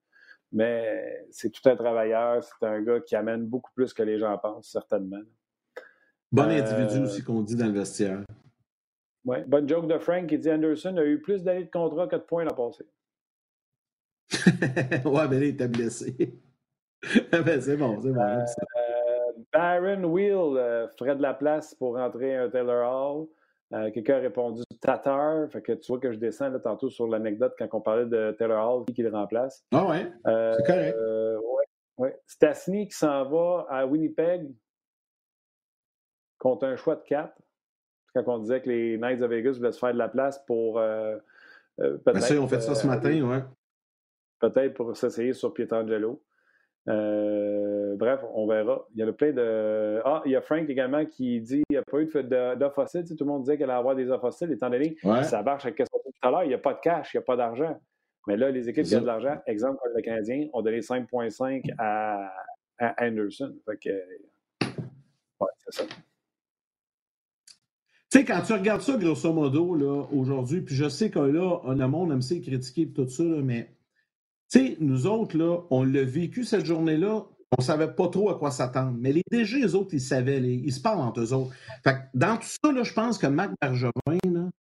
Mais 0.52 1.26
c'est 1.32 1.50
tout 1.50 1.68
un 1.70 1.76
travailleur. 1.76 2.44
C'est 2.44 2.66
un 2.66 2.82
gars 2.82 3.00
qui 3.00 3.16
amène 3.16 3.46
beaucoup 3.46 3.72
plus 3.74 3.94
que 3.94 4.04
les 4.04 4.20
gens 4.20 4.38
pensent, 4.38 4.72
certainement. 4.72 5.22
Bon 6.32 6.44
individu 6.44 7.00
aussi 7.04 7.24
qu'on 7.24 7.42
dit 7.42 7.56
dans 7.56 7.66
le 7.66 7.72
vestiaire. 7.72 8.20
Oui. 9.26 9.38
Bonne 9.48 9.68
joke 9.68 9.88
de 9.88 9.98
Frank 9.98 10.28
qui 10.28 10.38
dit 10.38 10.52
Anderson 10.52 10.98
a 10.98 11.06
eu 11.06 11.22
plus 11.22 11.44
d'années 11.44 11.64
de 11.64 11.72
contrat 11.72 12.08
que 12.08 12.18
de 12.18 12.22
points 12.22 12.44
l'an 12.44 12.54
passé. 12.54 12.86
ouais, 15.06 15.28
mais 15.28 15.40
là, 15.40 15.46
il 15.46 15.50
était 15.50 15.68
blessé. 15.68 16.16
ben, 17.32 17.62
c'est 17.62 17.78
bon, 17.78 18.00
c'est 18.02 18.12
bon. 18.12 18.22
Euh, 18.22 18.46
Baron 19.54 20.04
Wheel 20.04 20.58
euh, 20.58 20.88
ferait 20.98 21.16
de 21.16 21.22
la 21.22 21.34
place 21.34 21.74
pour 21.76 21.96
rentrer 21.96 22.36
un 22.36 22.50
Taylor 22.50 22.86
Hall. 22.86 23.28
Euh, 23.74 23.92
quelqu'un 23.92 24.18
a 24.18 24.20
répondu 24.20 24.64
Tatar. 24.82 25.50
Fait 25.50 25.62
que 25.62 25.74
tu 25.74 25.92
vois 25.92 26.00
que 26.00 26.12
je 26.12 26.18
descends 26.18 26.50
là, 26.50 26.60
tantôt 26.60 26.90
sur 26.90 27.08
l'anecdote 27.08 27.54
quand 27.58 27.68
on 27.74 27.82
parlait 27.82 28.06
de 28.06 28.36
Taylor 28.38 28.80
Hall, 28.80 28.86
qui 28.94 29.02
le 29.02 29.10
remplace. 29.10 29.64
Ah 29.72 29.88
ouais. 29.88 30.12
c'est 30.26 30.66
correct. 30.66 30.98
ouais, 30.98 32.06
ouais. 32.06 32.20
Stasny 32.26 32.88
qui 32.88 32.98
s'en 32.98 33.30
va 33.30 33.66
à 33.70 33.86
Winnipeg 33.86 34.50
contre 36.38 36.66
un 36.66 36.76
choix 36.76 36.96
de 36.96 37.04
4. 37.04 37.34
Quand 38.16 38.24
on 38.28 38.40
disait 38.40 38.62
que 38.62 38.70
les 38.70 38.98
Knights 38.98 39.22
of 39.22 39.30
Vegas 39.30 39.54
voulaient 39.54 39.72
se 39.72 39.80
faire 39.80 39.94
de 39.94 40.00
la 40.00 40.10
place 40.10 40.44
pour. 40.46 40.76
peut-être. 41.78 42.04
Ben, 42.06 42.20
ça, 42.20 42.34
ils 42.34 42.40
ont 42.40 42.48
fait 42.48 42.62
ça 42.62 42.76
ce 42.76 42.88
matin, 42.88 43.22
ouais 43.22 43.44
peut-être 44.40 44.74
pour 44.74 44.96
s'essayer 44.96 45.34
sur 45.34 45.54
Pietrangelo. 45.54 46.22
Euh, 46.88 47.96
bref, 47.98 48.22
on 48.34 48.48
verra. 48.48 48.86
Il 48.96 49.00
y 49.00 49.04
a 49.04 49.14
plein 49.14 49.32
de. 49.32 50.02
Ah, 50.06 50.22
il 50.26 50.32
y 50.32 50.36
a 50.36 50.42
Frank 50.42 50.68
également 50.70 51.06
qui 51.06 51.40
dit 51.42 51.62
qu'il 51.70 51.76
n'y 51.76 51.78
a 51.78 51.84
pas 51.84 52.00
eu 52.00 52.10
d'offres 52.58 52.84
fossiles. 52.84 53.06
tout 53.06 53.24
le 53.24 53.26
monde 53.26 53.44
disait 53.44 53.58
qu'elle 53.58 53.70
allait 53.70 53.80
avoir 53.80 53.96
des 53.96 54.10
offres 54.10 54.30
fossiles, 54.32 54.52
étant 54.52 54.70
donné 54.70 54.96
que 54.96 55.24
ça 55.24 55.44
marche 55.44 55.66
avec 55.66 55.78
ce 55.80 55.84
tout 55.84 56.12
à 56.22 56.32
l'heure. 56.32 56.44
Il 56.44 56.50
n'y 56.50 56.54
a 56.54 56.60
pas 56.60 56.74
de 56.74 56.80
cash, 56.80 57.14
il 57.14 57.18
n'y 57.18 57.24
a 57.24 57.26
pas 57.26 57.36
d'argent. 57.36 57.80
Mais 58.28 58.38
là, 58.38 58.52
les 58.52 58.70
équipes 58.70 58.86
qui 58.86 58.96
ont 58.96 59.02
de 59.02 59.06
l'argent, 59.06 59.38
exemple 59.46 59.80
comme 59.82 59.94
le 59.96 60.02
Canadien, 60.02 60.48
ont 60.54 60.62
donné 60.62 60.80
5,5 60.80 61.74
à, 61.78 62.32
Anderson. 63.00 63.56
Fait 63.66 63.78
que. 63.78 64.68
Ouais, 65.40 65.50
c'est 65.58 65.74
ça. 65.74 65.84
Tu 68.12 68.18
sais, 68.18 68.26
quand 68.26 68.42
tu 68.42 68.54
regardes 68.54 68.82
ça, 68.82 68.98
grosso 68.98 69.32
modo, 69.32 69.76
là, 69.76 70.08
aujourd'hui, 70.12 70.62
puis 70.62 70.74
je 70.74 70.90
sais 70.90 71.12
que 71.12 71.20
là, 71.20 71.60
on 71.64 71.80
a 71.80 71.88
monde 71.88 72.12
aime 72.12 72.24
ça 72.24 72.36
critiquer 72.40 72.88
tout 72.90 73.08
ça, 73.08 73.24
là, 73.24 73.42
mais 73.44 73.70
tu 74.50 74.76
nous 74.80 75.08
autres, 75.08 75.68
on 75.70 75.84
l'a 75.84 76.04
vécu 76.04 76.44
cette 76.44 76.66
journée-là, 76.66 77.26
on 77.58 77.62
savait 77.62 77.94
pas 77.94 78.08
trop 78.10 78.30
à 78.30 78.38
quoi 78.38 78.52
s'attendre. 78.52 78.98
Mais 79.00 79.12
les 79.12 79.24
DG, 79.32 79.60
les 79.60 79.76
autres, 79.76 79.94
ils 79.94 80.02
savaient, 80.02 80.42
ils 80.42 80.74
se 80.74 80.82
parlent 80.82 81.02
entre 81.02 81.22
eux 81.22 81.34
autres. 81.34 81.54
Fait 81.84 81.98
dans 82.14 82.38
tout 82.38 82.48
ça, 82.48 82.84
je 82.84 82.94
pense 82.94 83.18
que 83.18 83.28
Marc 83.28 83.52
Bergevin, 83.62 84.52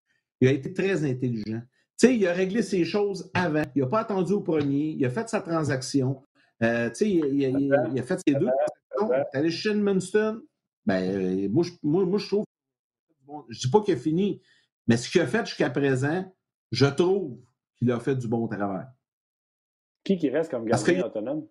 il 0.41 0.47
a 0.47 0.52
été 0.52 0.73
très 0.73 1.04
intelligent. 1.04 1.62
Tu 1.99 2.08
sais, 2.08 2.15
il 2.15 2.25
a 2.28 2.34
réglé 2.34 2.62
ses 2.62 2.86
choses 2.86 3.30
avant. 3.34 3.63
Il 3.75 3.82
n'a 3.82 3.88
pas 3.88 3.99
attendu 3.99 4.34
au 4.34 4.41
premier. 4.41 4.95
Il 4.97 5.06
a 5.06 5.10
fait 5.10 5.28
sa 5.28 5.41
transaction. 5.41 6.23
Euh, 6.63 6.89
tu 6.89 6.95
sais, 6.95 7.10
il, 7.10 7.73
a 7.99 8.04
fait 8.04 8.19
ses 8.25 8.34
deux 8.36 8.49
transactions. 8.95 9.13
Est 9.13 9.38
allé 9.38 9.52
chez 9.52 9.73
Munston. 9.73 10.41
Ben, 10.86 11.04
euh, 11.04 11.49
moi, 11.49 11.63
je, 11.63 11.71
moi, 11.84 12.06
moi, 12.06 12.19
je 12.19 12.28
trouve. 12.28 12.45
Je 13.49 13.60
dis 13.60 13.69
pas 13.69 13.82
qu'il 13.82 13.93
a 13.93 13.97
fini, 13.97 14.41
mais 14.88 14.97
ce 14.97 15.10
qu'il 15.10 15.21
a 15.21 15.28
fait 15.28 15.45
jusqu'à 15.45 15.69
présent, 15.69 16.25
je 16.71 16.86
trouve 16.88 17.38
qu'il 17.78 17.91
a 17.91 17.99
fait 17.99 18.15
du 18.15 18.28
bon 18.28 18.47
travail. 18.47 18.86
Qui 20.03 20.17
qui 20.17 20.29
reste 20.29 20.51
comme 20.51 20.65
gardien 20.65 21.05
autonome? 21.05 21.47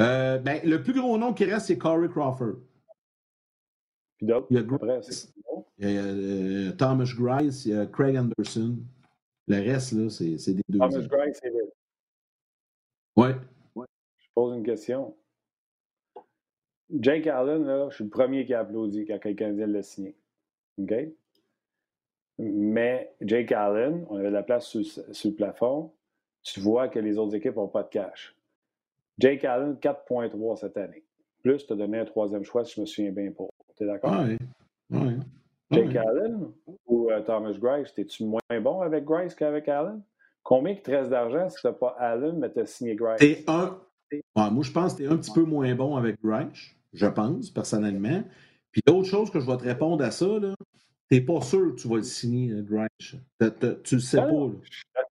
Euh, 0.00 0.38
ben, 0.38 0.60
le 0.64 0.82
plus 0.82 0.94
gros 0.94 1.18
nom 1.18 1.34
qui 1.34 1.44
reste, 1.44 1.66
c'est 1.66 1.78
Corey 1.78 2.08
Crawford. 2.08 2.56
Puis 4.18 4.26
d'autres? 4.26 4.48
Il 4.50 4.56
y 4.56 4.60
a, 4.60 5.90
il 5.90 5.94
y 5.94 5.98
a 5.98 6.02
euh, 6.02 6.72
Thomas 6.72 7.12
Grice, 7.16 7.66
il 7.66 7.72
y 7.72 7.76
a 7.76 7.86
Craig 7.86 8.16
Anderson. 8.16 8.78
Le 9.48 9.56
reste, 9.56 9.92
là, 9.92 10.08
c'est, 10.08 10.54
des 10.54 10.62
deux. 10.68 10.78
Thomas 10.78 11.06
Grice, 11.06 11.38
c'est 11.42 11.50
lui. 11.50 11.60
Oui. 13.16 13.28
Ouais. 13.74 13.86
Je 14.18 14.28
pose 14.34 14.56
une 14.56 14.64
question. 14.64 15.16
Jake 16.90 17.26
Allen, 17.26 17.64
là, 17.64 17.88
je 17.90 17.96
suis 17.96 18.04
le 18.04 18.10
premier 18.10 18.44
qui 18.44 18.54
a 18.54 18.60
applaudi 18.60 19.04
quand 19.06 19.18
quelqu'un 19.18 19.52
vient 19.52 19.66
de 19.66 19.72
le 19.72 19.82
signer. 19.82 20.16
OK? 20.78 20.92
Mais 22.38 23.14
Jake 23.20 23.52
Allen, 23.52 24.06
on 24.08 24.16
avait 24.16 24.28
de 24.28 24.34
la 24.34 24.42
place 24.42 24.66
sur, 24.66 24.84
sur 24.84 25.30
le 25.30 25.34
plafond 25.34 25.92
tu 26.42 26.60
vois 26.60 26.88
que 26.88 26.98
les 26.98 27.18
autres 27.18 27.34
équipes 27.34 27.56
n'ont 27.56 27.68
pas 27.68 27.82
de 27.82 27.88
cash. 27.88 28.36
Jake 29.18 29.44
Allen, 29.44 29.74
4.3 29.74 30.56
cette 30.56 30.76
année. 30.76 31.04
Plus, 31.42 31.66
tu 31.66 31.72
as 31.72 31.76
donné 31.76 31.98
un 31.98 32.04
troisième 32.04 32.44
choix, 32.44 32.64
si 32.64 32.74
je 32.76 32.80
me 32.80 32.86
souviens 32.86 33.12
bien 33.12 33.30
pour. 33.32 33.50
Tu 33.76 33.84
es 33.84 33.86
d'accord? 33.86 34.24
Oui. 34.24 34.36
oui. 34.90 35.14
Jake 35.70 35.96
Allen 35.96 36.48
ou 36.86 37.10
euh, 37.10 37.20
Thomas 37.22 37.52
Grice, 37.58 37.92
es-tu 37.96 38.24
moins 38.24 38.40
bon 38.60 38.80
avec 38.82 39.04
Grice 39.04 39.34
qu'avec 39.34 39.68
Allen? 39.68 40.02
Combien 40.42 40.74
il 40.74 40.82
te 40.82 40.90
reste 40.90 41.10
d'argent 41.10 41.48
si 41.48 41.60
tu 41.60 41.66
n'as 41.66 41.72
pas 41.72 41.96
Allen, 41.98 42.38
mais 42.38 42.52
tu 42.52 42.60
as 42.60 42.66
signé 42.66 42.94
Grice? 42.94 43.18
T'es 43.18 43.44
un... 43.46 43.78
moi, 44.36 44.62
je 44.62 44.72
pense 44.72 44.94
que 44.94 44.98
tu 44.98 45.04
es 45.04 45.08
un 45.08 45.16
petit 45.16 45.32
peu 45.32 45.44
moins 45.44 45.74
bon 45.74 45.96
avec 45.96 46.16
Grice, 46.22 46.74
je 46.92 47.06
pense, 47.06 47.50
personnellement. 47.50 48.22
Puis 48.70 48.82
l'autre 48.86 49.08
chose 49.08 49.30
que 49.30 49.40
je 49.40 49.46
vais 49.46 49.56
te 49.56 49.64
répondre 49.64 50.04
à 50.04 50.10
ça, 50.10 50.26
tu 50.40 50.54
n'es 51.10 51.20
pas 51.20 51.40
sûr 51.40 51.74
que 51.74 51.80
tu 51.80 51.88
vas 51.88 51.96
le 51.96 52.02
signer, 52.02 52.52
euh, 52.52 52.62
Grice. 52.62 53.16
Tu 53.84 53.94
le 53.94 54.00
sais 54.00 54.18
pas. 54.18 54.26
Là. 54.26 55.02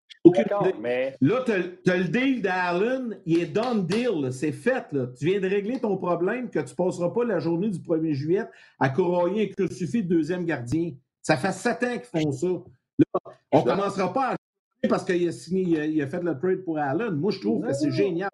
Mais... 0.79 1.15
Là, 1.21 1.43
tu 1.45 1.51
as, 1.51 1.97
le 1.97 2.03
deal 2.05 2.41
d'Allen, 2.41 3.19
il 3.25 3.39
est 3.39 3.47
done 3.47 3.85
deal, 3.85 4.31
c'est 4.31 4.51
fait. 4.51 4.85
Tu 5.17 5.25
viens 5.25 5.39
de 5.39 5.47
régler 5.47 5.79
ton 5.79 5.97
problème 5.97 6.49
que 6.49 6.59
tu 6.59 6.71
ne 6.71 6.75
passeras 6.75 7.09
pas 7.09 7.23
la 7.23 7.39
journée 7.39 7.69
du 7.69 7.79
1er 7.79 8.13
juillet 8.13 8.45
à 8.79 8.89
corroyer 8.89 9.49
un 9.49 9.53
crucifix 9.53 10.03
de 10.03 10.15
deuxième 10.15 10.45
gardien. 10.45 10.91
Ça 11.21 11.37
fait 11.37 11.51
sept 11.51 11.83
ans 11.83 11.97
qu'ils 11.97 12.21
font 12.21 12.31
ça. 12.31 12.47
Là, 12.47 13.33
on 13.51 13.59
ne 13.59 13.63
commencera 13.63 14.13
pas 14.13 14.31
à 14.31 14.35
parce 14.89 15.05
qu'il 15.05 15.27
a 15.27 15.31
signé, 15.31 15.85
il 15.85 16.01
a, 16.01 16.07
fait 16.07 16.21
le 16.21 16.37
trade 16.37 16.63
pour 16.63 16.77
Allen. 16.77 17.15
Moi, 17.15 17.31
je 17.31 17.39
trouve 17.39 17.65
que 17.65 17.73
c'est 17.73 17.91
génial. 17.91 18.29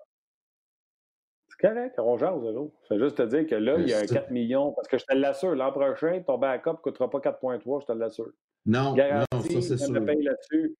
C'est 1.50 1.68
correct, 1.68 1.96
on 2.00 2.18
jase. 2.18 2.42
Je 2.90 2.94
vais 2.94 3.04
juste 3.04 3.18
te 3.18 3.24
dire 3.24 3.48
que 3.48 3.56
là, 3.56 3.76
il 3.80 3.90
y 3.90 3.94
a 3.94 4.00
un 4.00 4.06
4 4.06 4.32
millions, 4.32 4.72
parce 4.72 4.88
que 4.88 4.98
je 4.98 5.06
te 5.06 5.14
l'assure, 5.16 5.56
l'an 5.56 5.72
prochain, 5.72 6.22
ton 6.26 6.38
backup 6.38 6.72
ne 6.72 6.76
coûtera 6.76 7.10
pas 7.10 7.20
4,3, 7.20 7.82
je 7.82 7.86
te 7.88 7.92
l'assure. 7.94 8.32
Non, 8.66 8.96
non, 8.96 9.42
ça 9.42 9.62
c'est 9.62 9.78
sûr. 9.78 10.06
paye 10.06 10.22
là-dessus. 10.22 10.76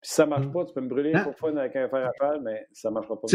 Puis 0.00 0.10
si 0.10 0.14
ça 0.14 0.24
ne 0.24 0.30
marche 0.30 0.46
mmh. 0.46 0.52
pas, 0.52 0.64
tu 0.64 0.74
peux 0.74 0.80
me 0.80 0.88
brûler 0.88 1.12
hein? 1.14 1.24
pour 1.24 1.36
fun 1.36 1.56
avec 1.56 1.74
un 1.76 1.88
fer 1.88 2.06
à 2.06 2.12
faire, 2.18 2.40
mais 2.40 2.66
ça 2.72 2.90
ne 2.90 2.94
marchera 2.94 3.20
pas. 3.20 3.28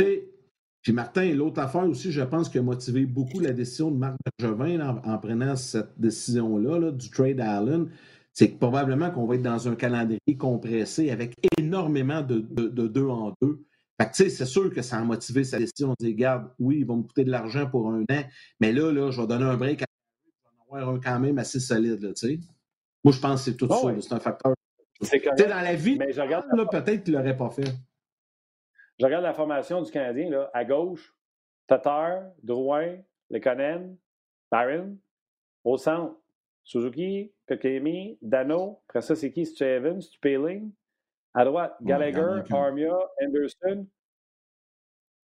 Puis 0.82 0.94
Martin, 0.94 1.32
l'autre 1.36 1.62
affaire 1.62 1.88
aussi, 1.88 2.12
je 2.12 2.22
pense, 2.22 2.50
qui 2.50 2.58
a 2.58 2.64
motivé 2.64 3.06
beaucoup 3.06 3.40
la 3.40 3.52
décision 3.52 3.92
de 3.92 3.98
Marc 3.98 4.18
Bergevin 4.40 5.00
en, 5.04 5.18
prenant 5.20 5.56
cette 5.56 6.00
décision-là, 6.00 6.92
du 6.92 7.10
trade 7.12 7.40
à 7.40 7.58
Allen, 7.58 7.90
c'est 8.34 8.52
que 8.52 8.58
probablement 8.58 9.12
qu'on 9.12 9.28
va 9.28 9.36
être 9.36 9.44
dans 9.44 9.68
un 9.68 9.76
calendrier 9.76 10.38
compressé 10.40 11.12
avec 11.12 11.36
énormément 11.60 12.22
de, 12.22 12.40
de, 12.40 12.88
deux 12.88 13.08
en 13.08 13.34
deux. 13.42 13.64
Fait 14.00 14.08
que, 14.08 14.16
tu 14.16 14.24
sais, 14.24 14.30
c'est 14.30 14.46
sûr 14.46 14.74
que 14.74 14.82
ça 14.82 14.98
a 14.98 15.04
motivé 15.04 15.44
sa 15.44 15.60
décision. 15.60 15.92
On 15.92 15.96
dit, 16.00 16.14
regarde, 16.14 16.50
oui, 16.58 16.78
ils 16.80 16.86
vont 16.86 16.98
me 16.98 17.04
coûter 17.04 17.26
de 17.26 17.30
l'argent 17.30 17.70
pour 17.70 17.92
un 17.92 18.02
an, 18.02 18.24
mais 18.60 18.72
là, 18.72 18.92
là, 18.92 19.12
je 19.12 19.22
vais 19.22 19.28
donner 19.28 19.46
un 19.46 19.58
break 19.58 19.84
à 19.84 19.86
je 20.26 20.78
vais 20.78 20.80
en 20.80 20.80
avoir 20.80 20.96
un 20.96 21.00
quand 21.00 21.20
même 21.20 21.38
assez 21.38 21.60
solide, 21.60 22.14
tu 22.16 22.28
sais. 22.28 22.40
Moi, 23.04 23.14
je 23.14 23.20
pense 23.20 23.44
que 23.44 23.52
c'est 23.52 23.58
tout 23.58 23.68
ça. 23.68 23.94
C'est 24.00 24.14
un 24.14 24.20
facteur. 24.20 24.56
C'est 25.02 25.48
dans 25.48 25.62
la 25.62 25.76
vie, 25.76 25.98
mais 25.98 26.12
je 26.12 26.22
regarde 26.22 26.46
peut-être 26.70 27.04
qu'il 27.04 27.14
ne 27.14 27.20
l'aurait 27.20 27.38
pas 27.38 27.50
fait. 27.50 27.72
Je 29.00 29.06
regarde 29.06 29.24
la 29.24 29.34
formation 29.34 29.82
du 29.82 29.92
Canadien, 29.92 30.30
là, 30.30 30.52
à 30.54 30.64
gauche, 30.64 31.16
Tatar, 31.68 32.24
Drouin, 32.44 32.98
Lekonen, 33.30 33.98
Barron. 34.52 34.98
Au 35.64 35.78
centre, 35.78 36.16
Suzuki, 36.64 37.32
Kokemi, 37.48 38.18
Dano. 38.22 38.82
Après 38.88 39.02
ça, 39.02 39.16
c'est 39.16 39.32
qui? 39.32 39.46
C'est 39.46 39.76
Evans, 39.76 40.02
c'est. 40.02 40.62
À 41.36 41.46
droite, 41.46 41.76
Gallagher, 41.82 42.42
Armia, 42.50 42.98
Anderson, 43.24 43.88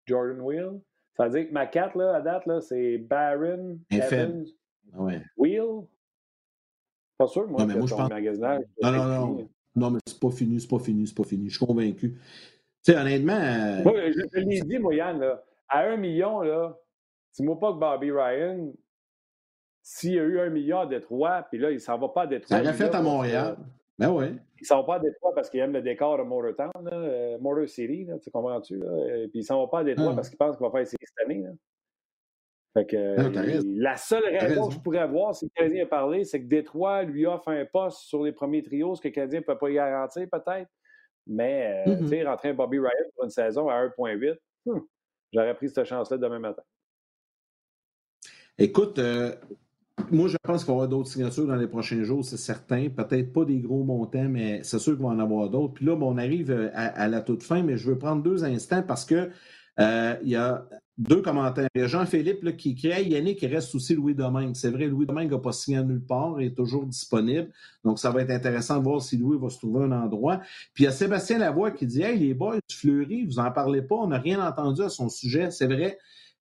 Jordan 0.05 0.41
Wheel. 0.41 0.82
Ça 1.17 1.27
veut 1.27 1.32
dire 1.32 1.49
que 1.49 1.53
ma 1.53 1.65
carte, 1.65 1.95
là, 1.95 2.15
à 2.15 2.21
date, 2.21 2.45
là, 2.45 2.62
c'est 2.62 2.99
Barron, 2.99 3.79
Evans, 3.89 4.45
ouais. 4.93 5.21
Wheel. 5.36 5.88
Pas 7.17 7.27
sûr, 7.27 7.47
moi, 7.47 7.65
mais 7.65 7.75
moi, 7.75 7.88
je 7.88 7.95
pense... 7.95 8.10
magasinage. 8.10 8.63
Non, 8.82 8.91
non, 8.91 9.05
non. 9.05 9.49
Non, 9.75 9.91
mais 9.91 9.99
c'est 10.05 10.19
pas 10.19 10.32
fini, 10.32 10.60
c'est 10.60 10.69
pas 10.69 10.79
fini, 10.79 11.08
c'est 11.08 11.15
pas 11.15 11.23
fini. 11.23 11.49
Je 11.49 11.58
suis 11.58 11.65
convaincu. 11.65 12.13
Tu 12.84 12.91
sais, 12.91 12.97
honnêtement. 12.97 13.34
Euh... 13.34 13.84
je 13.86 14.27
te 14.27 14.39
l'ai 14.39 14.62
dit, 14.62 14.79
moi, 14.79 14.95
Yann, 14.95 15.19
là, 15.19 15.43
à 15.67 15.82
un 15.82 15.97
million, 15.97 16.41
là, 16.41 16.77
dis-moi 17.36 17.60
pas 17.60 17.73
que 17.73 17.77
Bobby 17.77 18.12
Ryan, 18.12 18.71
s'il 19.82 20.13
y 20.13 20.19
a 20.19 20.23
eu 20.23 20.39
un 20.39 20.49
million 20.49 20.79
à 20.79 20.86
Détroit, 20.86 21.47
puis 21.49 21.60
là, 21.60 21.71
il 21.71 21.79
s'en 21.79 21.97
va 21.97 22.10
pas 22.10 22.23
à 22.23 22.27
Détroit. 22.27 22.58
Ça 22.58 22.63
aurait 22.63 22.73
fait 22.73 22.93
à 22.93 23.01
Montréal. 23.01 23.58
Ben 23.97 24.12
oui. 24.12 24.38
Il 24.62 24.65
s'en 24.65 24.77
va 24.77 24.84
pas 24.84 24.95
à 24.95 24.99
Détroit 24.99 25.34
parce 25.36 25.49
qu'il 25.49 25.60
aime 25.60 25.73
le 25.73 25.82
décor 25.82 26.17
de 26.17 26.23
Motortown, 26.23 26.71
là, 26.84 26.93
euh, 26.93 27.38
Motor 27.39 27.67
City, 27.67 28.05
là, 28.05 28.17
tu 28.17 28.32
comprends-tu? 28.32 28.77
Là? 28.77 29.23
Et 29.23 29.27
puis 29.27 29.39
il 29.39 29.43
s'en 29.43 29.62
va 29.62 29.67
pas 29.67 29.79
à 29.79 29.84
Détroit 29.84 30.12
ah. 30.12 30.15
parce 30.15 30.29
qu'il 30.29 30.38
pense 30.38 30.55
qu'il 30.55 30.65
va 30.65 30.71
faire 30.71 30.88
série 30.88 31.05
cette 31.05 31.25
année. 31.25 31.43
Là. 31.43 31.51
Fait 32.73 32.86
que, 32.86 33.15
la 33.79 33.97
seule 33.97 34.25
raison 34.25 34.67
que 34.67 34.75
je 34.75 34.79
pourrais 34.79 34.99
avoir, 34.99 35.34
si 35.34 35.45
le 35.45 35.51
Canadien 35.55 35.84
a 35.84 35.88
parlé, 35.88 36.23
c'est 36.23 36.39
que 36.39 36.47
Détroit 36.47 37.03
lui 37.03 37.25
offre 37.25 37.49
un 37.49 37.65
poste 37.65 38.01
sur 38.01 38.23
les 38.23 38.32
premiers 38.32 38.62
trios, 38.62 38.95
ce 38.95 39.01
que 39.01 39.08
le 39.08 39.13
Canadien 39.13 39.39
ne 39.39 39.45
peut 39.45 39.58
pas 39.58 39.69
y 39.69 39.73
garantir, 39.73 40.27
peut-être. 40.32 40.69
Mais, 41.25 41.84
euh, 41.88 41.91
mm-hmm. 41.91 41.99
tu 41.99 42.08
sais, 42.08 42.23
rentrer 42.23 42.49
un 42.49 42.53
Bobby 42.53 42.79
Ryan 42.79 43.10
pour 43.15 43.23
une 43.23 43.29
saison 43.32 43.69
à 43.69 43.86
1,8, 43.88 44.36
hmm, 44.65 44.79
j'aurais 45.34 45.55
pris 45.55 45.69
cette 45.69 45.86
chance-là 45.86 46.17
demain 46.17 46.39
matin. 46.39 46.63
Écoute, 48.58 48.99
euh, 48.99 49.34
moi, 50.12 50.27
je 50.27 50.38
pense 50.43 50.63
qu'il 50.63 50.67
va 50.67 50.73
y 50.73 50.75
avoir 50.75 50.88
d'autres 50.88 51.10
signatures 51.10 51.47
dans 51.47 51.55
les 51.55 51.67
prochains 51.67 52.03
jours, 52.03 52.23
c'est 52.25 52.38
certain. 52.38 52.89
Peut-être 52.89 53.32
pas 53.32 53.45
des 53.45 53.60
gros 53.60 53.84
montants, 53.84 54.27
mais 54.29 54.62
c'est 54.63 54.79
sûr 54.79 54.93
qu'il 54.93 55.03
va 55.03 55.10
en 55.10 55.19
avoir 55.19 55.49
d'autres. 55.49 55.73
Puis 55.73 55.86
là, 55.86 55.93
on 55.93 56.17
arrive 56.17 56.51
euh, 56.51 56.69
à, 56.73 57.08
la 57.08 57.21
toute 57.21 57.43
fin, 57.43 57.63
mais 57.63 57.77
je 57.77 57.89
veux 57.89 57.97
prendre 57.97 58.21
deux 58.21 58.43
instants 58.43 58.84
parce 58.84 59.05
que 59.05 59.29
euh, 59.79 60.15
il 60.23 60.29
y 60.29 60.36
a 60.36 60.67
deux 60.99 61.21
commentaires. 61.21 61.69
Il 61.73 61.81
y 61.81 61.83
a 61.83 61.88
Jean-Philippe 61.88 62.57
qui 62.57 62.75
crée 62.75 63.03
Yannick, 63.05 63.39
reste 63.41 63.73
aussi 63.73 63.95
Louis 63.95 64.13
Domingue. 64.13 64.53
C'est 64.53 64.69
vrai, 64.69 64.85
Louis 64.85 65.05
Domingue 65.05 65.31
n'a 65.31 65.39
pas 65.39 65.53
signé 65.53 65.81
nulle 65.81 66.05
part, 66.05 66.41
il 66.41 66.47
est 66.47 66.55
toujours 66.55 66.85
disponible. 66.85 67.49
Donc, 67.85 67.99
ça 67.99 68.12
va 68.12 68.21
être 68.21 68.31
intéressant 68.31 68.77
de 68.77 68.83
voir 68.83 69.01
si 69.01 69.17
Louis 69.17 69.38
va 69.41 69.49
se 69.49 69.57
trouver 69.57 69.85
un 69.85 69.93
endroit. 69.93 70.41
Puis 70.73 70.83
il 70.83 70.85
y 70.85 70.88
a 70.88 70.91
Sébastien 70.91 71.39
Lavoie 71.39 71.71
qui 71.71 71.88
dit 71.88 72.01
Hey, 72.01 72.19
les 72.19 72.33
boys, 72.33 72.59
Fleury, 72.69 73.25
vous 73.25 73.39
en 73.39 73.49
parlez 73.49 73.81
pas, 73.81 73.95
on 73.95 74.07
n'a 74.07 74.19
rien 74.19 74.45
entendu 74.45 74.81
à 74.81 74.89
son 74.89 75.07
sujet. 75.07 75.49
C'est 75.51 75.67
vrai. 75.67 75.97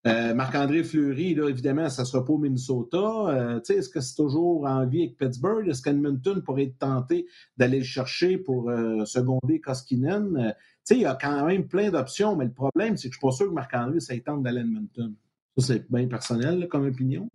Euh, 0.06 0.32
Marc-André 0.32 0.84
Fleury, 0.84 1.34
là, 1.34 1.48
évidemment, 1.48 1.88
ça 1.88 2.04
sera 2.04 2.24
pas 2.24 2.32
au 2.32 2.38
Minnesota. 2.38 2.98
Euh, 2.98 3.60
est-ce 3.60 3.88
que 3.88 4.00
c'est 4.00 4.14
toujours 4.14 4.64
en 4.64 4.86
vie 4.86 5.02
avec 5.02 5.16
Pittsburgh? 5.16 5.68
Est-ce 5.68 5.82
qu'Edmonton 5.82 6.40
pourrait 6.40 6.64
être 6.64 6.78
tenté 6.78 7.26
d'aller 7.56 7.78
le 7.78 7.84
chercher 7.84 8.38
pour 8.38 8.70
euh, 8.70 9.04
seconder 9.04 9.60
Koskinen? 9.60 10.54
Il 10.94 11.00
y 11.00 11.06
a 11.06 11.14
quand 11.20 11.44
même 11.46 11.66
plein 11.66 11.90
d'options, 11.90 12.36
mais 12.36 12.46
le 12.46 12.52
problème, 12.52 12.96
c'est 12.96 13.08
que 13.08 13.14
je 13.14 13.18
ne 13.18 13.20
suis 13.20 13.28
pas 13.28 13.32
sûr 13.32 13.46
que 13.46 13.54
Marc-André, 13.54 14.00
ça 14.00 14.14
tente 14.20 14.42
d'aller 14.42 14.60
à 14.60 14.62
Edmonton. 14.62 15.14
Ça, 15.56 15.66
c'est 15.66 15.90
bien 15.90 16.06
personnel 16.08 16.68
comme 16.68 16.86
opinion. 16.86 17.28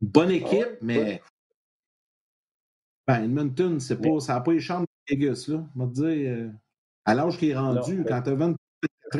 Bonne 0.00 0.30
ah 0.30 0.34
équipe, 0.34 0.78
mais 0.80 1.22
ben, 3.06 3.24
Edmonton, 3.24 3.78
c'est 3.80 4.00
pas, 4.00 4.20
ça 4.20 4.34
n'a 4.34 4.40
pas 4.40 4.52
les 4.52 4.60
chambres 4.60 4.86
de 5.08 5.14
Vegas. 5.14 5.46
Là. 5.48 5.64
On 5.76 5.80
va 5.80 5.86
te 5.86 5.92
dire, 5.92 6.52
à 7.04 7.14
l'âge 7.14 7.38
qu'il 7.38 7.50
est 7.50 7.56
rendu, 7.56 8.04
quand 8.06 8.22
tu 8.22 8.30
as 8.30 8.34
24 8.34 8.56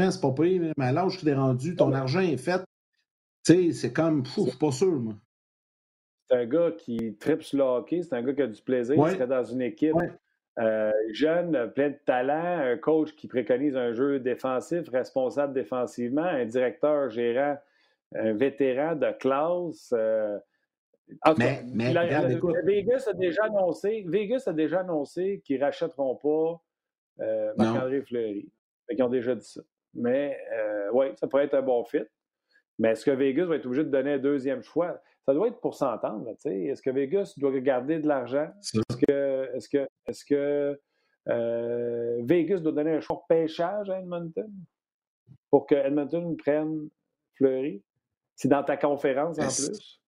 ans, 0.01 0.11
c'est 0.11 0.21
pas 0.21 0.33
pire, 0.33 0.73
mais 0.77 0.85
à 0.85 0.93
l'âge 0.93 1.19
qu'il 1.19 1.29
est 1.29 1.35
rendu, 1.35 1.77
ton 1.77 1.93
argent 1.93 2.21
est 2.21 2.37
fait 2.37 2.63
tu 3.45 3.55
sais, 3.55 3.73
c'est 3.73 3.93
comme, 3.93 4.25
je 4.25 4.31
suis 4.31 4.57
pas 4.57 4.71
sûr, 4.71 4.93
moi. 5.01 5.15
C'est 6.31 6.37
un 6.37 6.47
gars 6.47 6.71
qui 6.71 7.17
tripe 7.19 7.43
sur 7.43 7.59
le 7.59 7.65
hockey, 7.65 8.03
c'est 8.03 8.15
un 8.15 8.23
gars 8.23 8.33
qui 8.33 8.43
a 8.43 8.47
du 8.47 8.63
plaisir, 8.63 8.95
il 8.95 9.13
serait 9.13 9.27
dans 9.27 9.45
une 9.45 9.63
équipe 9.63 9.97
euh, 10.59 10.93
jeune, 11.13 11.71
plein 11.75 11.91
de 11.91 11.99
talent, 12.05 12.59
un 12.59 12.77
coach 12.77 13.15
qui 13.15 13.27
préconise 13.27 13.77
un 13.77 13.93
jeu 13.93 14.19
défensif, 14.21 14.89
responsable 14.91 15.55
défensivement, 15.55 16.23
un 16.23 16.45
directeur 16.45 17.09
gérant, 17.11 17.57
un 18.15 18.35
vétéran 18.35 18.95
de 18.95 19.11
classe. 19.13 19.95
Euh, 19.97 20.39
mais, 21.39 21.63
mais 21.73 21.93
Vegas 22.65 23.05
a 23.09 23.13
déjà 23.13 23.45
annoncé, 23.45 24.05
Vegas 24.07 24.45
a 24.47 24.53
déjà 24.53 24.81
annoncé 24.81 25.43
qu'ils 25.45 25.59
ne 25.59 25.65
rachèteront 25.65 26.17
pas 26.17 26.63
euh, 27.21 27.53
Marc-André 27.57 28.03
Fleury. 28.03 28.49
Ils 28.91 29.03
ont 29.03 29.09
déjà 29.09 29.35
dit 29.35 29.45
ça. 29.45 29.63
Mais 29.95 30.39
euh, 30.53 30.91
oui, 30.93 31.07
ça 31.17 31.27
pourrait 31.27 31.45
être 31.45 31.55
un 31.55 31.63
bon 31.63 31.85
fit. 31.85 32.05
Mais 32.79 32.91
est-ce 32.91 33.05
que 33.05 33.11
Vegas 33.11 33.47
va 33.47 33.57
être 33.57 33.67
obligé 33.67 33.85
de 33.85 33.91
donner 33.91 34.15
un 34.15 34.19
deuxième 34.19 34.63
choix? 34.63 35.01
Ça 35.27 35.35
doit 35.35 35.49
être 35.49 35.61
pour 35.61 35.75
s'entendre. 35.75 36.29
Est-ce 36.45 36.83
que 36.83 36.91
Vegas 36.91 37.35
doit 37.37 37.59
garder 37.61 38.01
de 38.01 38.09
l'argent? 38.09 38.49
Est-ce 38.61 38.97
que, 38.97 39.57
est-ce 39.57 39.69
que, 39.69 39.89
est-ce 40.07 40.25
que 40.25 40.81
euh, 41.29 42.21
Vegas 42.25 42.59
doit 42.59 42.73
donner 42.73 42.93
un 42.93 43.01
choix 43.01 43.23
de 43.29 43.35
pêchage 43.35 43.89
à 43.89 44.01
Edmonton? 44.01 44.51
Pour 45.51 45.67
que 45.67 45.75
Edmonton 45.75 46.37
prenne 46.37 46.89
Fleury? 47.35 47.83
C'est 48.35 48.49
dans 48.49 48.65
ta 48.65 48.77
conférence 48.77 49.39
en 49.39 49.45
plus? 49.45 50.01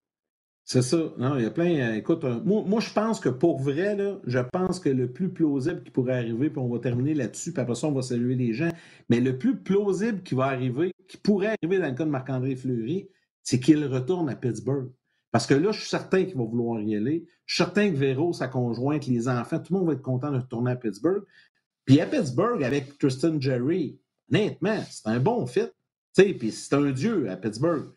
C'est 0.65 0.83
ça. 0.83 1.13
Non, 1.19 1.37
il 1.37 1.43
y 1.43 1.47
a 1.47 1.51
plein. 1.51 1.91
Euh, 1.91 1.95
écoute, 1.95 2.25
euh, 2.25 2.41
moi, 2.43 2.81
je 2.81 2.93
pense 2.93 3.21
que 3.21 3.29
pour 3.29 3.61
vrai, 3.61 3.95
là, 3.95 4.19
je 4.25 4.39
pense 4.39 4.81
que 4.81 4.89
le 4.89 5.13
plus 5.13 5.29
plausible 5.29 5.83
qui 5.83 5.91
pourrait 5.91 6.15
arriver, 6.15 6.49
puis 6.49 6.59
on 6.59 6.69
va 6.69 6.79
terminer 6.79 7.13
là-dessus, 7.13 7.53
puis 7.53 7.61
après 7.61 7.75
ça, 7.75 7.87
on 7.87 7.93
va 7.93 8.03
saluer 8.03 8.35
les 8.35 8.55
gens, 8.55 8.71
mais 9.11 9.21
le 9.21 9.37
plus 9.37 9.59
plausible 9.63 10.23
qui 10.23 10.35
va 10.35 10.47
arriver, 10.47 10.93
qui 11.07 11.19
pourrait 11.19 11.55
arriver 11.61 11.79
dans 11.79 11.89
le 11.89 11.95
cas 11.95 12.05
de 12.05 12.11
Marc-André 12.11 12.57
Fleury, 12.57 13.11
c'est 13.43 13.61
qu'il 13.61 13.85
retourne 13.85 14.31
à 14.31 14.37
Pittsburgh. 14.37 14.91
Parce 15.35 15.49
que 15.49 15.55
là, 15.55 15.73
je 15.73 15.81
suis 15.81 15.89
certain 15.89 16.25
qu'il 16.25 16.37
va 16.37 16.45
vouloir 16.45 16.81
y 16.81 16.95
aller. 16.95 17.27
Je 17.45 17.55
suis 17.57 17.65
certain 17.65 17.91
que 17.91 17.97
Véro, 17.97 18.33
sa 18.33 18.47
conjointe, 18.47 19.07
les 19.09 19.29
enfants, 19.29 19.59
tout 19.59 19.73
le 19.73 19.81
monde 19.81 19.89
va 19.89 19.95
être 19.95 20.03
content 20.03 20.31
de 20.31 20.39
retourner 20.39 20.71
à 20.71 20.77
Pittsburgh. 20.77 21.25
Puis 21.85 22.01
à 22.01 22.07
Pittsburgh, 22.07 22.63
avec 22.63 22.97
Tristan 22.99 23.41
Jerry, 23.41 23.99
honnêtement, 24.31 24.79
c'est 24.89 25.09
un 25.09 25.19
bon 25.19 25.45
fit. 25.47 25.67
Puis 26.17 26.53
c'est 26.53 26.75
un 26.75 26.93
dieu 26.93 27.29
à 27.29 27.37
Pittsburgh 27.37 27.91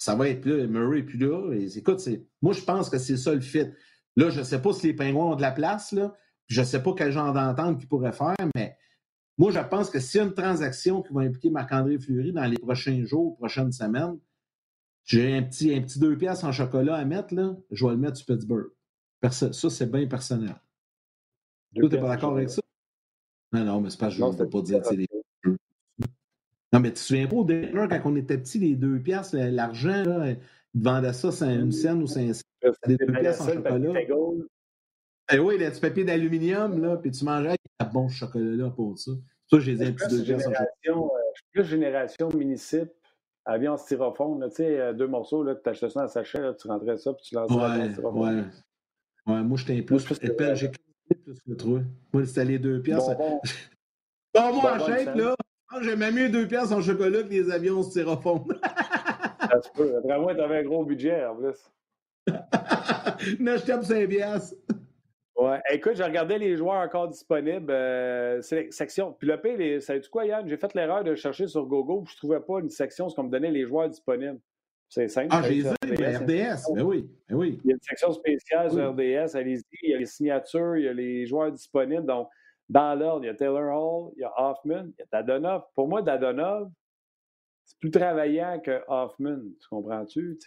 ça 0.00 0.14
va 0.14 0.28
être 0.30 0.46
là, 0.46 0.66
Murray 0.66 1.02
puis 1.02 1.18
là. 1.18 1.52
écoute, 1.76 2.00
moi, 2.40 2.54
je 2.54 2.62
pense 2.62 2.88
que 2.88 2.96
c'est 2.96 3.18
ça 3.18 3.34
le 3.34 3.42
fit. 3.42 3.66
Là, 4.16 4.30
je 4.30 4.38
ne 4.38 4.44
sais 4.44 4.60
pas 4.60 4.72
si 4.72 4.86
les 4.86 4.94
Pingouins 4.94 5.32
ont 5.32 5.36
de 5.36 5.42
la 5.42 5.50
place. 5.50 5.94
Je 6.46 6.60
ne 6.60 6.66
sais 6.66 6.82
pas 6.82 6.94
quel 6.96 7.12
genre 7.12 7.34
d'entente 7.34 7.78
qu'ils 7.78 7.86
pourraient 7.86 8.10
faire, 8.10 8.34
mais 8.54 8.76
moi, 9.36 9.50
je 9.50 9.60
pense 9.60 9.90
que 9.90 10.00
s'il 10.00 10.18
y 10.18 10.22
a 10.22 10.26
une 10.26 10.32
transaction 10.32 11.02
qui 11.02 11.12
va 11.12 11.20
impliquer 11.20 11.50
Marc-André 11.50 11.98
Fleury 11.98 12.32
dans 12.32 12.46
les 12.46 12.56
prochains 12.56 13.04
jours, 13.04 13.36
prochaines 13.36 13.72
semaines, 13.72 14.18
j'ai 15.10 15.36
un 15.36 15.42
petit, 15.42 15.74
un 15.74 15.80
petit 15.80 15.98
deux 15.98 16.16
pièces 16.16 16.44
en 16.44 16.52
chocolat 16.52 16.94
à 16.94 17.04
mettre, 17.04 17.34
là, 17.34 17.56
je 17.72 17.84
vais 17.84 17.90
le 17.90 17.96
mettre 17.96 18.16
sur 18.16 18.26
Pittsburgh. 18.26 18.68
ça, 19.28 19.50
c'est 19.52 19.90
bien 19.90 20.06
personnel. 20.06 20.54
Tu 21.74 21.82
n'es 21.82 21.88
pas 21.88 22.08
d'accord 22.10 22.36
avec 22.36 22.48
ça? 22.48 22.62
Non, 23.52 23.64
non, 23.64 23.80
mais 23.80 23.90
c'est 23.90 23.98
pas 23.98 24.08
je 24.08 24.22
ne 24.22 24.30
veux 24.30 24.48
pas 24.48 24.62
dire 24.62 24.80
les 24.92 25.08
non, 26.72 26.78
mais 26.78 26.90
tu 26.90 26.94
te 26.94 26.98
souviens 27.00 27.26
pas 27.26 27.34
au 27.34 27.44
départ, 27.44 27.88
quand 27.88 28.00
on 28.04 28.14
était 28.14 28.38
petit, 28.38 28.60
les 28.60 28.76
deux 28.76 29.00
piastres, 29.00 29.36
l'argent, 29.36 30.22
ils 30.24 30.38
vendaient 30.80 31.12
ça 31.12 31.32
c'est 31.32 31.52
une 31.52 31.72
scène 31.72 32.00
ou 32.00 32.06
c'est 32.06 32.30
un 32.30 32.70
Des 32.86 32.96
deux 32.96 33.06
piastres 33.06 33.42
en 33.42 33.52
chocolat. 33.52 34.00
Eh 35.32 35.38
oui, 35.40 35.58
le 35.58 35.70
petit 35.70 35.80
papier 35.80 36.04
d'aluminium, 36.04 36.80
là, 36.80 36.96
puis 36.98 37.10
tu 37.10 37.24
mangeais 37.24 37.48
avec 37.48 37.60
un 37.80 37.86
bon 37.86 38.08
chocolat-là 38.08 38.70
pour 38.70 38.96
ça. 38.96 39.10
Ça, 39.48 39.58
j'ai 39.58 39.72
un 39.84 39.90
petit 39.90 40.08
deux 40.08 40.22
piastres 40.22 40.50
en 40.50 40.52
chocolat. 40.52 40.68
Euh, 40.86 41.08
plus 41.52 41.64
génération 41.64 42.28
municipal, 42.28 42.88
avion 43.44 43.76
styrofoam, 43.76 44.44
tu 44.48 44.56
sais, 44.56 44.80
euh, 44.80 44.92
deux 44.92 45.06
morceaux, 45.06 45.42
là, 45.42 45.54
tu 45.54 45.68
achetais 45.68 45.90
ça 45.90 46.04
en 46.04 46.08
sachet, 46.08 46.40
là, 46.40 46.54
tu 46.54 46.68
rentrais 46.68 46.98
ça, 46.98 47.12
puis 47.12 47.24
tu 47.24 47.34
lançais 47.34 47.54
ouais, 47.54 47.60
dans 47.60 47.84
le 47.84 47.92
styrofoam. 47.92 48.22
Ouais, 48.22 49.34
ouais. 49.34 49.42
Moi, 49.42 49.58
j'étais 49.58 49.78
un 49.78 49.82
peu 49.82 49.96
plus 49.96 50.18
épais, 50.22 50.56
j'ai 50.56 50.68
plus 50.68 51.40
que 51.46 51.54
toi. 51.54 51.80
Moi, 52.12 52.26
c'était 52.26 52.44
les 52.44 52.58
deux 52.58 52.80
piastres. 52.80 53.16
Bon, 53.16 53.40
bon. 54.34 54.60
moi, 54.60 54.74
en 54.74 54.78
shape, 54.78 55.14
là, 55.16 55.34
J'aimais 55.82 56.10
mieux 56.10 56.28
deux 56.28 56.48
pièces 56.48 56.72
en 56.72 56.82
chocolat 56.82 57.22
que 57.22 57.28
les 57.28 57.50
avions 57.50 57.82
styrofoam. 57.82 58.44
ça 59.40 59.62
se 59.62 59.70
peut. 59.70 59.96
Après 59.98 60.18
moi, 60.18 60.34
t'avais 60.34 60.58
un 60.58 60.62
gros 60.64 60.84
budget 60.84 61.24
en 61.24 61.36
plus. 61.36 61.70
je 62.26 63.66
tape 63.66 63.84
5 63.84 64.08
pièces. 64.08 64.56
Ouais. 65.40 65.58
Écoute, 65.70 65.94
j'ai 65.96 66.04
regardé 66.04 66.36
les 66.38 66.56
joueurs 66.56 66.82
encore 66.82 67.08
disponibles. 67.08 67.70
Euh, 67.70 68.42
section. 68.42 69.14
Puis 69.14 69.26
le 69.26 69.40
P, 69.40 69.80
savais-tu 69.80 70.10
quoi, 70.10 70.26
Yann? 70.26 70.46
J'ai 70.46 70.58
fait 70.58 70.74
l'erreur 70.74 71.02
de 71.02 71.14
chercher 71.14 71.46
sur 71.46 71.64
Gogo, 71.64 72.02
puis 72.02 72.12
je 72.12 72.18
trouvais 72.18 72.40
pas 72.40 72.60
une 72.60 72.68
section 72.68 73.08
ce 73.08 73.16
qu'on 73.16 73.22
me 73.24 73.30
donnait 73.30 73.50
les 73.50 73.64
joueurs 73.64 73.88
disponibles. 73.88 74.38
C'est 74.90 75.08
simple. 75.08 75.28
Ah, 75.30 75.40
j'ai 75.42 75.62
dit, 75.62 75.68
RDS, 75.68 76.24
RDS. 76.24 76.74
Ben 76.74 76.82
oui, 76.82 77.08
ben 77.28 77.36
oui. 77.36 77.60
Il 77.64 77.68
y 77.68 77.72
a 77.72 77.74
une 77.74 77.80
section 77.80 78.12
spéciale 78.12 78.70
sur 78.70 78.90
RDS, 78.90 79.36
allez-y. 79.36 79.62
Il 79.82 79.90
y 79.90 79.94
a 79.94 79.98
les 79.98 80.06
signatures, 80.06 80.76
il 80.76 80.84
y 80.84 80.88
a 80.88 80.92
les 80.92 81.26
joueurs 81.26 81.52
disponibles. 81.52 82.04
Donc, 82.04 82.28
dans 82.68 82.94
l'ordre, 82.98 83.24
il 83.24 83.28
y 83.28 83.30
a 83.30 83.34
Taylor 83.34 83.72
Hall, 83.72 84.12
il 84.16 84.20
y 84.20 84.24
a 84.24 84.32
Hoffman, 84.36 84.88
il 84.88 84.94
y 84.98 85.02
a 85.02 85.06
Dadonov. 85.10 85.62
Pour 85.74 85.88
moi, 85.88 86.02
Dadonov, 86.02 86.70
c'est 87.64 87.78
plus 87.78 87.90
travaillant 87.92 88.60
que 88.60 88.82
Hoffman. 88.88 89.38
Tu 89.60 89.68
comprends-tu? 89.68 90.38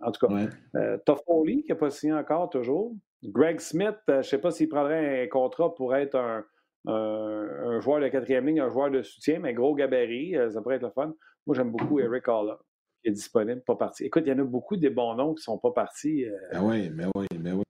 En 0.00 0.12
tout 0.12 0.26
cas, 0.26 0.32
ouais. 0.32 0.48
euh, 0.76 0.96
Toffoli, 1.04 1.64
qui 1.64 1.70
n'a 1.70 1.76
pas 1.76 1.90
signé 1.90 2.12
encore, 2.12 2.48
toujours. 2.48 2.94
Greg 3.26 3.60
Smith, 3.60 3.96
euh, 4.08 4.14
je 4.14 4.18
ne 4.18 4.22
sais 4.22 4.38
pas 4.38 4.50
s'il 4.50 4.68
prendrait 4.68 5.24
un 5.24 5.28
contrat 5.28 5.74
pour 5.74 5.94
être 5.94 6.14
un, 6.16 6.44
un, 6.86 7.80
joueur 7.80 8.00
de 8.00 8.08
quatrième 8.08 8.46
ligne, 8.46 8.60
un 8.60 8.70
joueur 8.70 8.90
de 8.90 9.02
soutien, 9.02 9.40
mais 9.40 9.54
gros 9.54 9.74
gabarit, 9.74 10.36
euh, 10.36 10.50
ça 10.50 10.62
pourrait 10.62 10.76
être 10.76 10.82
le 10.82 10.90
fun. 10.90 11.12
Moi, 11.46 11.56
j'aime 11.56 11.70
beaucoup 11.70 11.98
Eric 12.00 12.28
Halla, 12.28 12.58
qui 13.02 13.10
est 13.10 13.12
disponible, 13.12 13.62
pas 13.66 13.76
parti. 13.76 14.04
Écoute, 14.04 14.24
il 14.26 14.30
y 14.30 14.32
en 14.32 14.38
a 14.38 14.44
beaucoup 14.44 14.76
des 14.76 14.90
bons 14.90 15.14
noms 15.14 15.34
qui 15.34 15.40
ne 15.40 15.44
sont 15.44 15.58
pas 15.58 15.72
partis. 15.72 16.24
Euh... 16.24 16.36
Ben 16.52 16.62
oui, 16.62 16.90
mais 16.90 17.04
oui, 17.14 17.26
mais 17.38 17.52
oui. 17.52 17.62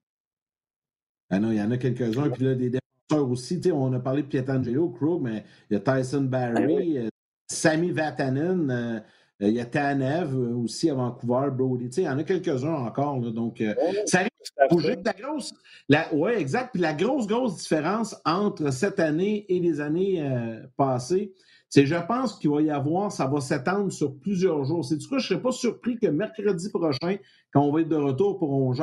Ah 1.29 1.39
non, 1.39 1.51
il 1.51 1.57
y 1.57 1.61
en 1.61 1.71
a 1.71 1.77
quelques-uns. 1.77 2.29
Puis 2.29 2.43
là, 2.43 2.55
des 2.55 2.69
défenseurs 2.69 3.29
aussi. 3.29 3.61
On 3.73 3.91
a 3.93 3.99
parlé 3.99 4.23
de 4.23 4.27
Pietangelo, 4.27 4.89
Krug, 4.89 5.21
mais 5.21 5.43
il 5.69 5.73
y 5.73 5.77
a 5.77 5.79
Tyson 5.79 6.21
Barry, 6.21 6.53
ben 6.53 6.77
oui. 6.77 6.97
Euh, 6.97 7.09
Sami 7.51 7.91
Vatanen. 7.91 8.71
Euh, 8.71 8.99
il 9.39 9.49
y 9.49 9.59
a 9.59 9.65
Tanev 9.65 10.35
aussi 10.35 10.89
à 10.89 10.95
Vancouver, 10.95 11.51
Brody. 11.51 11.89
il 11.97 12.03
y 12.03 12.09
en 12.09 12.17
a 12.17 12.23
quelques-uns 12.23 12.73
encore. 12.73 13.19
Là, 13.19 13.29
donc, 13.29 13.63
ça 14.07 14.26
bouger. 14.69 14.97
La 15.03 15.13
grosse, 15.13 15.53
la, 15.89 16.13
ouais, 16.13 16.39
exact. 16.39 16.71
Puis 16.73 16.81
la 16.81 16.93
grosse, 16.93 17.27
grosse 17.27 17.57
différence 17.57 18.15
entre 18.25 18.71
cette 18.71 18.99
année 18.99 19.45
et 19.49 19.59
les 19.59 19.79
années 19.79 20.21
euh, 20.21 20.59
passées, 20.75 21.33
c'est 21.69 21.85
je 21.85 21.95
pense 21.95 22.37
qu'il 22.39 22.49
va 22.49 22.61
y 22.61 22.69
avoir, 22.69 23.11
ça 23.11 23.27
va 23.27 23.41
s'étendre 23.41 23.91
sur 23.91 24.17
plusieurs 24.17 24.63
jours. 24.63 24.85
C'est 24.85 24.97
du 24.97 25.07
coup, 25.07 25.19
je 25.19 25.25
ne 25.25 25.27
serais 25.27 25.41
pas 25.41 25.51
surpris 25.51 25.97
que 25.97 26.07
mercredi 26.07 26.69
prochain, 26.69 27.17
quand 27.51 27.61
on 27.61 27.71
va 27.71 27.81
être 27.81 27.89
de 27.89 27.95
retour 27.95 28.37
pour 28.39 28.51
On 28.51 28.73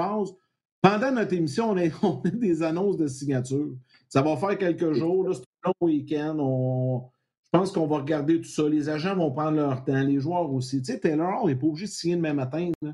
pendant 0.82 1.12
notre 1.12 1.32
émission, 1.32 1.70
on 1.70 1.78
a, 1.78 1.88
on 2.02 2.20
a, 2.24 2.30
des 2.30 2.62
annonces 2.62 2.96
de 2.96 3.06
signature. 3.06 3.70
Ça 4.08 4.22
va 4.22 4.36
faire 4.36 4.58
quelques 4.58 4.92
jours. 4.92 5.34
C'est 5.34 5.42
un 5.64 5.68
long 5.68 5.86
week-end. 5.86 6.36
On, 6.38 7.04
je 7.44 7.58
pense 7.58 7.72
qu'on 7.72 7.86
va 7.86 7.98
regarder 7.98 8.40
tout 8.40 8.48
ça. 8.48 8.68
Les 8.68 8.88
agents 8.88 9.16
vont 9.16 9.30
prendre 9.30 9.56
leur 9.56 9.84
temps, 9.84 10.02
les 10.02 10.20
joueurs 10.20 10.52
aussi. 10.52 10.82
Tu 10.82 10.92
sais, 10.92 11.00
Taylor, 11.00 11.40
on 11.42 11.48
n'est 11.48 11.56
pas 11.56 11.66
obligé 11.66 11.86
de 11.86 11.90
signer 11.90 12.16
demain 12.16 12.34
matin. 12.34 12.70
Là 12.82 12.92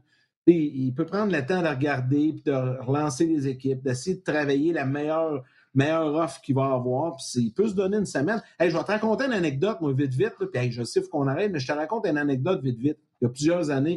il 0.55 0.92
peut 0.92 1.07
prendre 1.07 1.32
le 1.32 1.44
temps 1.44 1.62
de 1.62 1.68
regarder, 1.68 2.32
puis 2.32 2.42
de 2.44 2.82
relancer 2.82 3.26
les 3.26 3.48
équipes, 3.48 3.82
d'essayer 3.82 4.16
de 4.16 4.22
travailler 4.22 4.72
la 4.72 4.84
meilleure, 4.84 5.42
meilleure 5.74 6.14
offre 6.14 6.40
qu'il 6.40 6.55
va 6.55 6.72
avoir. 6.72 7.16
Puis 7.16 7.42
il 7.42 7.53
peut 7.53 7.68
se 7.68 7.74
donner 7.74 7.98
une 7.98 8.07
semaine. 8.07 8.42
Hey, 8.59 8.70
je 8.70 8.76
vais 8.76 8.84
te 8.84 8.90
raconter 8.90 9.24
une 9.24 9.32
anecdote, 9.32 9.80
moi, 9.80 9.92
vite, 9.92 10.12
vite. 10.12 10.34
puis 10.53 10.72
je 10.72 10.82
sais 10.82 11.03
qu'on 11.09 11.26
arrête, 11.26 11.53
mais 11.53 11.59
je 11.59 11.66
te 11.66 11.72
raconte 11.72 12.07
une 12.07 12.18
anecdote 12.18 12.62
vite, 12.62 12.78
vite. 12.78 12.98
Il 13.20 13.24
y 13.24 13.26
a 13.26 13.30
plusieurs 13.30 13.70
années. 13.70 13.96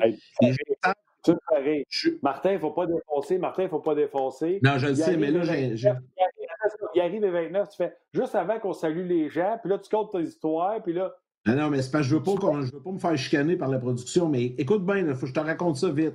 Martin, 2.22 2.52
il 2.52 2.56
ne 2.56 2.60
faut 2.60 2.72
pas 2.72 2.86
défoncer. 2.86 3.38
Martin, 3.38 3.64
il 3.64 3.66
ne 3.66 3.70
faut 3.70 3.80
pas 3.80 3.96
défoncer. 3.96 4.60
Non, 4.62 4.78
je 4.78 4.88
le 4.88 4.96
sais, 4.96 5.18
mais 5.18 5.32
là, 5.32 5.44
j'ai. 5.44 5.94
Il 6.96 7.02
arrive 7.02 7.24
à 7.24 7.32
29, 7.32 7.70
tu 7.70 7.78
fais 7.78 7.94
juste 8.14 8.36
avant 8.36 8.60
qu'on 8.60 8.74
salue 8.74 9.08
les 9.08 9.28
gens, 9.28 9.58
puis 9.60 9.70
là, 9.70 9.80
tu 9.80 9.90
comptes 9.90 10.12
tes 10.12 10.22
histoires, 10.22 10.82
puis 10.84 10.94
là, 10.94 11.12
non, 11.46 11.56
non, 11.56 11.70
mais 11.70 11.82
c'est 11.82 11.92
parce 11.92 12.06
que 12.06 12.10
je 12.12 12.16
veux 12.16 12.24
pas 12.24 12.32
je 12.62 12.72
veux 12.72 12.82
pas 12.82 12.92
me 12.92 13.00
faire 13.00 13.18
chicaner 13.18 13.58
par 13.58 13.68
la 13.68 13.78
production, 13.78 14.30
mais 14.30 14.46
écoute 14.58 14.86
bien, 14.86 14.98
il 14.98 15.14
faut 15.14 15.22
que 15.22 15.28
je 15.28 15.34
te 15.34 15.40
raconte 15.40 15.76
ça 15.76 15.90
vite. 15.90 16.14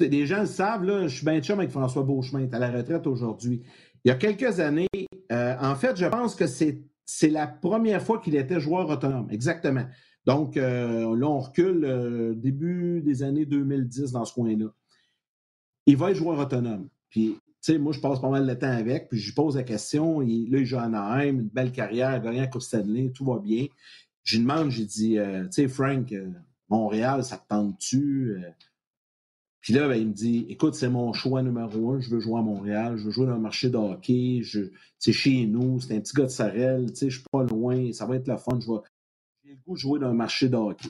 Les 0.00 0.26
gens 0.26 0.40
le 0.40 0.46
savent, 0.46 0.84
je 1.02 1.08
suis 1.08 1.24
bien 1.24 1.40
chum 1.40 1.58
avec 1.58 1.70
François 1.70 2.02
Beauchemin, 2.02 2.42
est 2.42 2.54
à 2.54 2.58
la 2.58 2.70
retraite 2.70 3.06
aujourd'hui. 3.06 3.62
Il 4.04 4.08
y 4.08 4.10
a 4.10 4.14
quelques 4.14 4.60
années, 4.60 4.88
euh, 5.30 5.56
en 5.60 5.74
fait, 5.74 5.96
je 5.96 6.06
pense 6.06 6.34
que 6.34 6.46
c'est, 6.46 6.82
la 7.28 7.46
première 7.46 8.02
fois 8.02 8.18
qu'il 8.18 8.34
était 8.34 8.60
joueur 8.60 8.88
autonome, 8.88 9.28
exactement. 9.30 9.84
Donc, 10.26 10.56
euh, 10.56 11.16
là, 11.16 11.28
on 11.28 11.38
recule 11.38 11.84
euh, 11.84 12.34
début 12.34 13.02
des 13.02 13.22
années 13.22 13.46
2010 13.46 14.12
dans 14.12 14.24
ce 14.24 14.32
coin-là. 14.32 14.66
Il 15.86 15.96
va 15.96 16.10
être 16.10 16.16
joueur 16.16 16.38
autonome. 16.38 16.88
Puis, 17.10 17.36
tu 17.62 17.72
sais, 17.72 17.78
moi, 17.78 17.92
je 17.92 18.00
passe 18.00 18.20
pas 18.20 18.30
mal 18.30 18.46
de 18.46 18.54
temps 18.54 18.70
avec, 18.70 19.08
puis 19.08 19.18
je 19.18 19.26
lui 19.26 19.34
pose 19.34 19.56
la 19.56 19.64
question. 19.64 20.22
Il, 20.22 20.50
là, 20.50 20.58
il 20.58 20.64
joue 20.64 20.78
à 20.78 20.82
Anaheim, 20.82 21.40
une 21.40 21.48
belle 21.48 21.72
carrière, 21.72 22.22
gagnant 22.22 22.46
Coupe 22.46 22.62
Stanley, 22.62 23.10
tout 23.14 23.24
va 23.24 23.38
bien. 23.38 23.66
Je 24.22 24.36
lui 24.36 24.44
demande, 24.44 24.70
j'ai 24.70 24.84
dit, 24.84 25.16
tu 25.16 25.46
sais, 25.50 25.68
Frank, 25.68 26.14
Montréal, 26.68 27.24
ça 27.24 27.36
te 27.36 27.48
tente-tu? 27.48 28.38
Puis 29.60 29.74
là, 29.74 29.88
ben, 29.88 29.94
il 29.94 30.08
me 30.08 30.12
dit 30.12 30.46
Écoute, 30.48 30.74
c'est 30.74 30.88
mon 30.88 31.12
choix 31.12 31.42
numéro 31.42 31.92
un, 31.92 32.00
je 32.00 32.10
veux 32.10 32.20
jouer 32.20 32.38
à 32.38 32.42
Montréal, 32.42 32.96
je 32.96 33.04
veux 33.04 33.10
jouer 33.10 33.26
dans 33.26 33.34
le 33.34 33.40
marché 33.40 33.68
de 33.68 33.76
hockey, 33.76 34.42
c'est 34.98 35.12
chez 35.12 35.46
nous, 35.46 35.80
c'est 35.80 35.96
un 35.96 36.00
petit 36.00 36.14
gars 36.14 36.24
de 36.24 36.28
Sarel, 36.28 36.86
je 36.88 37.08
suis 37.08 37.24
pas 37.30 37.42
loin, 37.44 37.92
ça 37.92 38.06
va 38.06 38.16
être 38.16 38.26
la 38.26 38.38
fun, 38.38 38.58
je 38.58 38.66
J'ai 39.44 39.50
le 39.50 39.58
goût 39.66 39.74
de 39.74 39.78
jouer 39.78 40.00
dans 40.00 40.08
le 40.08 40.14
marché 40.14 40.48
de 40.48 40.56
hockey. 40.56 40.88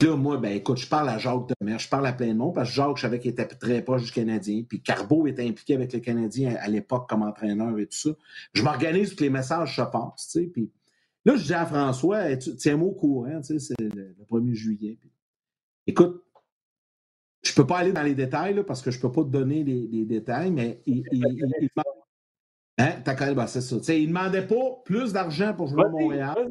Puis 0.00 0.08
là, 0.08 0.16
moi, 0.16 0.38
ben 0.38 0.56
écoute, 0.56 0.78
je 0.78 0.88
parle 0.88 1.10
à 1.10 1.18
Jacques 1.18 1.52
Demers, 1.60 1.78
je 1.78 1.88
parle 1.88 2.06
à 2.06 2.14
plein 2.14 2.28
de 2.28 2.38
monde, 2.38 2.54
parce 2.54 2.70
que 2.70 2.74
Jacques, 2.74 2.96
je 2.96 3.02
savais 3.02 3.20
qu'il 3.20 3.30
était 3.30 3.46
très 3.46 3.82
proche 3.82 4.04
du 4.04 4.10
Canadien, 4.10 4.64
puis 4.66 4.80
Carbo 4.80 5.26
était 5.26 5.46
impliqué 5.46 5.74
avec 5.74 5.92
le 5.92 6.00
Canadien 6.00 6.56
à, 6.58 6.68
l'époque 6.68 7.08
comme 7.08 7.22
entraîneur 7.22 7.78
et 7.78 7.86
tout 7.86 7.98
ça. 7.98 8.10
Je 8.54 8.62
m'organise 8.62 9.14
que 9.14 9.22
les 9.22 9.30
messages 9.30 9.76
se 9.76 9.82
passent, 9.82 10.30
tu 10.32 10.40
sais, 10.40 10.46
puis 10.46 10.70
là, 11.26 11.36
je 11.36 11.44
dis 11.44 11.54
à 11.54 11.66
François, 11.66 12.34
tiens-moi 12.36 12.88
au 12.88 12.92
courant, 12.92 13.40
tu 13.42 13.58
sais, 13.58 13.74
c'est 13.76 13.80
le, 13.80 14.16
1er 14.28 14.54
juillet. 14.54 14.98
écoute, 15.86 16.24
je 17.42 17.52
ne 17.52 17.54
peux 17.54 17.66
pas 17.66 17.78
aller 17.78 17.92
dans 17.92 18.02
les 18.02 18.14
détails 18.14 18.62
parce 18.64 18.82
que 18.82 18.90
je 18.90 18.98
ne 18.98 19.02
peux 19.02 19.12
pas 19.12 19.22
te 19.22 19.28
donner 19.28 19.64
les, 19.64 20.04
détails, 20.04 20.50
mais 20.50 20.82
il, 20.86 21.04
il, 21.10 21.24
il, 21.24 21.68
hein? 22.78 23.02
ben, 23.04 23.46
c'est 23.46 23.60
ça. 23.62 23.76
il 23.94 24.02
ne 24.02 24.06
demandait 24.08 24.46
pas 24.46 24.82
plus 24.84 25.12
d'argent 25.12 25.54
pour 25.54 25.68
jouer 25.68 25.84
à 25.84 25.88
Montréal. 25.88 26.50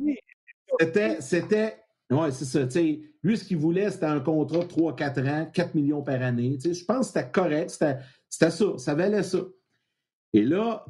C'était, 0.80 1.22
c'était, 1.22 1.76
ouais, 2.10 2.32
c'est 2.32 2.46
ça. 2.46 2.80
lui, 3.24 3.38
ce 3.38 3.44
qu'il 3.44 3.58
voulait, 3.58 3.92
c'était 3.92 4.06
un 4.06 4.20
contrat 4.20 4.60
de 4.60 4.68
3-4 4.68 5.30
ans, 5.30 5.52
4 5.54 5.76
millions 5.76 6.02
par 6.02 6.22
année. 6.22 6.58
je 6.64 6.86
pense 6.86 7.12
que 7.12 7.20
c'était 7.20 7.32
correct, 7.32 7.70
c'était, 7.70 7.98
c'était 8.28 8.52
ça, 8.52 8.78
ça 8.78 8.96
valait 8.96 9.24
ça. 9.24 9.40
Et 10.34 10.44
là, 10.44 10.86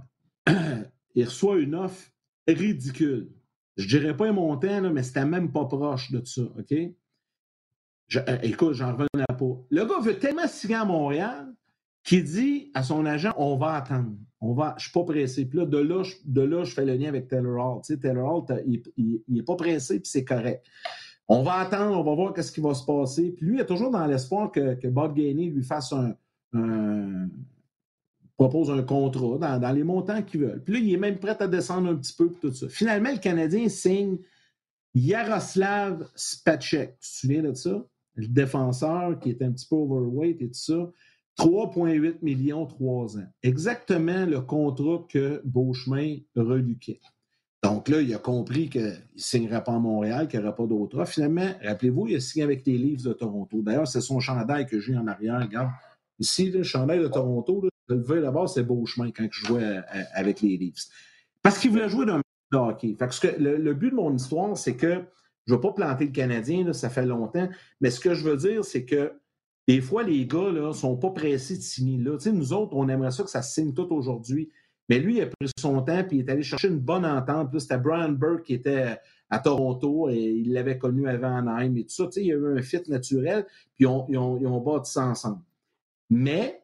il 1.15 1.25
reçoit 1.25 1.57
une 1.59 1.75
offre 1.75 2.09
ridicule. 2.47 3.31
Je 3.75 3.83
ne 3.83 4.01
dirais 4.01 4.17
pas 4.17 4.27
un 4.27 4.33
montant, 4.33 4.81
là, 4.81 4.89
mais 4.89 5.03
c'était 5.03 5.25
même 5.25 5.51
pas 5.51 5.65
proche 5.65 6.11
de 6.11 6.23
ça, 6.25 6.41
OK? 6.41 6.73
Euh, 8.15 8.37
écoute, 8.43 8.73
j'en 8.73 8.93
revenais 8.93 9.25
pas. 9.27 9.61
Le 9.69 9.85
gars 9.85 9.99
veut 10.01 10.17
tellement 10.17 10.47
signer 10.47 10.75
à 10.75 10.85
Montréal 10.85 11.53
qu'il 12.03 12.23
dit 12.23 12.71
à 12.73 12.83
son 12.83 13.05
agent 13.05 13.33
on 13.37 13.57
va 13.57 13.73
attendre. 13.73 14.15
On 14.41 14.53
va, 14.53 14.75
je 14.77 14.83
suis 14.83 14.91
pas 14.91 15.03
pressé. 15.03 15.45
Puis 15.45 15.59
là, 15.59 15.65
de 15.65 15.77
là, 15.77 16.03
je, 16.03 16.15
de 16.25 16.41
là, 16.41 16.63
je 16.63 16.73
fais 16.73 16.85
le 16.85 16.95
lien 16.95 17.09
avec 17.09 17.27
Taylor 17.27 17.57
Hall. 17.57 17.81
Tu 17.85 17.93
sais, 17.93 17.99
Taylor 17.99 18.47
Hall, 18.47 18.63
il, 18.97 19.21
n'est 19.27 19.43
pas 19.43 19.55
pressé, 19.55 19.99
puis 19.99 20.09
c'est 20.09 20.23
correct. 20.23 20.65
On 21.27 21.43
va 21.43 21.55
attendre, 21.55 21.99
on 21.99 22.03
va 22.03 22.15
voir 22.15 22.33
qu'est-ce 22.33 22.51
qui 22.51 22.61
va 22.61 22.73
se 22.73 22.85
passer. 22.85 23.31
Puis 23.31 23.45
lui, 23.45 23.57
il 23.57 23.61
est 23.61 23.65
toujours 23.65 23.91
dans 23.91 24.05
l'espoir 24.05 24.51
que, 24.51 24.87
Bob 24.87 25.13
Gainey 25.13 25.47
lui 25.47 25.61
fasse 25.61 25.93
un, 25.93 26.15
propose 28.37 28.71
un 28.71 28.81
contrat 28.81 29.59
dans, 29.59 29.71
les 29.71 29.83
montants 29.83 30.23
qu'il 30.23 30.39
veut. 30.39 30.61
Puis 30.63 30.73
là, 30.73 30.79
il 30.79 30.93
est 30.93 30.97
même 30.97 31.19
prêt 31.19 31.35
à 31.39 31.47
descendre 31.47 31.89
un 31.89 31.95
petit 31.95 32.13
peu, 32.13 32.29
tout 32.29 32.53
ça. 32.53 32.69
Finalement, 32.69 33.11
le 33.11 33.19
Canadien 33.19 33.67
signe 33.67 34.19
Yaroslav 34.95 36.09
Spacek. 36.15 36.97
Tu 36.99 37.09
te 37.09 37.15
souviens 37.17 37.43
de 37.43 37.53
ça? 37.53 37.85
Le 38.19 38.27
défenseur 38.27 39.19
qui 39.19 39.29
est 39.29 39.41
un 39.41 39.51
petit 39.51 39.67
peu 39.67 39.75
overweight 39.75 40.41
et 40.41 40.47
tout 40.47 40.53
ça. 40.53 40.91
3,8 41.37 42.17
millions, 42.21 42.65
3 42.65 43.17
ans. 43.17 43.27
Exactement 43.43 44.25
le 44.25 44.41
contrat 44.41 45.05
que 45.07 45.41
Beauchemin 45.45 46.17
reluquait. 46.35 46.99
Donc 47.63 47.87
là, 47.89 48.01
il 48.01 48.13
a 48.13 48.17
compris 48.17 48.69
qu'il 48.69 48.83
ne 48.83 48.93
signerait 49.15 49.63
pas 49.63 49.73
à 49.73 49.79
Montréal, 49.79 50.27
qu'il 50.27 50.39
n'y 50.39 50.45
aurait 50.45 50.55
pas 50.55 50.65
d'autre 50.65 51.05
Finalement, 51.05 51.49
rappelez-vous, 51.63 52.07
il 52.07 52.15
a 52.15 52.19
signé 52.19 52.43
avec 52.43 52.65
les 52.65 52.77
Leafs 52.77 53.03
de 53.03 53.13
Toronto. 53.13 53.61
D'ailleurs, 53.61 53.87
c'est 53.87 54.01
son 54.01 54.19
chandail 54.19 54.65
que 54.65 54.79
j'ai 54.79 54.97
en 54.97 55.07
arrière. 55.07 55.39
Regarde, 55.39 55.69
ici, 56.19 56.51
le 56.51 56.63
chandail 56.63 56.99
de 56.99 57.07
Toronto, 57.07 57.61
je 57.89 57.95
le 57.95 58.21
d'abord, 58.21 58.49
c'est 58.49 58.63
Beauchemin 58.63 59.11
quand 59.11 59.27
je 59.31 59.45
jouais 59.45 59.63
euh, 59.63 59.81
avec 60.13 60.41
les 60.41 60.57
Leafs. 60.57 60.87
Parce 61.41 61.57
qu'il 61.57 61.71
voulait 61.71 61.89
jouer 61.89 62.05
le 62.05 62.21
hockey. 62.57 62.95
Fait 62.97 63.07
que 63.07 63.41
le, 63.41 63.73
but 63.73 63.91
de 63.91 63.95
mon 63.95 64.13
histoire, 64.13 64.57
c'est 64.57 64.75
que 64.75 65.03
je 65.47 65.53
ne 65.53 65.57
veux 65.57 65.61
pas 65.61 65.73
planter 65.73 66.05
le 66.05 66.11
Canadien, 66.11 66.71
ça 66.73 66.89
fait 66.89 67.05
longtemps. 67.05 67.49
Mais 67.81 67.89
ce 67.89 67.99
que 67.99 68.13
je 68.13 68.23
veux 68.23 68.37
dire, 68.37 68.63
c'est 68.63 68.85
que 68.85 69.13
des 69.67 69.81
fois, 69.81 70.03
les 70.03 70.25
gars 70.25 70.51
ne 70.51 70.71
sont 70.71 70.97
pas 70.97 71.11
pressés 71.11 71.57
de 71.57 71.61
signer 71.61 71.97
là. 71.97 72.17
nous 72.31 72.53
autres, 72.53 72.75
on 72.75 72.89
aimerait 72.89 73.11
ça 73.11 73.23
que 73.23 73.29
ça 73.29 73.41
signe 73.41 73.73
tout 73.73 73.87
aujourd'hui. 73.91 74.49
Mais 74.89 74.97
lui, 74.97 75.17
il 75.17 75.21
a 75.21 75.27
pris 75.27 75.51
son 75.59 75.81
temps 75.83 75.99
et 75.99 76.07
il 76.11 76.19
est 76.21 76.29
allé 76.29 76.41
chercher 76.41 76.69
une 76.69 76.79
bonne 76.79 77.05
entente. 77.05 77.57
C'était 77.59 77.77
Brian 77.77 78.09
Burke 78.09 78.43
qui 78.45 78.55
était 78.55 78.97
à 79.29 79.37
Toronto 79.37 80.09
et 80.09 80.17
il 80.17 80.53
l'avait 80.53 80.79
connu 80.79 81.07
avant 81.07 81.37
Anaheim 81.37 81.75
et 81.75 81.83
tout 81.83 81.93
ça. 81.93 82.09
il 82.15 82.25
y 82.25 82.31
a 82.31 82.35
eu 82.35 82.57
un 82.57 82.61
fit 82.63 82.81
naturel, 82.87 83.45
puis 83.75 83.85
ils 83.85 83.87
ont, 83.87 84.07
ils 84.09 84.17
ont, 84.17 84.59
bâti 84.59 84.91
ça 84.91 85.05
ensemble. 85.05 85.41
Mais 86.09 86.63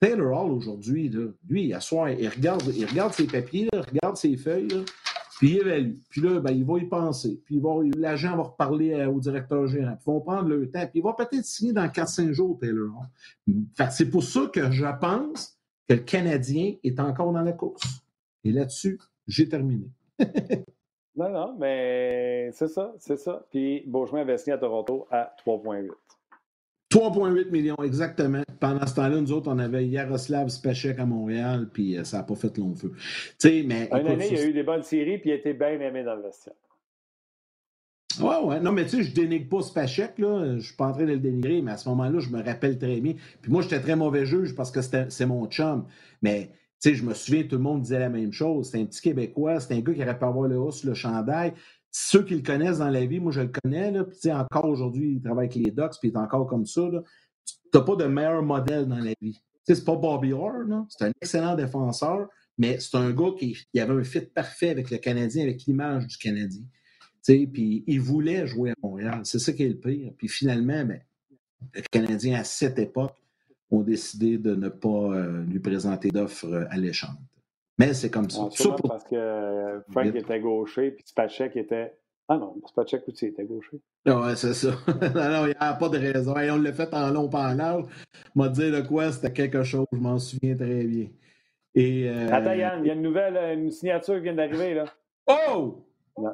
Taylor 0.00 0.36
Hall, 0.36 0.50
aujourd'hui, 0.50 1.08
lui, 1.48 1.62
il, 1.62 1.68
il, 1.68 2.28
regarde, 2.28 2.62
il 2.74 2.86
regarde 2.86 3.12
ses 3.12 3.28
papiers, 3.28 3.68
il 3.72 3.78
regarde 3.78 4.16
ses 4.16 4.36
feuilles. 4.36 4.84
Puis 5.38 5.50
il 5.50 5.58
évalue. 5.58 5.94
Puis 6.08 6.20
là, 6.20 6.40
ben, 6.40 6.52
il 6.52 6.64
va 6.64 6.78
y 6.78 6.84
penser. 6.86 7.40
Puis 7.44 7.60
l'agent 7.96 8.36
va 8.36 8.44
reparler 8.44 9.04
au 9.06 9.20
directeur 9.20 9.66
général. 9.66 9.96
Puis 9.96 10.04
ils 10.06 10.12
vont 10.12 10.20
prendre 10.20 10.48
le 10.48 10.70
temps. 10.70 10.86
Puis 10.86 11.00
il 11.00 11.02
va 11.02 11.12
peut-être 11.12 11.44
signer 11.44 11.72
dans 11.72 11.86
4-5 11.86 12.32
jours, 12.32 12.58
Taylor. 12.58 13.02
Fait 13.74 13.90
c'est 13.90 14.10
pour 14.10 14.22
ça 14.22 14.48
que 14.52 14.70
je 14.70 14.86
pense 15.00 15.58
que 15.88 15.94
le 15.94 16.00
Canadien 16.00 16.74
est 16.82 16.98
encore 17.00 17.32
dans 17.32 17.42
la 17.42 17.52
course. 17.52 18.02
Et 18.44 18.52
là-dessus, 18.52 18.98
j'ai 19.26 19.48
terminé. 19.48 19.88
non, 21.16 21.28
non, 21.28 21.56
mais 21.58 22.50
c'est 22.52 22.68
ça, 22.68 22.94
c'est 22.98 23.18
ça. 23.18 23.44
Puis 23.50 23.84
Beauchemin 23.86 24.22
avait 24.22 24.38
signé 24.38 24.54
à 24.54 24.58
Toronto 24.58 25.06
à 25.10 25.34
3,8. 25.44 25.90
3,8 26.90 27.50
millions, 27.50 27.76
exactement. 27.82 28.42
Pendant 28.60 28.86
ce 28.86 28.94
temps-là, 28.94 29.20
nous 29.20 29.32
autres, 29.32 29.50
on 29.50 29.58
avait 29.58 29.86
Yaroslav 29.86 30.48
Spachek 30.48 30.98
à 30.98 31.06
Montréal, 31.06 31.68
puis 31.72 31.96
euh, 31.98 32.04
ça 32.04 32.18
n'a 32.18 32.22
pas 32.22 32.36
fait 32.36 32.56
long 32.58 32.74
feu. 32.74 32.92
mais, 33.44 33.88
Une 33.90 34.06
année, 34.06 34.28
il 34.30 34.36
y 34.36 34.40
a 34.40 34.46
eu 34.46 34.52
des 34.52 34.62
bonnes 34.62 34.82
séries, 34.82 35.18
puis 35.18 35.30
il 35.30 35.32
a 35.32 35.36
été 35.36 35.52
bien 35.52 35.80
aimé 35.80 36.04
dans 36.04 36.14
le 36.14 36.22
vestiaire. 36.22 36.54
Ouais, 38.20 38.38
ouais. 38.42 38.60
Non, 38.60 38.72
mais 38.72 38.84
tu 38.84 38.90
sais, 38.90 39.02
je 39.02 39.12
dénigre 39.12 39.48
pas 39.48 39.62
Spachek, 39.62 40.18
là. 40.18 40.56
Je 40.56 40.66
suis 40.66 40.76
pas 40.76 40.86
en 40.86 40.92
train 40.92 41.04
de 41.04 41.12
le 41.12 41.18
dénigrer, 41.18 41.60
mais 41.60 41.72
à 41.72 41.76
ce 41.76 41.88
moment-là, 41.90 42.18
je 42.20 42.30
me 42.30 42.42
rappelle 42.42 42.78
très 42.78 43.00
bien. 43.00 43.14
Puis 43.42 43.52
moi, 43.52 43.62
j'étais 43.62 43.80
très 43.80 43.96
mauvais 43.96 44.24
juge 44.24 44.54
parce 44.54 44.70
que 44.70 44.80
c'est 44.80 45.26
mon 45.26 45.46
chum. 45.48 45.84
Mais, 46.22 46.50
tu 46.80 46.90
sais, 46.90 46.94
je 46.94 47.04
me 47.04 47.12
souviens, 47.12 47.42
tout 47.42 47.56
le 47.56 47.62
monde 47.62 47.82
disait 47.82 47.98
la 47.98 48.08
même 48.08 48.32
chose. 48.32 48.70
C'est 48.70 48.80
un 48.80 48.86
petit 48.86 49.02
Québécois, 49.02 49.60
c'est 49.60 49.74
un 49.74 49.80
gars 49.80 49.92
qui 49.92 50.02
aurait 50.02 50.18
pu 50.18 50.24
avoir 50.24 50.48
le 50.48 50.56
haut 50.56 50.70
sur 50.70 50.88
le 50.88 50.94
chandail. 50.94 51.52
Ceux 51.98 52.22
qui 52.22 52.34
le 52.34 52.42
connaissent 52.42 52.76
dans 52.76 52.90
la 52.90 53.06
vie, 53.06 53.20
moi, 53.20 53.32
je 53.32 53.40
le 53.40 53.48
connais, 53.48 53.90
là. 53.90 54.04
Puis, 54.04 54.18
tu 54.20 54.30
encore 54.30 54.66
aujourd'hui, 54.66 55.14
il 55.14 55.22
travaille 55.22 55.46
avec 55.46 55.54
les 55.54 55.70
Ducks, 55.70 55.94
puis 55.98 56.10
il 56.10 56.12
est 56.12 56.18
encore 56.18 56.46
comme 56.46 56.66
ça, 56.66 56.82
là. 56.90 57.02
T'as 57.72 57.80
pas 57.80 57.96
de 57.96 58.04
meilleur 58.04 58.42
modèle 58.42 58.86
dans 58.86 58.98
la 58.98 59.14
vie. 59.18 59.40
Tu 59.66 59.74
c'est 59.74 59.82
pas 59.82 59.96
Bobby 59.96 60.34
Orr. 60.34 60.66
C'est 60.90 61.06
un 61.06 61.12
excellent 61.22 61.54
défenseur, 61.54 62.28
mais 62.58 62.78
c'est 62.80 62.98
un 62.98 63.12
gars 63.12 63.30
qui, 63.38 63.56
avait 63.78 63.94
un 63.94 64.04
fit 64.04 64.20
parfait 64.20 64.68
avec 64.68 64.90
le 64.90 64.98
Canadien, 64.98 65.44
avec 65.44 65.64
l'image 65.64 66.06
du 66.06 66.18
Canadien. 66.18 66.64
Puis 67.24 67.82
il 67.86 68.00
voulait 68.00 68.46
jouer 68.46 68.72
à 68.72 68.74
Montréal. 68.82 69.22
C'est 69.24 69.38
ça 69.38 69.54
qui 69.54 69.62
est 69.62 69.68
le 69.70 69.78
pire. 69.78 70.12
Puis 70.18 70.28
finalement, 70.28 70.84
ben, 70.84 71.00
les 71.74 71.82
Canadiens, 71.90 72.38
à 72.38 72.44
cette 72.44 72.78
époque, 72.78 73.16
ont 73.70 73.82
décidé 73.82 74.36
de 74.36 74.54
ne 74.54 74.68
pas 74.68 74.88
euh, 75.14 75.44
lui 75.44 75.60
présenter 75.60 76.10
d'offres 76.10 76.44
euh, 76.44 76.66
alléchantes. 76.68 77.16
Mais 77.78 77.94
c'est 77.94 78.10
comme 78.10 78.30
ça. 78.30 78.48
ça 78.50 78.76
parce 78.82 79.04
que 79.04 79.14
euh, 79.14 79.80
Frank 79.90 80.14
était 80.14 80.40
gaucher, 80.40 80.92
puis 80.92 81.04
Spacek 81.06 81.56
était. 81.56 81.96
Ah 82.28 82.38
non, 82.38 82.56
Spacek 82.66 83.06
aussi 83.08 83.26
était 83.26 83.44
gaucher. 83.44 83.80
Ouais, 84.06 84.34
c'est 84.34 84.54
ça. 84.54 84.70
non, 84.88 85.46
il 85.46 85.48
n'y 85.48 85.54
a 85.58 85.74
pas 85.74 85.88
de 85.88 85.98
raison. 85.98 86.36
Et 86.38 86.50
on 86.50 86.58
l'a 86.58 86.72
fait 86.72 86.92
en 86.92 87.10
long, 87.10 87.28
pas 87.28 87.50
en 87.50 87.54
large. 87.54 87.84
M'a 88.34 88.48
dit 88.48 88.70
le 88.70 88.82
quoi, 88.82 89.12
c'était 89.12 89.32
quelque 89.32 89.62
chose, 89.62 89.86
je 89.92 89.98
m'en 89.98 90.18
souviens 90.18 90.56
très 90.56 90.84
bien. 90.84 91.08
Et, 91.74 92.08
Attends, 92.08 92.54
Yann, 92.54 92.82
il 92.82 92.88
y 92.88 92.90
a 92.90 92.94
une 92.94 93.02
nouvelle 93.02 93.58
une 93.58 93.70
signature 93.70 94.16
qui 94.16 94.22
vient 94.22 94.34
d'arriver, 94.34 94.74
là. 94.74 94.86
Oh! 95.28 95.84
Non 96.18 96.32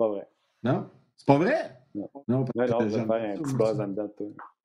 pas 0.00 0.08
vrai. 0.08 0.28
Non? 0.62 0.90
C'est 1.16 1.26
pas 1.26 1.38
vrai? 1.38 1.76
Non. 1.94 2.10
Non, 2.26 2.44
parce 2.44 2.70
que 2.70 2.88
faire 2.88 3.12
un 3.12 3.36
petit 3.36 3.54
buzz 3.54 3.80
en 3.80 3.88
dedans 3.88 4.10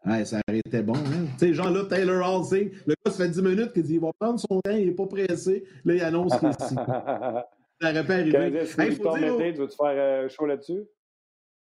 Ouais, 0.05 0.23
ça 0.23 0.39
aurait 0.47 0.59
été 0.59 0.81
bon. 0.81 0.93
Hein? 0.95 1.25
Tu 1.39 1.47
sais, 1.47 1.53
genre 1.53 1.71
là, 1.71 1.85
Taylor 1.85 2.21
Hall, 2.27 2.45
le 2.51 2.93
gars, 2.93 3.11
ça 3.11 3.23
fait 3.23 3.29
10 3.29 3.41
minutes 3.41 3.73
qu'il 3.73 3.83
dit 3.83 3.95
il 3.95 3.99
va 3.99 4.11
prendre 4.19 4.39
son 4.39 4.61
temps, 4.61 4.71
il 4.71 4.87
n'est 4.87 4.91
pas 4.93 5.07
pressé. 5.07 5.63
Là, 5.83 5.95
il 5.95 6.01
annonce 6.01 6.37
qu'il 6.37 6.49
est 6.49 6.61
ici. 6.61 6.75
Ça 7.81 7.91
aurait 7.91 8.05
pas 8.05 8.13
arrivé. 8.15 8.65
Si 8.65 8.81
hey, 8.81 8.91
faut 8.95 9.17
dire, 9.17 9.35
tu 9.35 9.59
veux-tu 9.59 9.75
faire 9.75 9.95
euh, 9.97 10.29
chaud 10.29 10.45
là-dessus? 10.45 10.83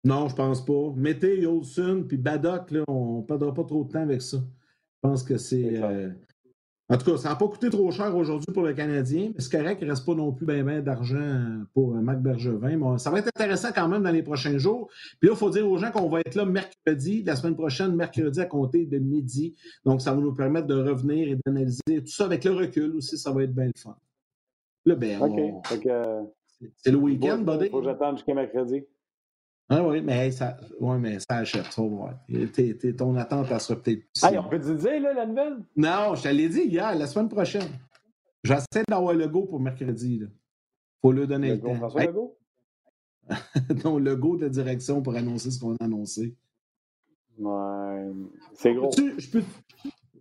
Non, 0.04 0.28
je 0.28 0.34
pense 0.36 0.64
pas. 0.64 0.92
Mété, 0.94 1.44
Olson, 1.46 2.04
puis 2.06 2.18
Baddock, 2.18 2.70
là, 2.70 2.84
on 2.86 3.18
ne 3.18 3.22
perdra 3.22 3.52
pas 3.52 3.64
trop 3.64 3.84
de 3.84 3.90
temps 3.90 4.02
avec 4.02 4.22
ça. 4.22 4.36
Je 4.36 5.08
pense 5.08 5.22
que 5.22 5.36
c'est. 5.38 5.82
En 6.90 6.98
tout 6.98 7.10
cas, 7.10 7.16
ça 7.16 7.30
n'a 7.30 7.36
pas 7.36 7.48
coûté 7.48 7.70
trop 7.70 7.90
cher 7.90 8.14
aujourd'hui 8.14 8.52
pour 8.52 8.62
le 8.62 8.74
Canadien, 8.74 9.32
mais 9.34 9.40
c'est 9.40 9.50
correct 9.50 9.78
qu'il 9.78 9.86
ne 9.86 9.92
reste 9.92 10.04
pas 10.04 10.14
non 10.14 10.32
plus 10.32 10.44
bien 10.44 10.62
ben 10.62 10.82
d'argent 10.82 11.62
pour 11.72 11.96
euh, 11.96 12.00
Mac 12.00 12.20
Bergevin. 12.20 12.76
Bon, 12.76 12.98
ça 12.98 13.10
va 13.10 13.20
être 13.20 13.28
intéressant 13.34 13.68
quand 13.74 13.88
même 13.88 14.02
dans 14.02 14.10
les 14.10 14.22
prochains 14.22 14.58
jours. 14.58 14.88
Puis 15.18 15.28
là, 15.28 15.34
il 15.34 15.38
faut 15.38 15.48
dire 15.48 15.66
aux 15.66 15.78
gens 15.78 15.90
qu'on 15.90 16.10
va 16.10 16.20
être 16.20 16.34
là 16.34 16.44
mercredi, 16.44 17.22
la 17.22 17.36
semaine 17.36 17.56
prochaine, 17.56 17.94
mercredi 17.94 18.38
à 18.38 18.44
compter 18.44 18.84
de 18.84 18.98
midi. 18.98 19.54
Donc, 19.86 20.02
ça 20.02 20.12
va 20.12 20.20
nous 20.20 20.34
permettre 20.34 20.66
de 20.66 20.74
revenir 20.74 21.28
et 21.28 21.38
d'analyser 21.46 21.80
tout 21.86 22.06
ça 22.06 22.26
avec 22.26 22.44
le 22.44 22.52
recul 22.52 22.96
aussi. 22.96 23.16
Ça 23.16 23.32
va 23.32 23.44
être 23.44 23.54
bien 23.54 23.66
le 23.66 23.72
fun. 23.76 23.96
Là, 24.84 24.94
ben, 24.94 25.22
OK. 25.22 25.80
C'est 26.76 26.90
le 26.90 26.98
week-end, 26.98 27.38
buddy. 27.38 27.66
Il 27.66 27.70
faut 27.70 27.78
que 27.78 27.84
j'attende 27.84 28.16
jusqu'à 28.16 28.34
mercredi. 28.34 28.84
Ah 29.68 29.82
oui, 29.82 30.02
mais 30.02 30.30
ça, 30.30 30.56
ouais, 30.78 30.98
mais 30.98 31.18
ça 31.20 31.36
achète, 31.36 31.64
ça 31.72 31.82
ton 32.98 33.16
attente, 33.16 33.46
elle 33.50 33.60
sera 33.60 33.80
peut-être 33.80 34.02
plus. 34.12 34.38
on 34.38 34.48
peut 34.48 34.60
te 34.60 34.72
dire, 34.72 35.00
là, 35.00 35.14
la 35.14 35.26
nouvelle? 35.26 35.56
Non, 35.76 36.14
je 36.14 36.22
te 36.22 36.28
l'ai 36.28 36.48
dit 36.48 36.64
hier, 36.64 36.94
la 36.94 37.06
semaine 37.06 37.30
prochaine. 37.30 37.68
J'essaie 38.42 38.84
d'avoir 38.86 39.14
le 39.14 39.26
go 39.26 39.46
pour 39.46 39.58
mercredi. 39.58 40.20
Il 40.20 40.30
faut 41.00 41.12
lui 41.12 41.26
donner 41.26 41.48
le, 41.48 41.54
le 41.54 41.60
temps. 41.62 41.74
François 41.76 42.04
Legault? 42.04 42.36
non, 43.84 43.98
le 43.98 44.16
go 44.16 44.36
de 44.36 44.48
direction 44.48 45.00
pour 45.00 45.14
annoncer 45.14 45.50
ce 45.50 45.58
qu'on 45.58 45.74
a 45.76 45.84
annoncé. 45.84 46.36
Ouais, 47.38 48.10
c'est 48.54 48.74
gros. 48.74 48.90
Je 48.92 49.30
peux... 49.30 49.42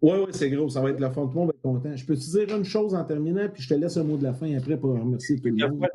Oui, 0.01 0.11
oui, 0.19 0.31
c'est 0.31 0.49
gros. 0.49 0.69
Ça 0.69 0.81
va 0.81 0.89
être 0.89 0.99
la 1.01 1.11
fin. 1.11 1.27
Tout 1.27 1.33
le 1.33 1.35
monde 1.35 1.47
va 1.47 1.53
être 1.53 1.61
content. 1.61 1.95
Je 1.95 2.05
peux 2.05 2.15
te 2.15 2.21
dire 2.21 2.55
une 2.55 2.63
chose 2.63 2.95
en 2.95 3.03
terminant, 3.03 3.49
puis 3.49 3.61
je 3.61 3.69
te 3.69 3.73
laisse 3.73 3.97
un 3.97 4.03
mot 4.03 4.15
de 4.15 4.23
la 4.23 4.33
fin 4.33 4.53
après 4.57 4.77
pour 4.77 4.91
remercier 4.91 5.39
tout 5.39 5.49
le 5.49 5.67
monde. 5.67 5.85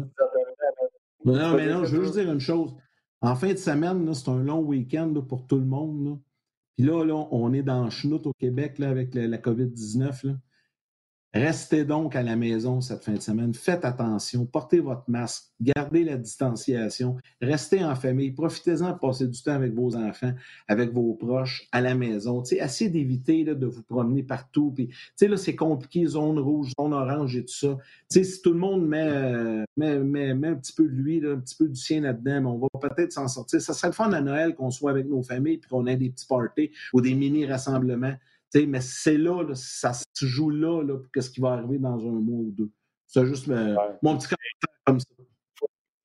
Non, 1.25 1.55
mais 1.57 1.67
non, 1.67 1.85
je 1.85 1.97
veux 1.97 2.05
juste 2.05 2.19
dire 2.19 2.31
une 2.31 2.41
chose. 2.41 2.75
En 3.21 3.35
fin 3.35 3.53
de 3.53 3.59
semaine, 3.59 4.15
c'est 4.15 4.29
un 4.29 4.43
long 4.43 4.61
week-end 4.61 5.13
pour 5.29 5.47
tout 5.47 5.57
le 5.57 5.65
monde. 5.65 6.21
Puis 6.77 6.87
là, 6.87 7.05
là, 7.05 7.27
on 7.33 7.53
est 7.53 7.63
dans 7.63 7.91
Chenoute 7.91 8.27
au 8.27 8.33
Québec 8.33 8.79
là, 8.79 8.89
avec 8.89 9.15
la 9.15 9.39
COVID-19. 9.39 10.37
Restez 11.35 11.85
donc 11.85 12.17
à 12.17 12.23
la 12.23 12.37
maison 12.37 12.81
cette 12.81 13.05
fin 13.05 13.13
de 13.13 13.21
semaine. 13.21 13.53
Faites 13.53 13.85
attention. 13.85 14.47
Portez 14.47 14.81
votre 14.81 15.05
masque. 15.09 15.45
Gardez 15.61 16.03
la 16.03 16.17
distanciation. 16.17 17.19
Restez 17.43 17.85
en 17.85 17.95
famille. 17.95 18.31
Profitez-en 18.31 18.93
de 18.93 18.99
passer 18.99 19.27
du 19.27 19.43
temps 19.43 19.53
avec 19.53 19.75
vos 19.75 19.95
enfants, 19.95 20.33
avec 20.69 20.91
vos 20.91 21.13
proches, 21.13 21.69
à 21.71 21.83
la 21.83 21.95
maison. 21.95 22.43
Tu 22.43 22.55
essayez 22.55 22.89
d'éviter 22.89 23.45
de 23.45 23.67
vous 23.67 23.83
promener 23.83 24.23
partout. 24.23 24.73
Puis, 24.75 24.89
là, 25.21 25.37
c'est 25.37 25.55
compliqué, 25.55 26.07
zone 26.07 26.39
rouge, 26.39 26.73
zone 26.81 26.95
orange 26.95 27.37
et 27.37 27.45
tout 27.45 27.55
ça. 27.55 27.77
Si 28.09 28.41
tout 28.41 28.55
le 28.55 28.59
monde 28.59 28.89
met, 28.89 29.65
met, 29.77 30.49
un 30.49 30.55
petit 30.55 30.73
peu 30.73 30.85
de 30.85 30.95
lui, 30.95 31.23
un 31.27 31.41
petit 31.41 31.57
peu 31.57 31.69
du 31.69 31.79
sien 31.79 32.01
là-dedans, 32.01 32.59
on 32.59 32.79
va 32.79 32.89
peut-être 32.89 33.13
s'en 33.13 33.29
sortir. 33.29 33.61
Ça 33.61 33.75
serait 33.75 33.89
le 33.89 33.93
fun 33.93 34.11
à 34.13 34.23
Noël 34.23 34.55
qu'on 34.55 34.71
soit 34.71 34.93
avec 34.93 35.07
nos 35.07 35.23
familles 35.23 35.59
puis 35.59 35.69
qu'on 35.69 35.87
ait 35.87 35.97
des 35.97 36.09
petits 36.09 36.27
parties 36.27 36.71
ou 36.95 37.03
des 37.03 37.13
mini-rassemblements 37.13 38.15
mais 38.55 38.81
c'est 38.81 39.19
là, 39.19 39.45
ça 39.55 39.93
se 39.93 40.27
joue 40.27 40.51
là, 40.51 40.83
là 40.83 40.99
pour 40.99 41.23
ce 41.23 41.31
qui 41.31 41.41
va 41.41 41.53
arriver 41.53 41.79
dans 41.79 41.99
un 42.07 42.13
mois 42.13 42.41
ou 42.41 42.51
deux. 42.51 42.71
C'est 43.07 43.25
juste 43.27 43.49
mon 43.49 44.17
petit 44.17 44.29
commentaire 44.29 44.85
comme 44.87 45.01
ça. 45.01 45.07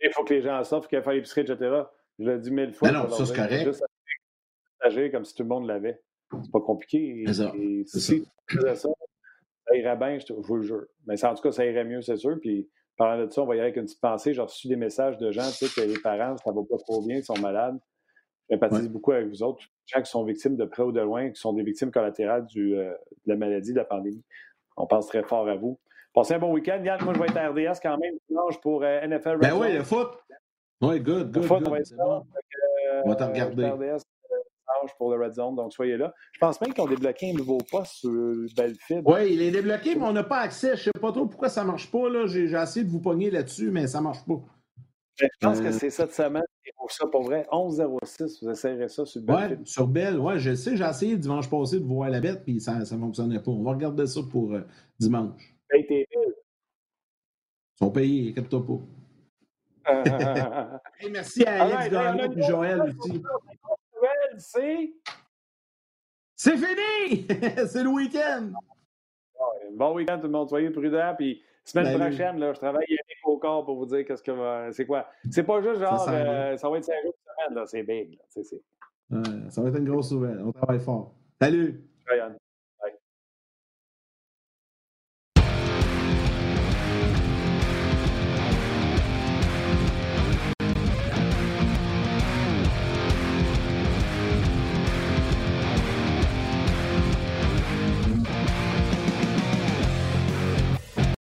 Il 0.02 0.12
faut 0.14 0.24
que 0.24 0.34
les 0.34 0.42
gens 0.42 0.62
sortent, 0.64 0.88
qu'il 0.88 0.98
faut 1.00 1.04
faire 1.06 1.14
l'épicerie, 1.14 1.42
etc. 1.42 1.84
Je 2.20 2.30
l'ai 2.30 2.40
dit 2.40 2.52
mille 2.52 2.74
fois. 2.74 2.92
non, 2.92 3.10
ça, 3.10 3.26
c'est 3.26 3.36
correct. 3.36 3.66
Juste 3.66 3.84
agir 4.82 5.12
comme 5.12 5.24
si 5.24 5.34
tout 5.34 5.44
le 5.44 5.50
monde 5.50 5.68
l'avait. 5.68 6.02
C'est 6.32 6.52
pas 6.52 6.62
compliqué. 6.62 7.24
C'est 7.28 7.34
ça. 7.34 7.52
Et 7.56 7.84
si 7.86 8.26
tu 8.48 8.58
faisais 8.58 8.76
ça, 8.76 8.90
ça 9.68 9.76
irait 9.76 9.96
bien, 9.96 10.18
je, 10.18 10.34
vous 10.34 10.56
le 10.58 10.64
jure. 10.64 10.86
Mais 11.06 11.24
en 11.24 11.36
tout 11.36 11.42
cas, 11.42 11.52
ça 11.52 11.66
irait 11.66 11.86
mieux, 11.86 12.02
c'est 12.02 12.18
sûr. 12.18 12.38
Puis, 12.42 12.70
parlant 12.98 13.26
de 13.26 13.32
ça, 13.32 13.44
on 13.44 13.46
va 13.46 13.56
y 13.56 13.60
aller 13.60 13.70
avec 13.70 13.78
une 13.78 13.86
petite 13.86 14.02
pensée. 14.02 14.34
J'ai 14.34 14.42
reçu 14.42 14.68
des 14.68 14.76
messages 14.76 15.18
de 15.18 15.32
gens, 15.32 15.50
tu 15.50 15.66
sais, 15.66 15.82
que 15.82 15.88
les 15.88 16.00
parents, 16.00 16.36
ça 16.38 16.52
va 16.52 16.62
pas 16.70 16.78
trop 16.78 17.06
bien, 17.06 17.18
ils 17.18 17.24
sont 17.24 17.40
malades. 17.40 17.80
J'empathise 18.50 18.90
beaucoup 18.90 19.12
avec 19.12 19.28
vous 19.28 19.42
autres, 19.42 19.64
gens 19.86 20.02
qui 20.02 20.12
sont 20.12 20.24
victimes 20.24 20.58
de 20.58 20.66
près 20.66 20.84
ou 20.84 20.92
de 20.92 21.02
loin, 21.02 21.30
qui 21.30 21.40
sont 21.40 21.54
des 21.54 21.64
victimes 21.64 21.92
collatérales 21.92 22.46
du, 22.46 22.76
euh, 22.76 22.92
de 23.26 23.32
la 23.32 23.36
maladie, 23.36 23.72
de 23.72 23.78
la 23.78 23.86
pandémie. 23.86 24.24
On 24.78 24.86
pense 24.86 25.08
très 25.08 25.24
fort 25.24 25.48
à 25.48 25.56
vous. 25.56 25.80
Passez 26.14 26.36
un 26.36 26.40
bon 26.40 26.52
week-end. 26.54 26.82
Yann, 26.84 27.04
moi, 27.04 27.14
je 27.14 27.20
vais 27.20 27.26
être 27.26 27.38
à 27.38 27.50
RDS 27.50 27.80
quand 27.82 27.98
même 27.98 28.16
dimanche 28.30 28.60
pour 28.62 28.84
euh, 28.84 29.08
NFL 29.08 29.38
Ben 29.40 29.54
oui, 29.58 29.74
le 29.74 29.84
foot. 29.84 30.10
Oui, 30.82 31.00
good, 31.00 31.32
good. 31.32 31.38
Le 31.38 31.42
foot, 31.42 31.60
good, 31.60 31.68
on 31.68 31.72
va 31.72 31.80
être 31.80 31.96
bon. 31.96 32.26
on 33.06 33.10
va 33.10 33.16
te 33.16 33.24
regarder. 33.24 33.66
RDS 33.70 34.04
dimanche 34.64 34.96
pour 34.98 35.16
le 35.16 35.24
Red 35.24 35.34
Zone, 35.34 35.56
donc 35.56 35.74
soyez 35.74 35.98
là. 35.98 36.14
Je 36.34 36.40
pense 36.40 36.60
même 36.62 36.74
qu'ils 36.74 36.84
ont 36.84 36.88
débloqué 36.88 37.32
un 37.32 37.34
nouveau 37.34 37.58
poste 37.58 37.94
sur 37.94 38.12
Belfid. 38.56 39.02
Oui, 39.06 39.34
il 39.34 39.42
est 39.42 39.52
débloqué, 39.52 39.96
mais 39.96 40.06
on 40.06 40.14
n'a 40.14 40.24
pas 40.24 40.40
accès. 40.40 40.76
Je 40.76 40.90
ne 40.90 40.94
sais 40.94 41.00
pas 41.02 41.12
trop 41.12 41.26
pourquoi 41.26 41.50
ça 41.50 41.64
ne 41.64 41.68
marche 41.68 41.90
pas. 41.92 42.26
J'ai 42.28 42.52
essayé 42.52 42.86
de 42.86 42.90
vous 42.92 43.02
pogner 43.02 43.32
là-dessus, 43.32 43.72
mais 43.72 43.88
ça 43.88 44.00
ne 44.00 44.04
marche 44.04 44.26
pas. 44.26 44.42
Je 45.16 45.28
pense 45.40 45.62
que 45.62 45.72
c'est 45.72 45.90
cette 45.90 46.14
semaine. 46.14 46.44
Pour 46.78 46.92
ça, 46.92 47.08
pour 47.08 47.24
vrai, 47.24 47.46
11-06, 47.52 48.44
vous 48.44 48.50
essayerez 48.52 48.90
ça 48.90 49.06
sur 49.06 49.22
Belle. 49.22 49.58
Oui, 49.60 49.68
sur 49.68 49.88
Belle, 49.88 50.20
ouais, 50.20 50.40
je 50.40 50.54
sais, 50.56 50.76
j'ai 50.78 50.86
essayé 50.86 51.18
dimanche 51.18 51.50
passé 51.50 51.80
de 51.80 51.86
voir 51.86 52.10
la 52.10 52.20
bête, 52.20 52.44
puis 52.44 52.60
ça 52.60 52.76
ne 52.80 52.86
fonctionnait 52.86 53.40
pas. 53.40 53.52
On 53.52 53.64
va 53.64 53.72
regarder 53.72 54.08
ça 54.08 54.22
pour 54.30 54.54
euh, 54.54 54.62
dimanche. 55.00 55.56
Tes 55.70 56.08
Ils 56.12 56.36
sont 57.78 57.92
payés, 57.92 58.30
inquiète-toi 58.30 58.66
pas. 58.66 58.80
Et 61.02 61.10
merci 61.10 61.44
à 61.44 61.64
Alex 61.64 61.90
Gagnon 61.90 62.32
et 62.32 62.42
Joël 62.44 62.82
aussi. 62.82 63.22
C'est. 64.38 64.94
C'est? 66.36 66.58
Fini! 66.58 67.28
c'est 67.68 67.84
le 67.84 67.90
week-end! 67.90 68.52
Bon 69.74 69.94
week-end, 69.96 70.18
tout 70.18 70.28
le 70.28 70.34
monde. 70.34 70.50
Soyez 70.50 70.70
prudents, 70.70 71.16
puis 71.18 71.42
Semaine 71.66 71.98
prochaine, 71.98 72.40
là, 72.40 72.54
je 72.54 72.60
travaille 72.60 72.86
avec 72.86 73.18
au 73.24 73.38
corps 73.38 73.66
pour 73.66 73.78
vous 73.78 73.86
dire 73.86 74.06
qu'est-ce 74.06 74.24
que 74.24 74.32
c'est 74.72 74.86
quoi. 74.86 75.08
C'est 75.30 75.44
pas 75.44 75.62
juste 75.62 75.80
genre 75.80 76.00
ça, 76.00 76.12
euh, 76.12 76.58
ça 76.58 76.70
va 76.70 76.78
être 76.78 76.84
5 76.84 76.94
jours 77.04 77.14
semaine, 77.24 77.56
là, 77.56 77.66
c'est 77.66 77.84
big. 77.84 78.18
Là, 78.18 79.24
ça 79.50 79.62
va 79.62 79.70
être 79.70 79.78
une 79.78 79.90
grosse 79.90 80.12
nouvelle. 80.12 80.42
On 80.44 80.52
travaille 80.52 80.80
fort. 80.80 81.14
Salut! 81.42 81.82